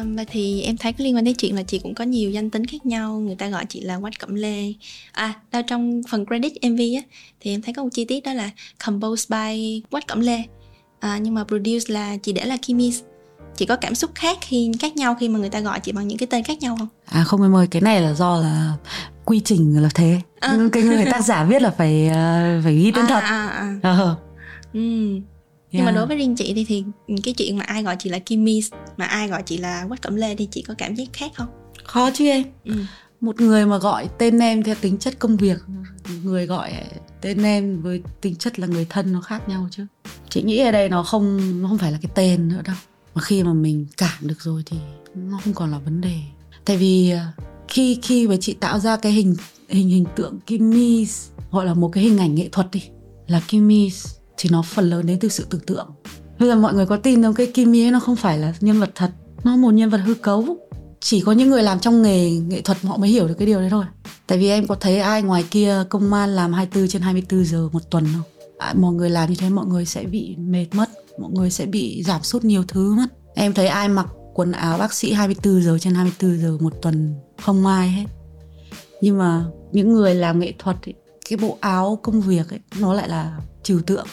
Và 0.04 0.24
thì 0.28 0.62
em 0.62 0.78
thấy 0.78 0.94
có 0.94 1.04
liên 1.04 1.16
quan 1.16 1.24
đến 1.24 1.36
chuyện 1.36 1.56
là 1.56 1.64
chị 1.64 1.80
cũng 1.80 1.96
có 1.96 2.04
nhiều 2.04 2.32
danh 2.32 2.50
tính 2.50 2.66
khác 2.66 2.86
nhau 2.86 3.20
người 3.20 3.36
ta 3.36 3.50
gọi 3.50 3.66
chị 3.70 3.82
là 3.82 4.00
quách 4.00 4.20
cẩm 4.20 4.36
lê. 4.36 4.74
À 5.12 5.34
đâu 5.52 5.62
trong 5.68 6.02
phần 6.10 6.26
credit 6.26 6.54
mv 6.64 6.80
á 6.80 7.02
thì 7.40 7.52
em 7.52 7.62
thấy 7.62 7.74
có 7.74 7.84
một 7.84 7.90
chi 7.94 8.06
tiết 8.06 8.24
đó 8.24 8.34
là 8.34 8.50
composed 8.86 9.32
by 9.32 9.82
quách 9.92 10.08
cẩm 10.08 10.20
lê. 10.20 10.44
À, 11.00 11.18
nhưng 11.18 11.34
mà 11.34 11.44
produce 11.44 11.94
là 11.94 12.18
chị 12.18 12.34
để 12.34 12.46
là 12.46 12.58
kimi. 12.62 12.94
Chị 13.56 13.66
có 13.66 13.76
cảm 13.76 13.96
xúc 13.96 14.12
khác 14.16 14.38
khi 14.42 14.72
khác 14.80 14.96
nhau 14.96 15.16
khi 15.20 15.30
mà 15.30 15.40
người 15.40 15.50
ta 15.50 15.60
gọi 15.60 15.80
chị 15.80 15.92
bằng 15.92 16.08
những 16.08 16.18
cái 16.18 16.28
tên 16.28 16.44
khác 16.44 16.60
nhau 16.60 16.76
không? 16.80 16.88
À 17.06 17.24
không 17.24 17.42
em 17.42 17.56
ơi 17.56 17.68
cái 17.72 17.82
này 17.82 18.02
là 18.02 18.14
do 18.14 18.38
là 18.38 18.74
quy 19.26 19.40
trình 19.40 19.84
là 19.84 19.90
thế. 19.96 20.22
À. 20.40 20.58
cái 20.72 20.84
người 20.84 21.06
tác 21.06 21.24
giả 21.26 21.44
viết 21.44 21.62
là 21.62 21.70
phải 21.70 22.08
ờ, 22.08 22.62
phải 22.64 22.76
ghi 22.76 22.92
tên 22.92 23.06
à, 23.06 23.10
thật. 23.10 23.20
à, 23.24 23.48
à. 23.48 23.76
À. 23.84 24.16
Ừ 24.74 25.20
nhưng 25.72 25.86
mà 25.86 25.92
đối 25.92 26.08
với 26.08 26.18
riêng 26.18 26.36
chị 26.36 26.54
thì 26.54 26.66
thì 26.66 26.84
cái 27.24 27.34
chuyện 27.34 27.58
mà 27.58 27.64
ai 27.64 27.84
gọi 27.84 27.96
chị 28.00 28.10
là 28.10 28.20
Kimmy 28.20 28.62
mà 28.98 29.06
ai 29.06 29.28
gọi 29.28 29.44
chị 29.46 29.58
là 29.58 29.86
Quách 29.88 30.02
Cẩm 30.02 30.16
Lê 30.16 30.36
thì 30.36 30.48
chị 30.52 30.62
có 30.68 30.74
cảm 30.78 30.96
giác 30.96 31.08
khác 31.14 31.32
không? 31.36 31.48
Khó 31.84 32.10
chứ 32.14 32.26
em. 32.26 32.44
Ừ. 32.66 32.74
một 33.22 33.42
người 33.42 33.66
mà 33.66 33.78
gọi 33.78 34.10
tên 34.18 34.40
em 34.40 34.64
theo 34.64 34.76
tính 34.82 34.98
chất 34.98 35.20
công 35.20 35.38
việc 35.38 35.58
người 36.24 36.46
gọi 36.46 36.74
tên 37.22 37.44
em 37.44 37.82
với 37.82 38.02
tính 38.22 38.36
chất 38.36 38.60
là 38.60 38.68
người 38.68 38.86
thân 38.90 39.14
nó 39.14 39.22
khác 39.22 39.50
nhau 39.50 39.68
chứ. 39.72 39.86
Chị 40.30 40.44
nghĩ 40.44 40.60
ở 40.60 40.72
đây 40.72 40.90
nó 40.90 41.04
không 41.04 41.62
nó 41.62 41.68
không 41.68 41.78
phải 41.78 41.92
là 41.92 42.00
cái 42.02 42.12
tên 42.16 42.48
nữa 42.48 42.62
đâu. 42.66 42.76
Mà 43.16 43.22
khi 43.22 43.44
mà 43.44 43.54
mình 43.54 43.86
cảm 43.98 44.28
được 44.28 44.42
rồi 44.42 44.64
thì 44.66 44.78
nó 45.16 45.40
không 45.44 45.54
còn 45.54 45.72
là 45.72 45.78
vấn 45.78 46.02
đề. 46.02 46.20
Tại 46.66 46.78
vì 46.78 47.10
à, 47.10 47.34
khi 47.68 48.00
khi 48.04 48.28
mà 48.28 48.36
chị 48.42 48.54
tạo 48.54 48.80
ra 48.80 48.98
cái 48.98 49.12
hình 49.12 49.36
hình 49.70 49.90
hình 49.90 50.06
tượng 50.16 50.40
Kimmy 50.48 51.08
gọi 51.52 51.66
là 51.66 51.74
một 51.74 51.90
cái 51.90 52.04
hình 52.04 52.18
ảnh 52.18 52.36
nghệ 52.36 52.50
thuật 52.52 52.68
đi 52.72 52.84
là 53.28 53.42
Kimmy 53.48 53.92
thì 54.42 54.50
nó 54.50 54.62
phần 54.62 54.90
lớn 54.90 55.06
đến 55.06 55.20
từ 55.20 55.30
sự 55.30 55.46
tưởng 55.50 55.62
tượng. 55.62 55.88
Bây 56.40 56.50
giờ 56.50 56.56
mọi 56.56 56.74
người 56.74 56.86
có 56.86 56.98
tin 56.98 57.24
không? 57.24 57.34
Cái 57.34 57.48
Kim 57.48 57.76
ấy 57.76 57.92
nó 57.92 58.00
không 58.00 58.16
phải 58.16 58.38
là 58.38 58.54
nhân 58.60 58.80
vật 58.80 58.92
thật. 58.96 59.12
Nó 59.44 59.56
một 59.56 59.72
nhân 59.72 59.90
vật 59.90 59.98
hư 59.98 60.14
cấu. 60.14 60.58
Chỉ 61.00 61.22
có 61.22 61.32
những 61.32 61.50
người 61.50 61.64
làm 61.64 61.80
trong 61.80 62.02
nghề 62.02 62.32
nghệ 62.32 62.62
thuật 62.62 62.82
họ 62.82 62.98
mới 62.98 63.10
hiểu 63.10 63.28
được 63.28 63.34
cái 63.38 63.46
điều 63.46 63.60
đấy 63.60 63.70
thôi. 63.70 63.86
Tại 64.28 64.38
vì 64.38 64.50
em 64.50 64.68
có 64.68 64.76
thấy 64.76 65.00
ai 65.00 65.24
ngoài 65.24 65.46
kia 65.52 65.84
công 65.90 66.14
an 66.14 66.36
làm 66.36 66.54
24 66.54 66.90
trên 66.90 67.02
24 67.02 67.46
giờ 67.46 67.70
một 67.72 67.90
tuần 67.90 68.06
không? 68.14 68.48
À, 68.58 68.74
mọi 68.78 68.94
người 68.94 69.10
làm 69.10 69.30
như 69.30 69.36
thế 69.36 69.50
mọi 69.50 69.66
người 69.66 69.86
sẽ 69.86 70.04
bị 70.04 70.36
mệt 70.38 70.66
mất. 70.74 70.90
Mọi 71.20 71.32
người 71.32 71.52
sẽ 71.52 71.66
bị 71.66 72.04
giảm 72.04 72.24
sút 72.24 72.44
nhiều 72.44 72.64
thứ 72.68 72.94
mất. 72.94 73.08
Em 73.36 73.54
thấy 73.54 73.68
ai 73.68 73.90
mặc 73.90 74.08
quần 74.34 74.52
áo 74.52 74.78
bác 74.78 74.94
sĩ 74.94 75.14
24 75.14 75.64
giờ 75.64 75.78
trên 75.82 75.96
24 75.96 76.42
giờ 76.42 76.58
một 76.60 76.74
tuần? 76.82 77.16
Không 77.42 77.66
ai 77.66 77.90
hết. 77.90 78.06
Nhưng 79.02 79.18
mà 79.18 79.46
những 79.72 79.94
người 79.94 80.16
làm 80.16 80.40
nghệ 80.40 80.54
thuật 80.60 80.78
ấy, 80.86 80.94
cái 81.30 81.38
bộ 81.38 81.58
áo 81.62 82.00
công 82.04 82.22
việc 82.22 82.50
ấy 82.50 82.60
nó 82.80 82.94
lại 82.94 83.10
là 83.10 83.40
trừu 83.64 83.82
tượng 83.82 84.08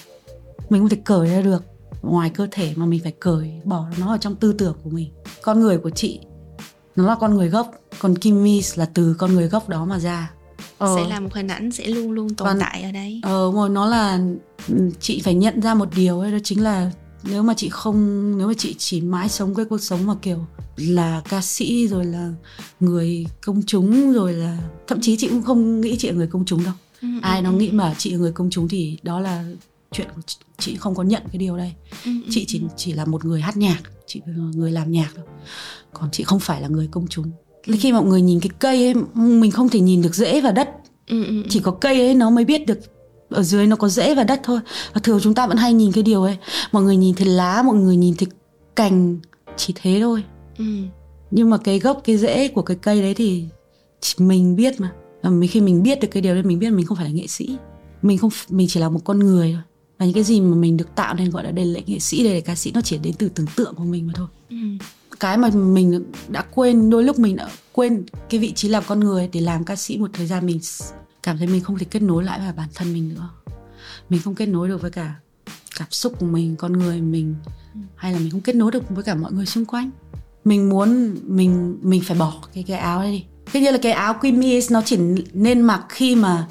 mình 0.71 0.81
không 0.81 0.89
thể 0.89 0.99
cởi 1.05 1.29
ra 1.29 1.41
được. 1.41 1.65
Ngoài 2.03 2.31
cơ 2.31 2.47
thể 2.51 2.73
mà 2.77 2.87
mình 2.87 3.01
phải 3.03 3.13
cởi 3.21 3.61
bỏ 3.65 3.87
nó 3.99 4.13
ở 4.13 4.19
trong 4.19 4.37
tư 4.37 4.53
tưởng 4.53 4.77
của 4.83 4.91
mình. 4.91 5.11
Con 5.43 5.61
người 5.61 5.79
của 5.79 5.91
chị 5.91 6.21
nó 6.97 7.07
là 7.07 7.17
con 7.21 7.35
người 7.35 7.49
gốc. 7.49 7.71
Còn 7.99 8.19
Kim 8.19 8.45
Mis 8.45 8.79
là 8.79 8.85
từ 8.95 9.15
con 9.19 9.35
người 9.35 9.49
gốc 9.49 9.69
đó 9.69 9.85
mà 9.85 9.99
ra. 9.99 10.33
Ờ. 10.79 10.97
sẽ 10.97 11.09
là 11.09 11.21
một 11.21 11.35
hình 11.35 11.49
ảnh 11.49 11.71
sẽ 11.71 11.87
luôn 11.87 12.13
luôn 12.13 12.35
tồn 12.35 12.49
còn, 12.49 12.59
tại 12.61 12.83
ở 12.83 12.93
đấy 12.93 13.21
ờ 13.23 13.53
rồi 13.55 13.69
nó 13.69 13.87
là 13.87 14.21
chị 15.01 15.21
phải 15.25 15.35
nhận 15.35 15.61
ra 15.61 15.75
một 15.75 15.89
điều 15.97 16.21
ấy 16.21 16.33
đó 16.33 16.39
chính 16.45 16.63
là 16.63 16.91
nếu 17.23 17.43
mà 17.43 17.55
chị 17.57 17.69
không 17.69 18.33
nếu 18.39 18.49
mà 18.49 18.55
chị 18.59 18.75
chỉ 18.79 19.01
mãi 19.01 19.29
sống 19.29 19.55
cái 19.55 19.65
cuộc 19.65 19.79
sống 19.79 20.07
mà 20.07 20.15
kiểu 20.23 20.47
là 20.77 21.23
ca 21.29 21.41
sĩ 21.43 21.89
rồi 21.89 22.05
là 22.05 22.33
người 22.81 23.27
công 23.45 23.63
chúng 23.67 24.13
rồi 24.13 24.33
là 24.33 24.59
thậm 24.87 24.99
chí 25.03 25.17
chị 25.17 25.29
cũng 25.29 25.43
không 25.43 25.81
nghĩ 25.81 25.97
chị 25.99 26.09
là 26.09 26.15
người 26.15 26.27
công 26.27 26.45
chúng 26.45 26.65
đâu. 26.65 26.75
Ừ, 27.03 27.09
ừ 27.09 27.21
ai 27.23 27.43
nó 27.43 27.51
ừ, 27.51 27.57
nghĩ 27.57 27.69
ừ. 27.69 27.75
mà 27.75 27.95
chị 27.99 28.11
là 28.11 28.19
người 28.19 28.33
công 28.33 28.51
chúng 28.51 28.69
thì 28.69 28.99
đó 29.03 29.21
là 29.21 29.45
chuyện 29.97 30.09
chị, 30.59 30.77
không 30.77 30.95
có 30.95 31.03
nhận 31.03 31.23
cái 31.33 31.39
điều 31.39 31.57
đây. 31.57 31.73
Ừ, 32.05 32.11
ừ, 32.25 32.29
chị 32.31 32.45
chỉ 32.49 32.63
chỉ 32.77 32.93
là 32.93 33.05
một 33.05 33.25
người 33.25 33.41
hát 33.41 33.57
nhạc 33.57 33.79
chị 34.07 34.21
người 34.55 34.73
làm 34.73 34.93
nhạc 34.93 35.09
thôi. 35.17 35.25
Còn 35.93 36.09
chị 36.13 36.25
không 36.25 36.41
phải 36.41 36.61
là 36.61 36.69
người 36.69 36.89
công 36.91 37.07
chúng. 37.09 37.31
Khi 37.79 37.93
mọi 37.93 38.05
người 38.05 38.23
nhìn 38.23 38.41
cái 38.41 38.51
cây 38.59 38.85
ấy 38.85 38.95
mình 39.15 39.51
không 39.51 39.69
thể 39.69 39.81
nhìn 39.81 40.03
được 40.03 40.15
rễ 40.15 40.41
và 40.41 40.51
đất. 40.51 40.71
Ừ, 41.07 41.25
ừ, 41.25 41.43
chỉ 41.49 41.61
có 41.61 41.71
cây 41.71 42.01
ấy 42.01 42.15
nó 42.15 42.31
mới 42.31 42.45
biết 42.45 42.67
được 42.67 42.79
ở 43.31 43.43
dưới 43.43 43.67
nó 43.67 43.77
có 43.77 43.89
rễ 43.89 44.15
và 44.15 44.25
đất 44.25 44.41
thôi. 44.45 44.61
Và 44.93 45.01
thường 45.05 45.21
chúng 45.23 45.35
ta 45.35 45.47
vẫn 45.47 45.57
hay 45.57 45.73
nhìn 45.73 45.93
cái 45.93 46.03
điều 46.03 46.23
ấy. 46.23 46.37
Mọi 46.73 46.83
người 46.83 46.97
nhìn 46.97 47.15
thấy 47.15 47.27
lá 47.27 47.63
mọi 47.63 47.77
người 47.77 47.97
nhìn 47.97 48.15
thấy 48.15 48.29
cành 48.77 49.19
chỉ 49.57 49.75
thế 49.77 49.99
thôi. 50.01 50.25
Ừ. 50.59 50.65
nhưng 51.31 51.51
mà 51.51 51.59
cái 51.59 51.79
gốc 51.79 52.01
cái 52.05 52.17
rễ 52.17 52.49
của 52.49 52.63
cái 52.63 52.77
cây 52.83 53.03
đấy 53.03 53.15
thì 53.15 53.45
mình 54.19 54.57
biết 54.57 54.81
mà. 54.81 54.93
Và 55.23 55.31
khi 55.51 55.61
mình 55.61 55.83
biết 55.83 56.01
được 56.01 56.09
cái 56.11 56.23
điều 56.23 56.35
đấy 56.35 56.43
mình 56.43 56.59
biết 56.59 56.71
mình 56.71 56.87
không 56.87 56.97
phải 56.97 57.07
là 57.07 57.13
nghệ 57.13 57.27
sĩ. 57.27 57.57
Mình 58.03 58.19
không 58.19 58.31
mình 58.51 58.67
chỉ 58.69 58.81
là 58.81 58.89
một 58.89 59.01
con 59.05 59.19
người 59.19 59.53
thôi 59.53 59.63
và 59.99 60.07
những 60.07 60.15
cái 60.15 60.25
gì 60.25 60.41
mà 60.41 60.57
mình 60.57 60.77
được 60.77 60.95
tạo 60.95 61.15
nên 61.15 61.31
gọi 61.31 61.45
là 61.45 61.51
đây 61.51 61.65
là 61.65 61.81
nghệ 61.87 61.99
sĩ 61.99 62.25
đây 62.25 62.35
là 62.35 62.41
ca 62.41 62.55
sĩ 62.55 62.73
nó 62.75 62.81
chỉ 62.81 62.99
đến 62.99 63.15
từ 63.19 63.29
tưởng 63.29 63.47
tượng 63.57 63.75
của 63.75 63.85
mình 63.85 64.07
mà 64.07 64.13
thôi. 64.17 64.29
Ừ. 64.51 64.57
cái 65.21 65.39
mà 65.39 65.51
mình 65.51 66.05
đã 66.29 66.45
quên 66.55 66.91
đôi 66.91 67.05
lúc 67.05 67.19
mình 67.19 67.37
đã 67.37 67.49
quên 67.73 68.05
cái 68.31 68.41
vị 68.41 68.53
trí 68.53 68.69
làm 68.69 68.83
con 68.87 69.01
người 69.01 69.29
để 69.33 69.41
làm 69.41 69.65
ca 69.65 69.77
sĩ 69.77 69.99
một 69.99 70.11
thời 70.13 70.27
gian 70.27 70.47
mình 70.47 70.61
cảm 71.23 71.39
thấy 71.39 71.47
mình 71.47 71.61
không 71.61 71.79
thể 71.79 71.87
kết 71.91 72.03
nối 72.03 72.25
lại 72.25 72.39
với 72.39 72.53
bản 72.53 72.69
thân 72.75 72.93
mình 72.93 73.15
nữa. 73.15 73.29
Mình 74.09 74.21
không 74.25 74.35
kết 74.35 74.47
nối 74.47 74.69
được 74.69 74.83
với 74.83 74.91
cả 74.91 75.15
cảm 75.79 75.89
xúc 75.91 76.13
của 76.19 76.27
mình 76.27 76.57
con 76.57 76.73
người 76.73 77.01
mình 77.01 77.35
hay 77.97 78.13
là 78.13 78.19
mình 78.19 78.31
không 78.31 78.41
kết 78.41 78.57
nối 78.57 78.71
được 78.71 78.91
với 78.91 79.05
cả 79.05 79.15
mọi 79.15 79.33
người 79.33 79.47
xung 79.47 79.65
quanh. 79.65 79.91
Mình 80.45 80.69
muốn 80.69 81.17
mình 81.23 81.79
mình 81.83 82.03
phải 82.05 82.19
bỏ 82.19 82.35
cái 82.55 82.65
cái 82.67 82.79
áo 82.79 83.01
đấy 83.01 83.13
đi. 83.13 83.25
Cái 83.53 83.63
như 83.63 83.71
là 83.71 83.79
cái 83.83 83.93
áo 83.93 84.15
Queen 84.21 84.41
nó 84.71 84.83
chỉ 84.85 84.99
nên 85.33 85.61
mặc 85.61 85.85
khi 85.89 86.15
mà 86.15 86.47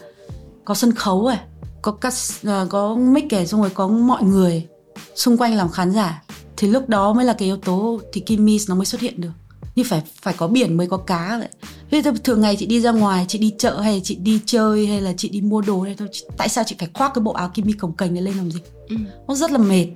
có 0.66 0.74
sân 0.74 0.92
khấu 0.92 1.24
rồi 1.26 1.38
có 1.86 1.92
cắt 1.92 2.14
uh, 2.48 2.70
có 2.70 2.96
mic 2.96 3.26
kể 3.30 3.46
xong 3.46 3.62
rồi 3.62 3.70
có 3.70 3.88
mọi 3.88 4.24
người 4.24 4.68
xung 5.16 5.38
quanh 5.38 5.56
làm 5.56 5.72
khán 5.72 5.92
giả 5.92 6.24
thì 6.58 6.68
lúc 6.68 6.90
đó 6.90 7.14
mới 7.14 7.26
là 7.26 7.34
cái 7.34 7.46
yếu 7.46 7.58
tố 7.58 8.00
thì 8.14 8.22
Kim 8.22 8.48
nó 8.70 8.76
mới 8.76 8.86
xuất 8.86 9.02
hiện 9.02 9.22
được. 9.22 9.32
Như 9.76 9.84
phải 9.84 10.04
phải 10.22 10.34
có 10.38 10.48
biển 10.48 10.78
mới 10.78 10.88
có 10.88 10.98
cá 10.98 11.38
vậy. 11.40 11.48
Thế 11.92 12.02
thường 12.24 12.42
ngày 12.42 12.56
chị 12.60 12.66
đi 12.66 12.82
ra 12.82 12.92
ngoài 12.92 13.26
chị 13.28 13.40
đi 13.40 13.54
chợ 13.58 13.80
hay 13.80 14.02
chị 14.04 14.16
đi 14.16 14.40
chơi 14.46 14.88
hay 14.88 15.02
là 15.02 15.14
chị 15.18 15.30
đi 15.30 15.42
mua 15.42 15.62
đồ 15.62 15.82
hay 15.82 15.96
thôi 15.98 16.08
tại 16.38 16.50
sao 16.50 16.64
chị 16.68 16.76
phải 16.80 16.90
khoác 16.94 17.12
cái 17.16 17.22
bộ 17.22 17.32
áo 17.32 17.50
Kim 17.54 17.66
Mi 17.66 17.74
cồng 17.74 17.94
kềnh 17.94 18.14
này 18.14 18.24
lên 18.24 18.38
làm 18.38 18.52
gì? 18.52 18.60
Ừ. 18.90 18.96
nó 19.28 19.36
rất 19.36 19.52
là 19.52 19.58
mệt. 19.58 19.88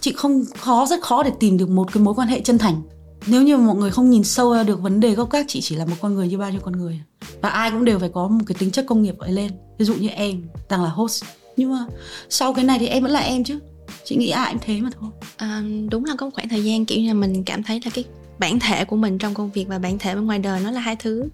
Chị 0.00 0.12
không 0.12 0.44
khó 0.58 0.86
rất 0.86 1.02
khó 1.02 1.22
để 1.22 1.30
tìm 1.40 1.56
được 1.56 1.68
một 1.68 1.92
cái 1.92 2.02
mối 2.02 2.14
quan 2.14 2.28
hệ 2.28 2.40
chân 2.40 2.58
thành 2.58 2.82
nếu 3.26 3.42
như 3.42 3.56
mọi 3.56 3.76
người 3.76 3.90
không 3.90 4.10
nhìn 4.10 4.24
sâu 4.24 4.54
ra 4.54 4.62
được 4.62 4.82
vấn 4.82 5.00
đề 5.00 5.14
gốc 5.14 5.30
gác 5.30 5.44
chị 5.48 5.60
chỉ 5.60 5.76
là 5.76 5.84
một 5.84 5.96
con 6.00 6.14
người 6.14 6.28
như 6.28 6.38
bao 6.38 6.50
nhiêu 6.50 6.60
con 6.60 6.76
người 6.76 7.00
và 7.40 7.48
ai 7.48 7.70
cũng 7.70 7.84
đều 7.84 7.98
phải 7.98 8.08
có 8.08 8.28
một 8.28 8.44
cái 8.46 8.56
tính 8.58 8.70
chất 8.70 8.84
công 8.88 9.02
nghiệp 9.02 9.18
ấy 9.18 9.32
lên. 9.32 9.52
Ví 9.78 9.84
dụ 9.84 9.94
như 9.94 10.08
em 10.08 10.42
đang 10.68 10.82
là 10.82 10.88
host. 10.88 11.24
Nhưng 11.56 11.72
mà 11.72 11.86
sau 12.28 12.54
cái 12.54 12.64
này 12.64 12.78
thì 12.78 12.86
em 12.86 13.02
vẫn 13.02 13.12
là 13.12 13.20
em 13.20 13.44
chứ. 13.44 13.58
Chị 14.04 14.16
nghĩ 14.16 14.30
ai 14.30 14.52
cũng 14.52 14.62
thế 14.64 14.80
mà 14.80 14.90
thôi. 15.00 15.10
À, 15.36 15.62
đúng 15.90 16.04
là 16.04 16.14
có 16.18 16.26
một 16.26 16.30
khoảng 16.34 16.48
thời 16.48 16.64
gian 16.64 16.84
kiểu 16.84 16.98
như 16.98 17.08
là 17.08 17.14
mình 17.14 17.44
cảm 17.44 17.62
thấy 17.62 17.80
là 17.84 17.90
cái 17.94 18.04
bản 18.38 18.58
thể 18.58 18.84
của 18.84 18.96
mình 18.96 19.18
trong 19.18 19.34
công 19.34 19.50
việc 19.50 19.68
và 19.68 19.78
bản 19.78 19.98
thể 19.98 20.14
bên 20.14 20.24
ngoài 20.24 20.38
đời 20.38 20.60
nó 20.60 20.70
là 20.70 20.80
hai 20.80 20.96
thứ 20.96 21.28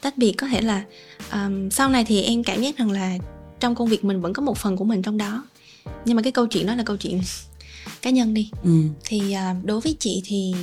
tách 0.00 0.18
biệt. 0.18 0.32
Có 0.32 0.46
thể 0.46 0.60
là 0.60 0.84
um, 1.32 1.70
sau 1.70 1.88
này 1.88 2.04
thì 2.04 2.22
em 2.22 2.44
cảm 2.44 2.62
giác 2.62 2.76
rằng 2.76 2.90
là 2.90 3.18
trong 3.60 3.74
công 3.74 3.88
việc 3.88 4.04
mình 4.04 4.20
vẫn 4.20 4.32
có 4.32 4.42
một 4.42 4.58
phần 4.58 4.76
của 4.76 4.84
mình 4.84 5.02
trong 5.02 5.18
đó. 5.18 5.44
Nhưng 6.04 6.16
mà 6.16 6.22
cái 6.22 6.32
câu 6.32 6.46
chuyện 6.46 6.66
đó 6.66 6.74
là 6.74 6.82
câu 6.82 6.96
chuyện 6.96 7.20
cá 8.02 8.10
nhân 8.10 8.34
đi. 8.34 8.50
Ừ. 8.62 8.82
thì 9.04 9.32
à, 9.32 9.56
đối 9.64 9.80
với 9.80 9.96
chị 9.98 10.22
thì 10.24 10.54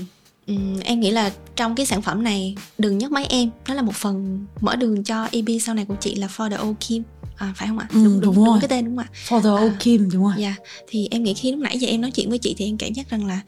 ừm, 0.50 0.80
em 0.80 1.00
nghĩ 1.00 1.12
là 1.12 1.32
trong 1.56 1.76
cái 1.76 1.86
sản 1.86 2.02
phẩm 2.02 2.24
này 2.24 2.56
đừng 2.78 2.98
nhắc 2.98 3.12
máy 3.12 3.26
em 3.30 3.50
nó 3.68 3.74
là 3.74 3.82
một 3.82 3.96
phần 3.96 4.46
mở 4.62 4.76
đường 4.76 5.04
cho 5.04 5.28
EP 5.32 5.46
sau 5.62 5.76
này 5.76 5.86
của 5.86 5.96
chị 6.00 6.16
là 6.16 6.28
For 6.28 6.50
the 6.50 6.58
Old 6.64 6.76
Kim 6.80 7.04
à, 7.36 7.54
phải 7.58 7.68
không 7.68 7.78
ạ 7.80 7.88
Ừ, 7.94 8.20
đúng 8.22 8.46
rồi. 8.46 8.58
cái 8.62 8.68
tên 8.68 8.86
đúng 8.86 8.98
không 8.98 9.06
ạ 9.06 9.10
for 9.28 9.42
the 9.42 9.66
old 9.66 9.74
À. 9.74 9.78
Kim 9.80 10.10
đúng 10.14 10.24
rồi 10.24 10.34
Dạ, 10.38 10.56
thì 10.88 11.08
em 11.12 11.24
nghĩ 11.24 11.34
khi 11.34 11.52
lúc 11.52 11.60
nãy 11.60 11.80
giờ 11.80 11.88
em 11.88 12.02
nói 12.02 12.12
chuyện 12.12 12.30
với 12.30 12.38
chị 12.38 12.56
thì 12.58 12.66
em 12.66 12.78
cảm 12.78 12.94
giác 12.94 13.10
rằng 13.10 13.26
là 13.26 13.42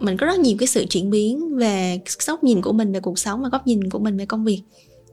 mình 0.00 0.16
có 0.16 0.26
rất 0.26 0.38
nhiều 0.40 0.56
cái 0.58 0.66
sự 0.66 0.86
chuyển 0.90 1.10
biến 1.10 1.56
về 1.56 2.00
góc 2.26 2.44
nhìn 2.44 2.62
của 2.62 2.72
mình 2.72 2.92
về 2.92 3.00
cuộc 3.00 3.18
sống 3.18 3.42
và 3.42 3.48
góc 3.48 3.66
nhìn 3.66 3.90
của 3.90 3.98
mình 3.98 4.16
về 4.16 4.26
công 4.26 4.44
việc. 4.44 4.60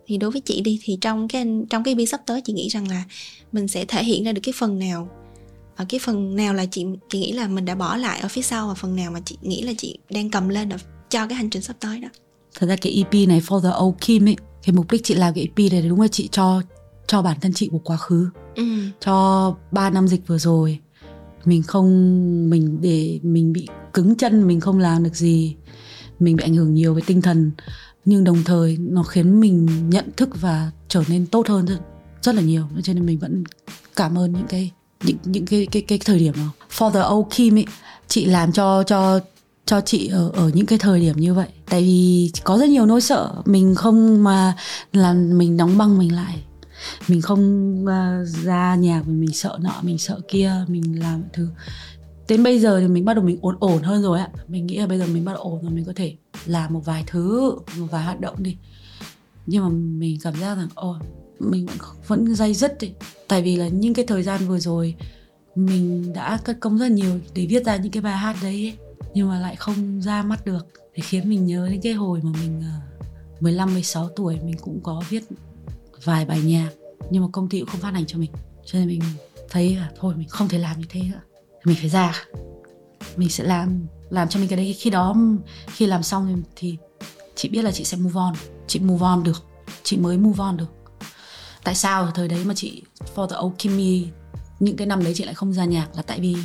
Thì 0.05 0.17
đối 0.17 0.31
với 0.31 0.41
chị 0.41 0.61
đi 0.61 0.79
thì 0.83 0.97
trong 1.01 1.27
cái 1.27 1.45
trong 1.69 1.83
cái 1.83 1.95
EP 1.97 2.07
sắp 2.09 2.21
tới 2.25 2.41
chị 2.41 2.53
nghĩ 2.53 2.67
rằng 2.69 2.87
là 2.89 3.03
mình 3.51 3.67
sẽ 3.67 3.85
thể 3.85 4.03
hiện 4.03 4.23
ra 4.23 4.31
được 4.31 4.41
cái 4.43 4.53
phần 4.57 4.79
nào 4.79 5.09
ở 5.75 5.85
cái 5.89 5.99
phần 5.99 6.35
nào 6.35 6.53
là 6.53 6.65
chị 6.65 6.85
chị 7.09 7.19
nghĩ 7.19 7.31
là 7.31 7.47
mình 7.47 7.65
đã 7.65 7.75
bỏ 7.75 7.97
lại 7.97 8.19
ở 8.19 8.27
phía 8.27 8.41
sau 8.41 8.67
và 8.67 8.73
phần 8.73 8.95
nào 8.95 9.11
mà 9.11 9.19
chị 9.25 9.37
nghĩ 9.41 9.61
là 9.61 9.73
chị 9.77 9.97
đang 10.09 10.29
cầm 10.29 10.49
lên 10.49 10.69
để 10.69 10.75
cho 11.11 11.27
cái 11.27 11.35
hành 11.35 11.49
trình 11.49 11.61
sắp 11.61 11.75
tới 11.79 11.99
đó. 11.99 12.07
thật 12.59 12.67
ra 12.67 12.75
cái 12.81 12.93
EP 12.93 13.27
này 13.29 13.41
for 13.41 13.61
the 13.61 13.69
old 13.83 13.95
Kim 14.01 14.27
ấy 14.27 14.35
cái 14.63 14.75
mục 14.75 14.91
đích 14.91 15.03
chị 15.03 15.13
làm 15.15 15.33
cái 15.33 15.47
EP 15.55 15.71
này 15.71 15.81
đúng 15.89 16.01
là 16.01 16.07
chị 16.07 16.29
cho 16.31 16.61
cho 17.07 17.21
bản 17.21 17.37
thân 17.41 17.53
chị 17.53 17.69
một 17.71 17.81
quá 17.83 17.97
khứ 17.97 18.29
Ừ. 18.55 18.63
cho 19.05 19.55
3 19.71 19.89
năm 19.89 20.07
dịch 20.07 20.27
vừa 20.27 20.37
rồi 20.37 20.79
mình 21.45 21.63
không 21.63 21.89
mình 22.49 22.81
để 22.81 23.19
mình 23.23 23.53
bị 23.53 23.67
cứng 23.93 24.15
chân 24.15 24.47
mình 24.47 24.59
không 24.59 24.79
làm 24.79 25.03
được 25.03 25.15
gì 25.15 25.55
mình 26.19 26.35
bị 26.35 26.43
ảnh 26.43 26.53
hưởng 26.55 26.73
nhiều 26.73 26.93
về 26.93 27.01
tinh 27.05 27.21
thần 27.21 27.51
nhưng 28.05 28.23
đồng 28.23 28.43
thời 28.45 28.77
nó 28.79 29.03
khiến 29.03 29.39
mình 29.39 29.89
nhận 29.89 30.05
thức 30.17 30.29
và 30.41 30.71
trở 30.87 31.03
nên 31.07 31.25
tốt 31.25 31.47
hơn 31.47 31.65
rất, 31.65 31.77
rất 32.21 32.35
là 32.35 32.41
nhiều 32.41 32.63
cho 32.83 32.93
nên 32.93 33.05
mình 33.05 33.19
vẫn 33.19 33.43
cảm 33.95 34.17
ơn 34.17 34.33
những 34.33 34.47
cái 34.49 34.71
những 35.03 35.17
những 35.23 35.45
cái 35.45 35.67
cái 35.71 35.81
cái 35.81 35.99
thời 36.05 36.19
điểm 36.19 36.33
đó 36.35 36.49
for 36.77 36.91
the 36.91 37.01
old 37.15 37.27
Kim 37.35 37.57
ấy 37.57 37.65
chị 38.07 38.25
làm 38.25 38.51
cho 38.51 38.83
cho 38.83 39.19
cho 39.65 39.81
chị 39.81 40.07
ở 40.07 40.31
ở 40.33 40.51
những 40.53 40.65
cái 40.65 40.79
thời 40.79 40.99
điểm 40.99 41.17
như 41.17 41.33
vậy? 41.33 41.47
Tại 41.69 41.81
vì 41.81 42.31
có 42.43 42.57
rất 42.57 42.69
nhiều 42.69 42.85
nỗi 42.85 43.01
sợ 43.01 43.31
mình 43.45 43.75
không 43.75 44.23
mà 44.23 44.55
làm 44.93 45.37
mình 45.37 45.57
đóng 45.57 45.77
băng 45.77 45.97
mình 45.97 46.15
lại. 46.15 46.43
Mình 47.07 47.21
không 47.21 47.71
uh, 47.83 48.27
ra 48.43 48.75
nhà 48.75 49.03
mình, 49.05 49.21
mình 49.21 49.33
sợ 49.33 49.57
nọ 49.61 49.73
mình 49.81 49.97
sợ 49.97 50.19
kia 50.27 50.53
mình 50.67 50.99
làm 50.99 51.21
mọi 51.21 51.29
thứ. 51.33 51.47
Đến 52.27 52.43
bây 52.43 52.59
giờ 52.59 52.79
thì 52.79 52.87
mình 52.87 53.05
bắt 53.05 53.13
đầu 53.13 53.25
mình 53.25 53.37
ổn 53.41 53.55
ổn 53.59 53.83
hơn 53.83 54.01
rồi 54.01 54.19
ạ. 54.19 54.29
Mình 54.47 54.65
nghĩ 54.65 54.77
là 54.77 54.87
bây 54.87 54.99
giờ 54.99 55.05
mình 55.05 55.25
bắt 55.25 55.33
đầu 55.33 55.41
ổn 55.41 55.61
rồi 55.61 55.71
mình 55.71 55.85
có 55.85 55.93
thể 55.95 56.15
làm 56.45 56.73
một 56.73 56.81
vài 56.85 57.03
thứ 57.07 57.51
một 57.79 57.87
vài 57.91 58.03
hoạt 58.03 58.19
động 58.21 58.43
đi. 58.43 58.57
Nhưng 59.45 59.63
mà 59.63 59.69
mình 59.69 60.17
cảm 60.21 60.33
giác 60.39 60.55
rằng 60.55 60.67
ồ 60.75 60.95
mình 61.39 61.65
vẫn 61.65 61.77
vẫn 62.07 62.35
dây 62.35 62.53
dứt 62.53 62.77
đi. 62.79 62.91
Tại 63.27 63.41
vì 63.41 63.55
là 63.55 63.67
những 63.67 63.93
cái 63.93 64.05
thời 64.05 64.23
gian 64.23 64.47
vừa 64.47 64.59
rồi 64.59 64.95
mình 65.55 66.13
đã 66.13 66.39
cất 66.43 66.57
công 66.59 66.77
rất 66.77 66.91
nhiều 66.91 67.19
để 67.33 67.47
viết 67.49 67.65
ra 67.65 67.75
những 67.75 67.91
cái 67.91 68.01
bài 68.01 68.17
hát 68.17 68.35
đấy 68.41 68.53
ấy, 68.53 68.90
nhưng 69.13 69.29
mà 69.29 69.39
lại 69.39 69.55
không 69.55 70.01
ra 70.01 70.23
mắt 70.23 70.45
được. 70.45 70.67
Để 70.95 71.03
khiến 71.03 71.29
mình 71.29 71.45
nhớ 71.45 71.67
đến 71.71 71.81
cái 71.83 71.93
hồi 71.93 72.19
mà 72.23 72.31
mình 72.41 72.61
ờ, 72.61 72.97
15 73.39 73.73
16 73.73 74.09
tuổi, 74.09 74.39
mình 74.43 74.55
cũng 74.61 74.79
có 74.83 75.03
viết 75.09 75.23
vài 76.03 76.25
bài 76.25 76.41
nhạc, 76.41 76.69
nhưng 77.09 77.23
mà 77.23 77.29
công 77.31 77.49
ty 77.49 77.59
cũng 77.59 77.69
không 77.69 77.81
phát 77.81 77.93
hành 77.93 78.05
cho 78.05 78.17
mình. 78.17 78.31
Cho 78.65 78.79
nên 78.79 78.87
mình 78.87 79.01
thấy 79.49 79.75
là 79.75 79.91
thôi, 79.99 80.15
mình 80.17 80.29
không 80.29 80.47
thể 80.47 80.57
làm 80.57 80.79
như 80.79 80.85
thế 80.89 81.01
nữa. 81.01 81.21
Mình 81.65 81.77
phải 81.79 81.89
ra. 81.89 82.25
Mình 83.15 83.29
sẽ 83.29 83.43
làm 83.43 83.85
làm 84.09 84.29
cho 84.29 84.39
mình 84.39 84.49
cái 84.49 84.57
đấy. 84.57 84.73
Khi 84.73 84.89
đó, 84.89 85.15
khi 85.67 85.85
làm 85.85 86.03
xong 86.03 86.43
thì 86.55 86.77
chị 87.35 87.49
biết 87.49 87.61
là 87.61 87.71
chị 87.71 87.83
sẽ 87.83 87.97
move 87.97 88.15
on. 88.15 88.33
Chị 88.67 88.79
move 88.79 89.05
on 89.05 89.23
được. 89.23 89.43
Chị 89.83 89.97
mới 89.97 90.17
move 90.17 90.39
on 90.39 90.57
được. 90.57 90.71
Tại 91.63 91.75
sao? 91.75 92.11
Thời 92.15 92.27
đấy 92.27 92.45
mà 92.45 92.53
chị, 92.53 92.83
for 93.15 93.27
the 93.27 93.35
old 93.37 93.55
Kimmy 93.57 94.07
những 94.61 94.77
cái 94.77 94.87
năm 94.87 95.03
đấy 95.03 95.13
chị 95.15 95.23
lại 95.23 95.33
không 95.33 95.53
ra 95.53 95.65
nhạc 95.65 95.87
là 95.95 96.01
tại 96.01 96.19
vì 96.19 96.35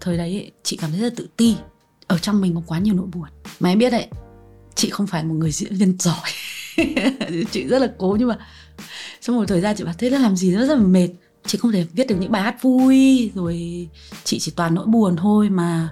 thời 0.00 0.16
đấy 0.16 0.50
chị 0.62 0.76
cảm 0.76 0.90
thấy 0.90 1.00
rất 1.00 1.06
là 1.06 1.14
tự 1.16 1.28
ti 1.36 1.56
ở 2.12 2.18
trong 2.18 2.40
mình 2.40 2.54
có 2.54 2.62
quá 2.66 2.78
nhiều 2.78 2.94
nỗi 2.94 3.06
buồn. 3.06 3.28
Mà 3.60 3.68
em 3.68 3.78
biết 3.78 3.90
đấy, 3.90 4.06
chị 4.74 4.90
không 4.90 5.06
phải 5.06 5.24
một 5.24 5.34
người 5.34 5.52
diễn 5.52 5.74
viên 5.74 5.96
giỏi. 5.98 6.30
Chị 7.50 7.66
rất 7.66 7.78
là 7.78 7.92
cố 7.98 8.16
nhưng 8.18 8.28
mà 8.28 8.38
sau 9.20 9.36
một 9.36 9.44
thời 9.48 9.60
gian 9.60 9.76
chị 9.76 9.84
bảo, 9.84 9.94
thế 9.98 10.10
là 10.10 10.18
làm 10.18 10.36
gì? 10.36 10.54
Nó 10.54 10.66
rất 10.66 10.78
là 10.78 10.84
mệt. 10.84 11.08
Chị 11.46 11.58
không 11.58 11.72
thể 11.72 11.86
viết 11.92 12.06
được 12.06 12.16
những 12.20 12.32
bài 12.32 12.42
hát 12.42 12.62
vui, 12.62 13.30
rồi 13.34 13.88
chị 14.24 14.38
chỉ 14.38 14.52
toàn 14.56 14.74
nỗi 14.74 14.86
buồn 14.86 15.16
thôi 15.16 15.50
mà 15.50 15.88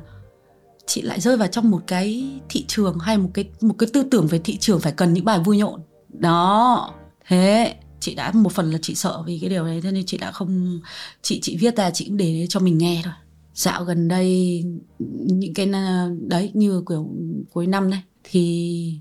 chị 0.86 1.02
lại 1.02 1.20
rơi 1.20 1.36
vào 1.36 1.48
trong 1.48 1.70
một 1.70 1.80
cái 1.86 2.30
thị 2.48 2.64
trường 2.68 2.98
hay 2.98 3.18
một 3.18 3.30
cái 3.34 3.44
một 3.60 3.74
cái 3.78 3.88
tư 3.92 4.02
tưởng 4.10 4.26
về 4.26 4.40
thị 4.44 4.56
trường 4.56 4.80
phải 4.80 4.92
cần 4.92 5.14
những 5.14 5.24
bài 5.24 5.38
vui 5.38 5.58
nhộn. 5.58 5.80
Đó. 6.08 6.94
Thế 7.26 7.74
chị 8.00 8.14
đã, 8.14 8.32
một 8.32 8.52
phần 8.52 8.70
là 8.70 8.78
chị 8.82 8.94
sợ 8.94 9.22
vì 9.26 9.38
cái 9.40 9.50
điều 9.50 9.64
đấy 9.64 9.80
cho 9.82 9.90
nên 9.90 10.06
chị 10.06 10.18
đã 10.18 10.32
không, 10.32 10.80
chị 11.22 11.40
chị 11.42 11.56
viết 11.56 11.76
ra 11.76 11.90
chị 11.90 12.04
cũng 12.04 12.16
để 12.16 12.46
cho 12.48 12.60
mình 12.60 12.78
nghe 12.78 13.00
thôi 13.04 13.12
dạo 13.60 13.84
gần 13.84 14.08
đây 14.08 14.64
những 14.98 15.54
cái 15.54 15.70
à, 15.72 16.08
đấy 16.28 16.50
như 16.54 16.82
kiểu 16.88 17.10
cuối 17.52 17.66
năm 17.66 17.90
này 17.90 18.02
thì 18.24 18.94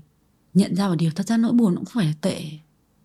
nhận 0.54 0.76
ra 0.76 0.88
một 0.88 0.94
điều 0.94 1.10
thật 1.10 1.26
ra 1.26 1.36
nỗi 1.36 1.52
buồn 1.52 1.76
cũng 1.76 1.84
phải 1.84 2.06
là 2.06 2.12
tệ. 2.20 2.42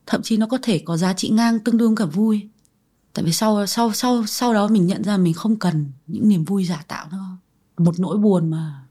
Thậm 0.05 0.21
chí 0.21 0.37
nó 0.37 0.47
có 0.47 0.57
thể 0.61 0.79
có 0.85 0.97
giá 0.97 1.13
trị 1.13 1.29
ngang 1.29 1.59
tương 1.59 1.77
đương 1.77 1.95
cả 1.95 2.05
vui. 2.05 2.49
Tại 3.13 3.25
vì 3.25 3.31
sau 3.31 3.65
sau 3.65 3.91
sau 3.93 4.25
sau 4.25 4.53
đó 4.53 4.67
mình 4.67 4.87
nhận 4.87 5.03
ra 5.03 5.17
mình 5.17 5.33
không 5.33 5.55
cần 5.55 5.91
những 6.07 6.29
niềm 6.29 6.43
vui 6.43 6.65
giả 6.65 6.83
tạo 6.87 7.07
nữa. 7.11 7.37
Một 7.77 7.99
nỗi 7.99 8.17
buồn 8.17 8.49
mà 8.49 8.85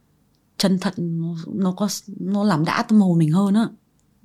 chân 0.59 0.79
thật 0.79 0.95
nó, 0.97 1.37
nó 1.55 1.73
có 1.73 1.89
nó 2.21 2.45
làm 2.45 2.65
đã 2.65 2.83
tâm 2.83 3.01
hồn 3.01 3.19
mình 3.19 3.33
hơn 3.33 3.55
á. 3.55 3.69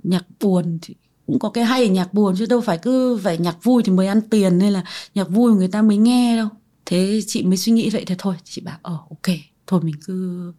Nhạc 0.03 0.25
buồn 0.39 0.79
thì 0.81 0.95
cũng 1.27 1.39
có 1.39 1.49
cái 1.49 1.65
hay 1.65 1.87
ở 1.87 1.93
nhạc 1.93 2.13
buồn 2.13 2.35
chứ 2.37 2.45
đâu 2.45 2.61
phải 2.61 2.77
cứ 2.77 3.19
phải 3.23 3.37
nhạc 3.37 3.63
vui 3.63 3.83
thì 3.83 3.91
mới 3.91 4.07
ăn 4.07 4.21
tiền 4.21 4.57
nên 4.57 4.73
là 4.73 4.83
nhạc 5.15 5.29
vui 5.29 5.53
người 5.53 5.67
ta 5.67 5.81
mới 5.81 5.97
nghe 5.97 6.37
đâu 6.37 6.47
thế 6.89 7.21
chị 7.27 7.43
mới 7.43 7.57
suy 7.57 7.71
nghĩ 7.71 7.89
vậy 7.89 8.03
thì 8.07 8.15
thôi. 8.17 8.35
Chị 8.43 8.61
bảo 8.61 8.77
ờ 8.81 8.97
ok 9.09 9.35
thôi 9.67 9.81
mình 9.83 9.95
cứ 10.05 10.53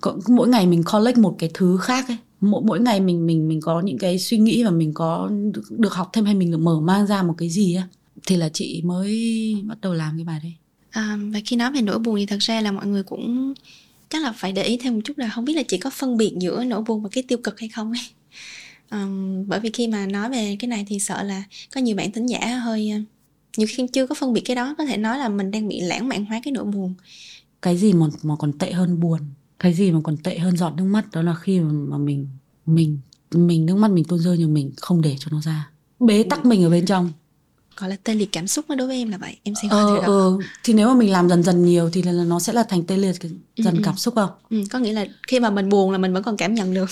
có, 0.00 0.16
mỗi 0.28 0.48
ngày 0.48 0.66
mình 0.66 0.82
collect 0.92 1.18
một 1.18 1.36
cái 1.38 1.50
thứ 1.54 1.76
khác 1.76 2.08
ấy. 2.08 2.16
Mỗi 2.40 2.62
mỗi 2.66 2.80
ngày 2.80 3.00
mình 3.00 3.26
mình 3.26 3.48
mình 3.48 3.60
có 3.60 3.80
những 3.80 3.98
cái 3.98 4.18
suy 4.18 4.38
nghĩ 4.38 4.64
và 4.64 4.70
mình 4.70 4.94
có 4.94 5.30
được, 5.52 5.62
được 5.70 5.92
học 5.92 6.10
thêm 6.12 6.24
hay 6.24 6.34
mình 6.34 6.50
được 6.50 6.58
mở 6.58 6.80
mang 6.80 7.06
ra 7.06 7.22
một 7.22 7.34
cái 7.38 7.48
gì 7.48 7.74
á. 7.74 7.88
Thì 8.26 8.36
là 8.36 8.48
chị 8.48 8.82
mới 8.84 9.56
bắt 9.64 9.80
đầu 9.80 9.94
làm 9.94 10.16
cái 10.16 10.24
bài 10.24 10.40
đấy. 10.42 10.52
À, 10.90 11.18
và 11.32 11.40
khi 11.44 11.56
nói 11.56 11.72
về 11.72 11.80
nỗi 11.80 11.98
buồn 11.98 12.16
thì 12.16 12.26
thật 12.26 12.38
ra 12.40 12.60
là 12.60 12.72
mọi 12.72 12.86
người 12.86 13.02
cũng 13.02 13.54
chắc 14.08 14.22
là 14.22 14.32
phải 14.32 14.52
để 14.52 14.62
ý 14.62 14.76
thêm 14.76 14.94
một 14.94 15.00
chút 15.04 15.18
là 15.18 15.28
không 15.28 15.44
biết 15.44 15.54
là 15.54 15.62
chị 15.68 15.78
có 15.78 15.90
phân 15.90 16.16
biệt 16.16 16.32
giữa 16.40 16.64
nỗi 16.64 16.82
buồn 16.82 17.02
và 17.02 17.08
cái 17.12 17.22
tiêu 17.28 17.38
cực 17.38 17.60
hay 17.60 17.68
không 17.68 17.92
ấy. 17.92 18.02
Um, 18.90 19.48
bởi 19.48 19.60
vì 19.60 19.70
khi 19.70 19.88
mà 19.88 20.06
nói 20.06 20.30
về 20.30 20.56
cái 20.58 20.68
này 20.68 20.84
thì 20.88 20.98
sợ 20.98 21.22
là 21.22 21.42
có 21.74 21.80
nhiều 21.80 21.96
bạn 21.96 22.10
tính 22.10 22.26
giả 22.26 22.60
hơi 22.64 22.92
nhiều 23.56 23.68
khi 23.70 23.86
chưa 23.92 24.06
có 24.06 24.14
phân 24.14 24.32
biệt 24.32 24.40
cái 24.40 24.56
đó 24.56 24.74
có 24.78 24.84
thể 24.84 24.96
nói 24.96 25.18
là 25.18 25.28
mình 25.28 25.50
đang 25.50 25.68
bị 25.68 25.80
lãng 25.80 26.08
mạn 26.08 26.24
hóa 26.24 26.40
cái 26.44 26.52
nỗi 26.52 26.64
buồn. 26.64 26.94
Cái 27.62 27.76
gì 27.76 27.92
mà 27.92 28.06
mà 28.22 28.36
còn 28.38 28.52
tệ 28.58 28.72
hơn 28.72 29.00
buồn? 29.00 29.18
Cái 29.58 29.74
gì 29.74 29.90
mà 29.90 30.00
còn 30.04 30.16
tệ 30.16 30.38
hơn 30.38 30.56
giọt 30.56 30.74
nước 30.76 30.84
mắt? 30.84 31.04
Đó 31.12 31.22
là 31.22 31.34
khi 31.34 31.60
mà, 31.60 31.72
mà 31.72 31.98
mình 31.98 32.28
mình 32.66 32.98
mình 33.30 33.66
nước 33.66 33.76
mắt 33.76 33.90
mình 33.90 34.04
tuôn 34.04 34.18
rơi 34.18 34.38
nhưng 34.38 34.54
mình 34.54 34.72
không 34.76 35.00
để 35.02 35.16
cho 35.18 35.28
nó 35.30 35.40
ra. 35.40 35.70
Bế 36.00 36.22
tắc 36.22 36.44
mình 36.44 36.64
ở 36.64 36.70
bên 36.70 36.86
trong. 36.86 37.12
Gọi 37.76 37.90
là 37.90 37.96
tê 38.04 38.14
liệt 38.14 38.32
cảm 38.32 38.46
xúc 38.46 38.64
đó 38.68 38.74
đối 38.74 38.86
với 38.86 38.96
em 38.96 39.08
là 39.10 39.18
vậy. 39.18 39.36
Em 39.42 39.54
sẽ 39.62 39.68
gọi 39.68 39.80
ờ, 39.82 39.94
thế 39.94 40.06
đó. 40.06 40.12
ờ, 40.12 40.38
thì 40.64 40.72
nếu 40.72 40.88
mà 40.88 40.94
mình 40.94 41.10
làm 41.12 41.28
dần 41.28 41.42
dần 41.42 41.64
nhiều 41.64 41.90
thì 41.92 42.02
là, 42.02 42.12
nó 42.12 42.40
sẽ 42.40 42.52
là 42.52 42.62
thành 42.62 42.82
tê 42.84 42.96
liệt 42.96 43.12
cái- 43.20 43.30
dần 43.56 43.74
Ừ, 43.74 43.78
ừ. 43.78 43.82
cảm 43.84 43.96
xúc 43.96 44.14
không 44.14 44.30
ừ, 44.50 44.62
có 44.70 44.78
nghĩa 44.78 44.92
là 44.92 45.06
khi 45.28 45.40
mà 45.40 45.50
mình 45.50 45.68
buồn 45.68 45.90
là 45.90 45.98
mình 45.98 46.12
vẫn 46.12 46.22
còn 46.22 46.36
cảm 46.36 46.54
nhận 46.54 46.74
được. 46.74 46.90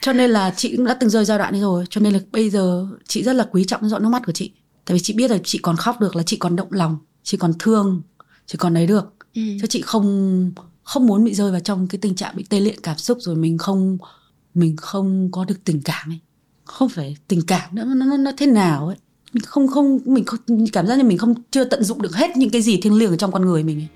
Cho 0.00 0.12
nên 0.12 0.30
là 0.30 0.54
chị 0.56 0.76
cũng 0.76 0.86
đã 0.86 0.94
từng 0.94 1.10
rơi 1.10 1.24
giai 1.24 1.38
đoạn 1.38 1.54
ấy 1.54 1.60
rồi. 1.60 1.84
Cho 1.90 2.00
nên 2.00 2.12
là 2.12 2.18
bây 2.32 2.50
giờ 2.50 2.86
chị 3.08 3.22
rất 3.22 3.32
là 3.32 3.48
quý 3.52 3.64
trọng 3.64 3.88
giọt 3.88 3.98
nước 3.98 4.08
mắt 4.08 4.22
của 4.26 4.32
chị 4.32 4.50
tại 4.84 4.94
vì 4.94 5.00
chị 5.00 5.14
biết 5.14 5.30
là 5.30 5.38
chị 5.44 5.58
còn 5.62 5.76
khóc 5.76 6.00
được 6.00 6.16
là 6.16 6.22
chị 6.22 6.36
còn 6.36 6.56
động 6.56 6.68
lòng 6.70 6.98
chị 7.22 7.36
còn 7.36 7.52
thương 7.58 8.02
chị 8.46 8.58
còn 8.58 8.74
ấy 8.74 8.86
được 8.86 9.14
ừ. 9.34 9.42
chứ 9.60 9.66
chị 9.66 9.82
không 9.82 10.52
không 10.82 11.06
muốn 11.06 11.24
bị 11.24 11.34
rơi 11.34 11.50
vào 11.50 11.60
trong 11.60 11.86
cái 11.86 11.98
tình 11.98 12.14
trạng 12.14 12.36
bị 12.36 12.44
tê 12.48 12.60
liệt 12.60 12.82
cảm 12.82 12.98
xúc 12.98 13.18
rồi 13.20 13.36
mình 13.36 13.58
không 13.58 13.98
mình 14.54 14.76
không 14.76 15.28
có 15.32 15.44
được 15.44 15.64
tình 15.64 15.80
cảm 15.84 16.10
ấy 16.10 16.18
không 16.64 16.88
phải 16.88 17.16
tình 17.28 17.42
cảm 17.46 17.74
nữa 17.74 17.84
nó 17.84 18.04
nó, 18.04 18.16
nó 18.16 18.30
thế 18.36 18.46
nào 18.46 18.86
ấy 18.86 18.96
mình 19.32 19.44
không 19.44 19.68
không 19.68 19.98
mình 20.04 20.24
không, 20.24 20.40
cảm 20.72 20.86
giác 20.86 20.98
như 20.98 21.04
mình 21.04 21.18
không 21.18 21.34
chưa 21.50 21.64
tận 21.64 21.84
dụng 21.84 22.02
được 22.02 22.14
hết 22.14 22.36
những 22.36 22.50
cái 22.50 22.62
gì 22.62 22.80
thiêng 22.80 22.94
liêng 22.94 23.10
ở 23.10 23.16
trong 23.16 23.32
con 23.32 23.42
người 23.42 23.62
mình 23.62 23.78
ấy. 23.78 23.88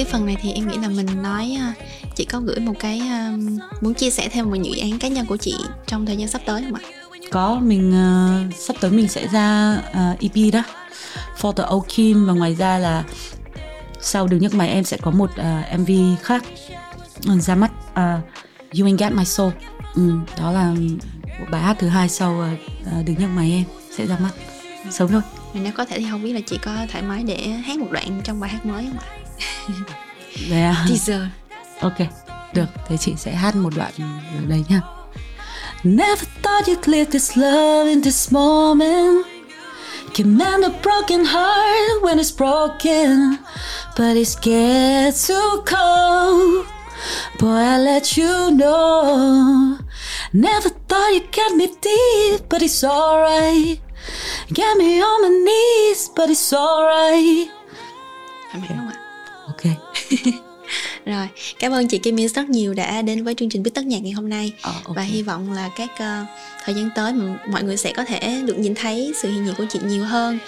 Cái 0.00 0.12
phần 0.12 0.26
này 0.26 0.36
thì 0.42 0.52
em 0.52 0.68
nghĩ 0.68 0.78
là 0.82 0.88
mình 0.88 1.22
nói 1.22 1.56
à, 1.60 1.74
chị 2.16 2.24
có 2.24 2.40
gửi 2.40 2.60
một 2.60 2.72
cái 2.80 2.98
à, 2.98 3.32
muốn 3.80 3.94
chia 3.94 4.10
sẻ 4.10 4.28
thêm 4.28 4.50
một 4.50 4.56
dự 4.62 4.80
án 4.80 4.98
cá 4.98 5.08
nhân 5.08 5.26
của 5.26 5.36
chị 5.36 5.54
trong 5.86 6.06
thời 6.06 6.16
gian 6.16 6.28
sắp 6.28 6.42
tới 6.46 6.62
không 6.62 6.74
ạ? 6.74 6.80
có 7.30 7.60
mình 7.62 7.92
ờ, 7.92 8.42
sắp 8.58 8.76
tới 8.80 8.90
mình 8.90 9.08
sẽ 9.08 9.28
ra 9.28 9.76
ờ, 9.92 10.16
EP 10.20 10.52
đó 10.52 10.62
For 11.40 11.52
the 11.52 11.64
Old 11.74 11.84
Kim 11.88 12.26
và 12.26 12.32
ngoài 12.32 12.54
ra 12.54 12.78
là 12.78 13.04
sau 14.00 14.26
đừng 14.26 14.40
nhắc 14.40 14.54
mày 14.54 14.68
em 14.68 14.84
sẽ 14.84 14.96
có 14.96 15.10
một 15.10 15.30
ờ, 15.36 15.62
MV 15.78 15.90
khác 16.22 16.44
ờ, 17.26 17.38
ra 17.38 17.54
mắt 17.54 17.70
ờ, 17.94 18.20
You 18.78 18.86
Ain't 18.86 18.96
Get 18.96 19.12
My 19.12 19.24
Soul 19.24 19.52
ừ, 19.94 20.12
đó 20.38 20.52
là 20.52 20.74
một 21.40 21.46
bài 21.50 21.62
hát 21.62 21.76
thứ 21.78 21.88
hai 21.88 22.08
sau 22.08 22.40
ờ, 22.84 23.02
đừng 23.06 23.16
nhắc 23.18 23.30
mày 23.34 23.50
em 23.52 23.64
sẽ 23.96 24.06
ra 24.06 24.18
mắt 24.18 24.30
sớm 24.90 25.08
thôi 25.08 25.22
nếu 25.54 25.72
có 25.72 25.84
thể 25.84 25.98
thì 25.98 26.06
không 26.10 26.22
biết 26.22 26.32
là 26.32 26.40
chị 26.46 26.58
có 26.62 26.76
thoải 26.92 27.02
mái 27.02 27.22
để 27.22 27.48
hát 27.48 27.78
một 27.78 27.88
đoạn 27.90 28.20
trong 28.24 28.40
bài 28.40 28.50
hát 28.50 28.66
mới 28.66 28.86
không 28.86 28.98
ạ? 28.98 29.19
À? 30.52 30.84
Teaser. 30.88 31.20
Ok, 31.80 31.98
được, 32.54 32.66
thế 32.88 32.96
chị 32.96 33.14
sẽ 33.16 33.32
hát 33.32 33.56
một 33.56 33.72
đoạn 33.76 33.92
ở 34.36 34.46
đây 34.48 34.64
nha. 34.68 34.80
Never 35.84 36.24
thought 36.42 36.68
you'd 36.68 36.82
cleared 36.82 37.12
this 37.12 37.36
love 37.36 37.88
in 37.90 38.02
this 38.02 38.32
moment. 38.32 39.26
Can 40.14 40.36
mend 40.38 40.64
a 40.64 40.70
broken 40.82 41.24
heart 41.24 42.02
when 42.02 42.18
it's 42.18 42.30
broken, 42.36 43.36
but 43.96 44.16
it 44.16 44.28
gets 44.42 45.28
too 45.28 45.62
cold. 45.66 46.66
Boy, 47.38 47.62
I 47.62 47.78
let 47.78 48.18
you 48.18 48.50
know. 48.50 49.78
Never 50.32 50.70
thought 50.88 51.12
you 51.14 51.20
got 51.32 51.56
me 51.56 51.66
deep, 51.66 52.48
but 52.50 52.62
it's 52.62 52.84
alright. 52.84 53.80
Get 54.48 54.76
me 54.76 55.00
on 55.00 55.22
my 55.22 55.28
knees, 55.44 56.10
but 56.16 56.28
it's 56.28 56.52
alright. 56.52 57.48
Thoải 58.52 58.60
mái 58.60 58.68
không 58.68 58.88
ạ? 58.88 58.94
Ok. 58.94 58.99
Rồi, 61.06 61.28
cảm 61.58 61.72
ơn 61.72 61.88
chị 61.88 61.98
Kim 61.98 62.16
Min 62.16 62.28
rất 62.28 62.48
nhiều 62.48 62.74
đã 62.74 63.02
đến 63.02 63.24
với 63.24 63.34
chương 63.34 63.48
trình 63.48 63.62
Biết 63.62 63.70
Tất 63.74 63.86
Nhạc 63.86 63.98
ngày 64.02 64.12
hôm 64.12 64.28
nay 64.28 64.52
Ờ, 64.62 64.72
ok. 64.84 64.96
Và 64.96 65.02
hy 65.02 65.22
vọng 65.22 65.52
là 65.52 65.70
các 65.76 65.90
ờ, 65.98 66.24
thời 66.64 66.74
gian 66.74 66.88
tới 66.96 67.12
mọi 67.50 67.62
người 67.62 67.76
sẽ 67.76 67.92
có 67.92 68.04
thể 68.04 68.42
được 68.46 68.58
nhìn 68.58 68.74
thấy 68.74 69.12
sự 69.22 69.30
hiện 69.30 69.46
diện 69.46 69.54
của 69.58 69.64
chị 69.70 69.78
nhiều 69.84 70.04
hơn 70.04 70.38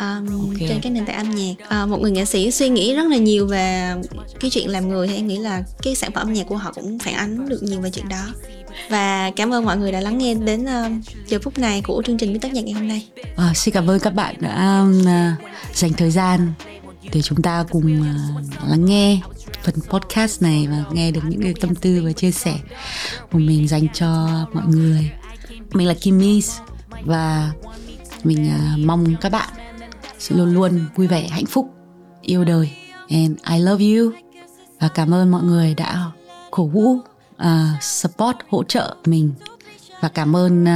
um, 0.00 0.26
Ok. 0.46 0.68
trên 0.68 0.80
các 0.82 0.90
nền 0.92 1.06
tảng 1.06 1.16
âm 1.16 1.34
nhạc 1.34 1.54
Ờ, 1.68 1.86
Một 1.86 2.00
người 2.00 2.10
nghệ 2.10 2.24
sĩ 2.24 2.50
suy 2.50 2.68
nghĩ 2.68 2.94
rất 2.94 3.06
là 3.06 3.16
nhiều 3.16 3.46
về 3.46 3.94
cái 4.40 4.50
chuyện 4.50 4.68
làm 4.70 4.88
người 4.88 5.08
thì 5.08 5.16
em 5.16 5.26
nghĩ 5.26 5.38
là 5.38 5.62
cái 5.82 5.94
sản 5.94 6.12
phẩm 6.12 6.26
âm 6.26 6.32
nhạc 6.32 6.44
của 6.48 6.56
họ 6.56 6.72
cũng 6.72 6.98
phản 6.98 7.14
ánh 7.14 7.48
được 7.48 7.62
nhiều 7.62 7.80
về 7.80 7.90
chuyện 7.90 8.08
đó 8.08 8.24
Và 8.88 9.30
cảm 9.36 9.54
ơn 9.54 9.64
mọi 9.64 9.76
người 9.76 9.92
đã 9.92 10.00
lắng 10.00 10.18
nghe 10.18 10.34
đến 10.34 10.64
ờ, 10.66 10.84
giờ 11.26 11.38
phút 11.42 11.58
này 11.58 11.82
của 11.84 12.02
chương 12.06 12.18
trình 12.18 12.32
Biết 12.32 12.38
Tất 12.42 12.52
Nhạc 12.52 12.64
ngày 12.64 12.74
hôm 12.74 12.88
nay 12.88 13.06
Ờ, 13.36 13.44
xin 13.54 13.74
cảm 13.74 13.90
ơn 13.90 13.98
các 14.00 14.14
bạn 14.14 14.34
đã 14.40 14.84
à, 15.06 15.36
dành 15.74 15.92
thời 15.92 16.10
gian 16.10 16.52
để 17.12 17.22
chúng 17.22 17.42
ta 17.42 17.64
cùng 17.70 18.02
à, 18.02 18.14
lắng 18.68 18.84
nghe 18.84 19.20
phần 19.62 19.74
podcast 19.88 20.42
này 20.42 20.66
và 20.70 20.84
nghe 20.92 21.10
được 21.10 21.20
những 21.28 21.42
cái 21.42 21.54
tâm 21.60 21.74
tư 21.74 22.02
và 22.04 22.12
chia 22.12 22.30
sẻ 22.30 22.58
của 23.32 23.38
mình 23.38 23.68
dành 23.68 23.88
cho 23.92 24.28
mọi 24.52 24.66
người. 24.66 25.10
Mình 25.72 25.88
là 25.88 25.94
Kimis 25.94 26.58
và 27.04 27.52
mình 28.24 28.48
à, 28.50 28.76
mong 28.78 29.16
các 29.20 29.32
bạn 29.32 29.48
sẽ 30.18 30.36
luôn 30.36 30.54
luôn 30.54 30.86
vui 30.96 31.06
vẻ, 31.06 31.28
hạnh 31.28 31.46
phúc, 31.46 31.74
yêu 32.22 32.44
đời. 32.44 32.70
And 33.08 33.36
I 33.50 33.58
love 33.58 33.84
you. 33.84 34.12
Và 34.80 34.88
cảm 34.88 35.14
ơn 35.14 35.30
mọi 35.30 35.42
người 35.42 35.74
đã 35.74 36.10
cổ 36.50 36.66
vũ, 36.66 36.92
uh, 36.92 37.82
support, 37.82 38.36
hỗ 38.48 38.64
trợ 38.64 38.96
mình. 39.04 39.32
Và 40.00 40.08
cảm 40.08 40.36
ơn 40.36 40.64
uh, 40.64 40.68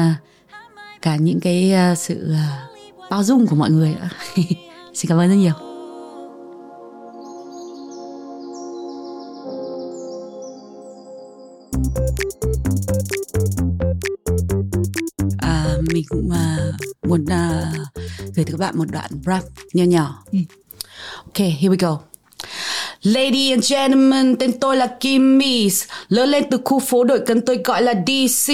cả 1.03 1.17
những 1.17 1.41
cái 1.41 1.73
uh, 1.93 1.99
sự 1.99 2.33
uh, 2.33 3.11
bao 3.11 3.23
dung 3.23 3.47
của 3.47 3.57
mọi 3.57 3.71
người. 3.71 3.97
Xin 4.95 5.09
cảm 5.09 5.19
ơn 5.19 5.29
rất 5.29 5.35
nhiều. 5.35 5.66
Mình 15.97 16.05
cũng 16.09 16.31
à, 16.31 16.57
muốn 17.09 17.27
à, 17.27 17.73
gửi 18.19 18.45
tới 18.45 18.45
các 18.45 18.59
bạn 18.59 18.79
một 18.79 18.85
đoạn 18.93 19.11
rap 19.27 19.45
nhỏ. 19.73 19.85
Nhỏ. 19.85 20.25
Ok, 21.25 21.39
here 21.39 21.69
we 21.69 21.77
go. 21.79 21.99
Lady 23.03 23.51
and 23.51 23.73
gentlemen, 23.73 24.37
tên 24.37 24.61
tôi 24.61 24.77
là 24.77 24.87
Kim 25.01 25.39
Mis 25.39 25.85
Lớn 26.09 26.29
lên 26.29 26.45
từ 26.51 26.59
khu 26.65 26.81
phố 26.81 27.05
đội 27.05 27.21
cấn 27.27 27.41
tôi 27.41 27.59
gọi 27.65 27.83
là 27.83 27.95
DC 28.07 28.53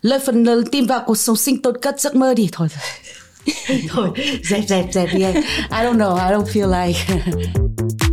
Lời 0.00 0.18
phần 0.26 0.44
lớn 0.44 0.64
tin 0.72 0.86
vào 0.86 1.02
cuộc 1.06 1.18
sống 1.18 1.36
sinh 1.36 1.62
tồn 1.62 1.76
cất 1.82 2.00
giấc 2.00 2.16
mơ 2.16 2.34
đi. 2.34 2.48
Thôi 2.52 2.68
thôi. 2.74 2.82
Thôi, 3.88 4.08
dẹp 4.44 4.68
dẹp 4.68 4.84
dẹp 4.92 5.08
đi 5.14 5.22
anh. 5.22 5.34
I 5.70 5.82
don't 5.84 5.96
know, 5.96 6.16
I 6.16 6.30
don't 6.30 6.46
feel 6.46 6.84
like 6.84 6.98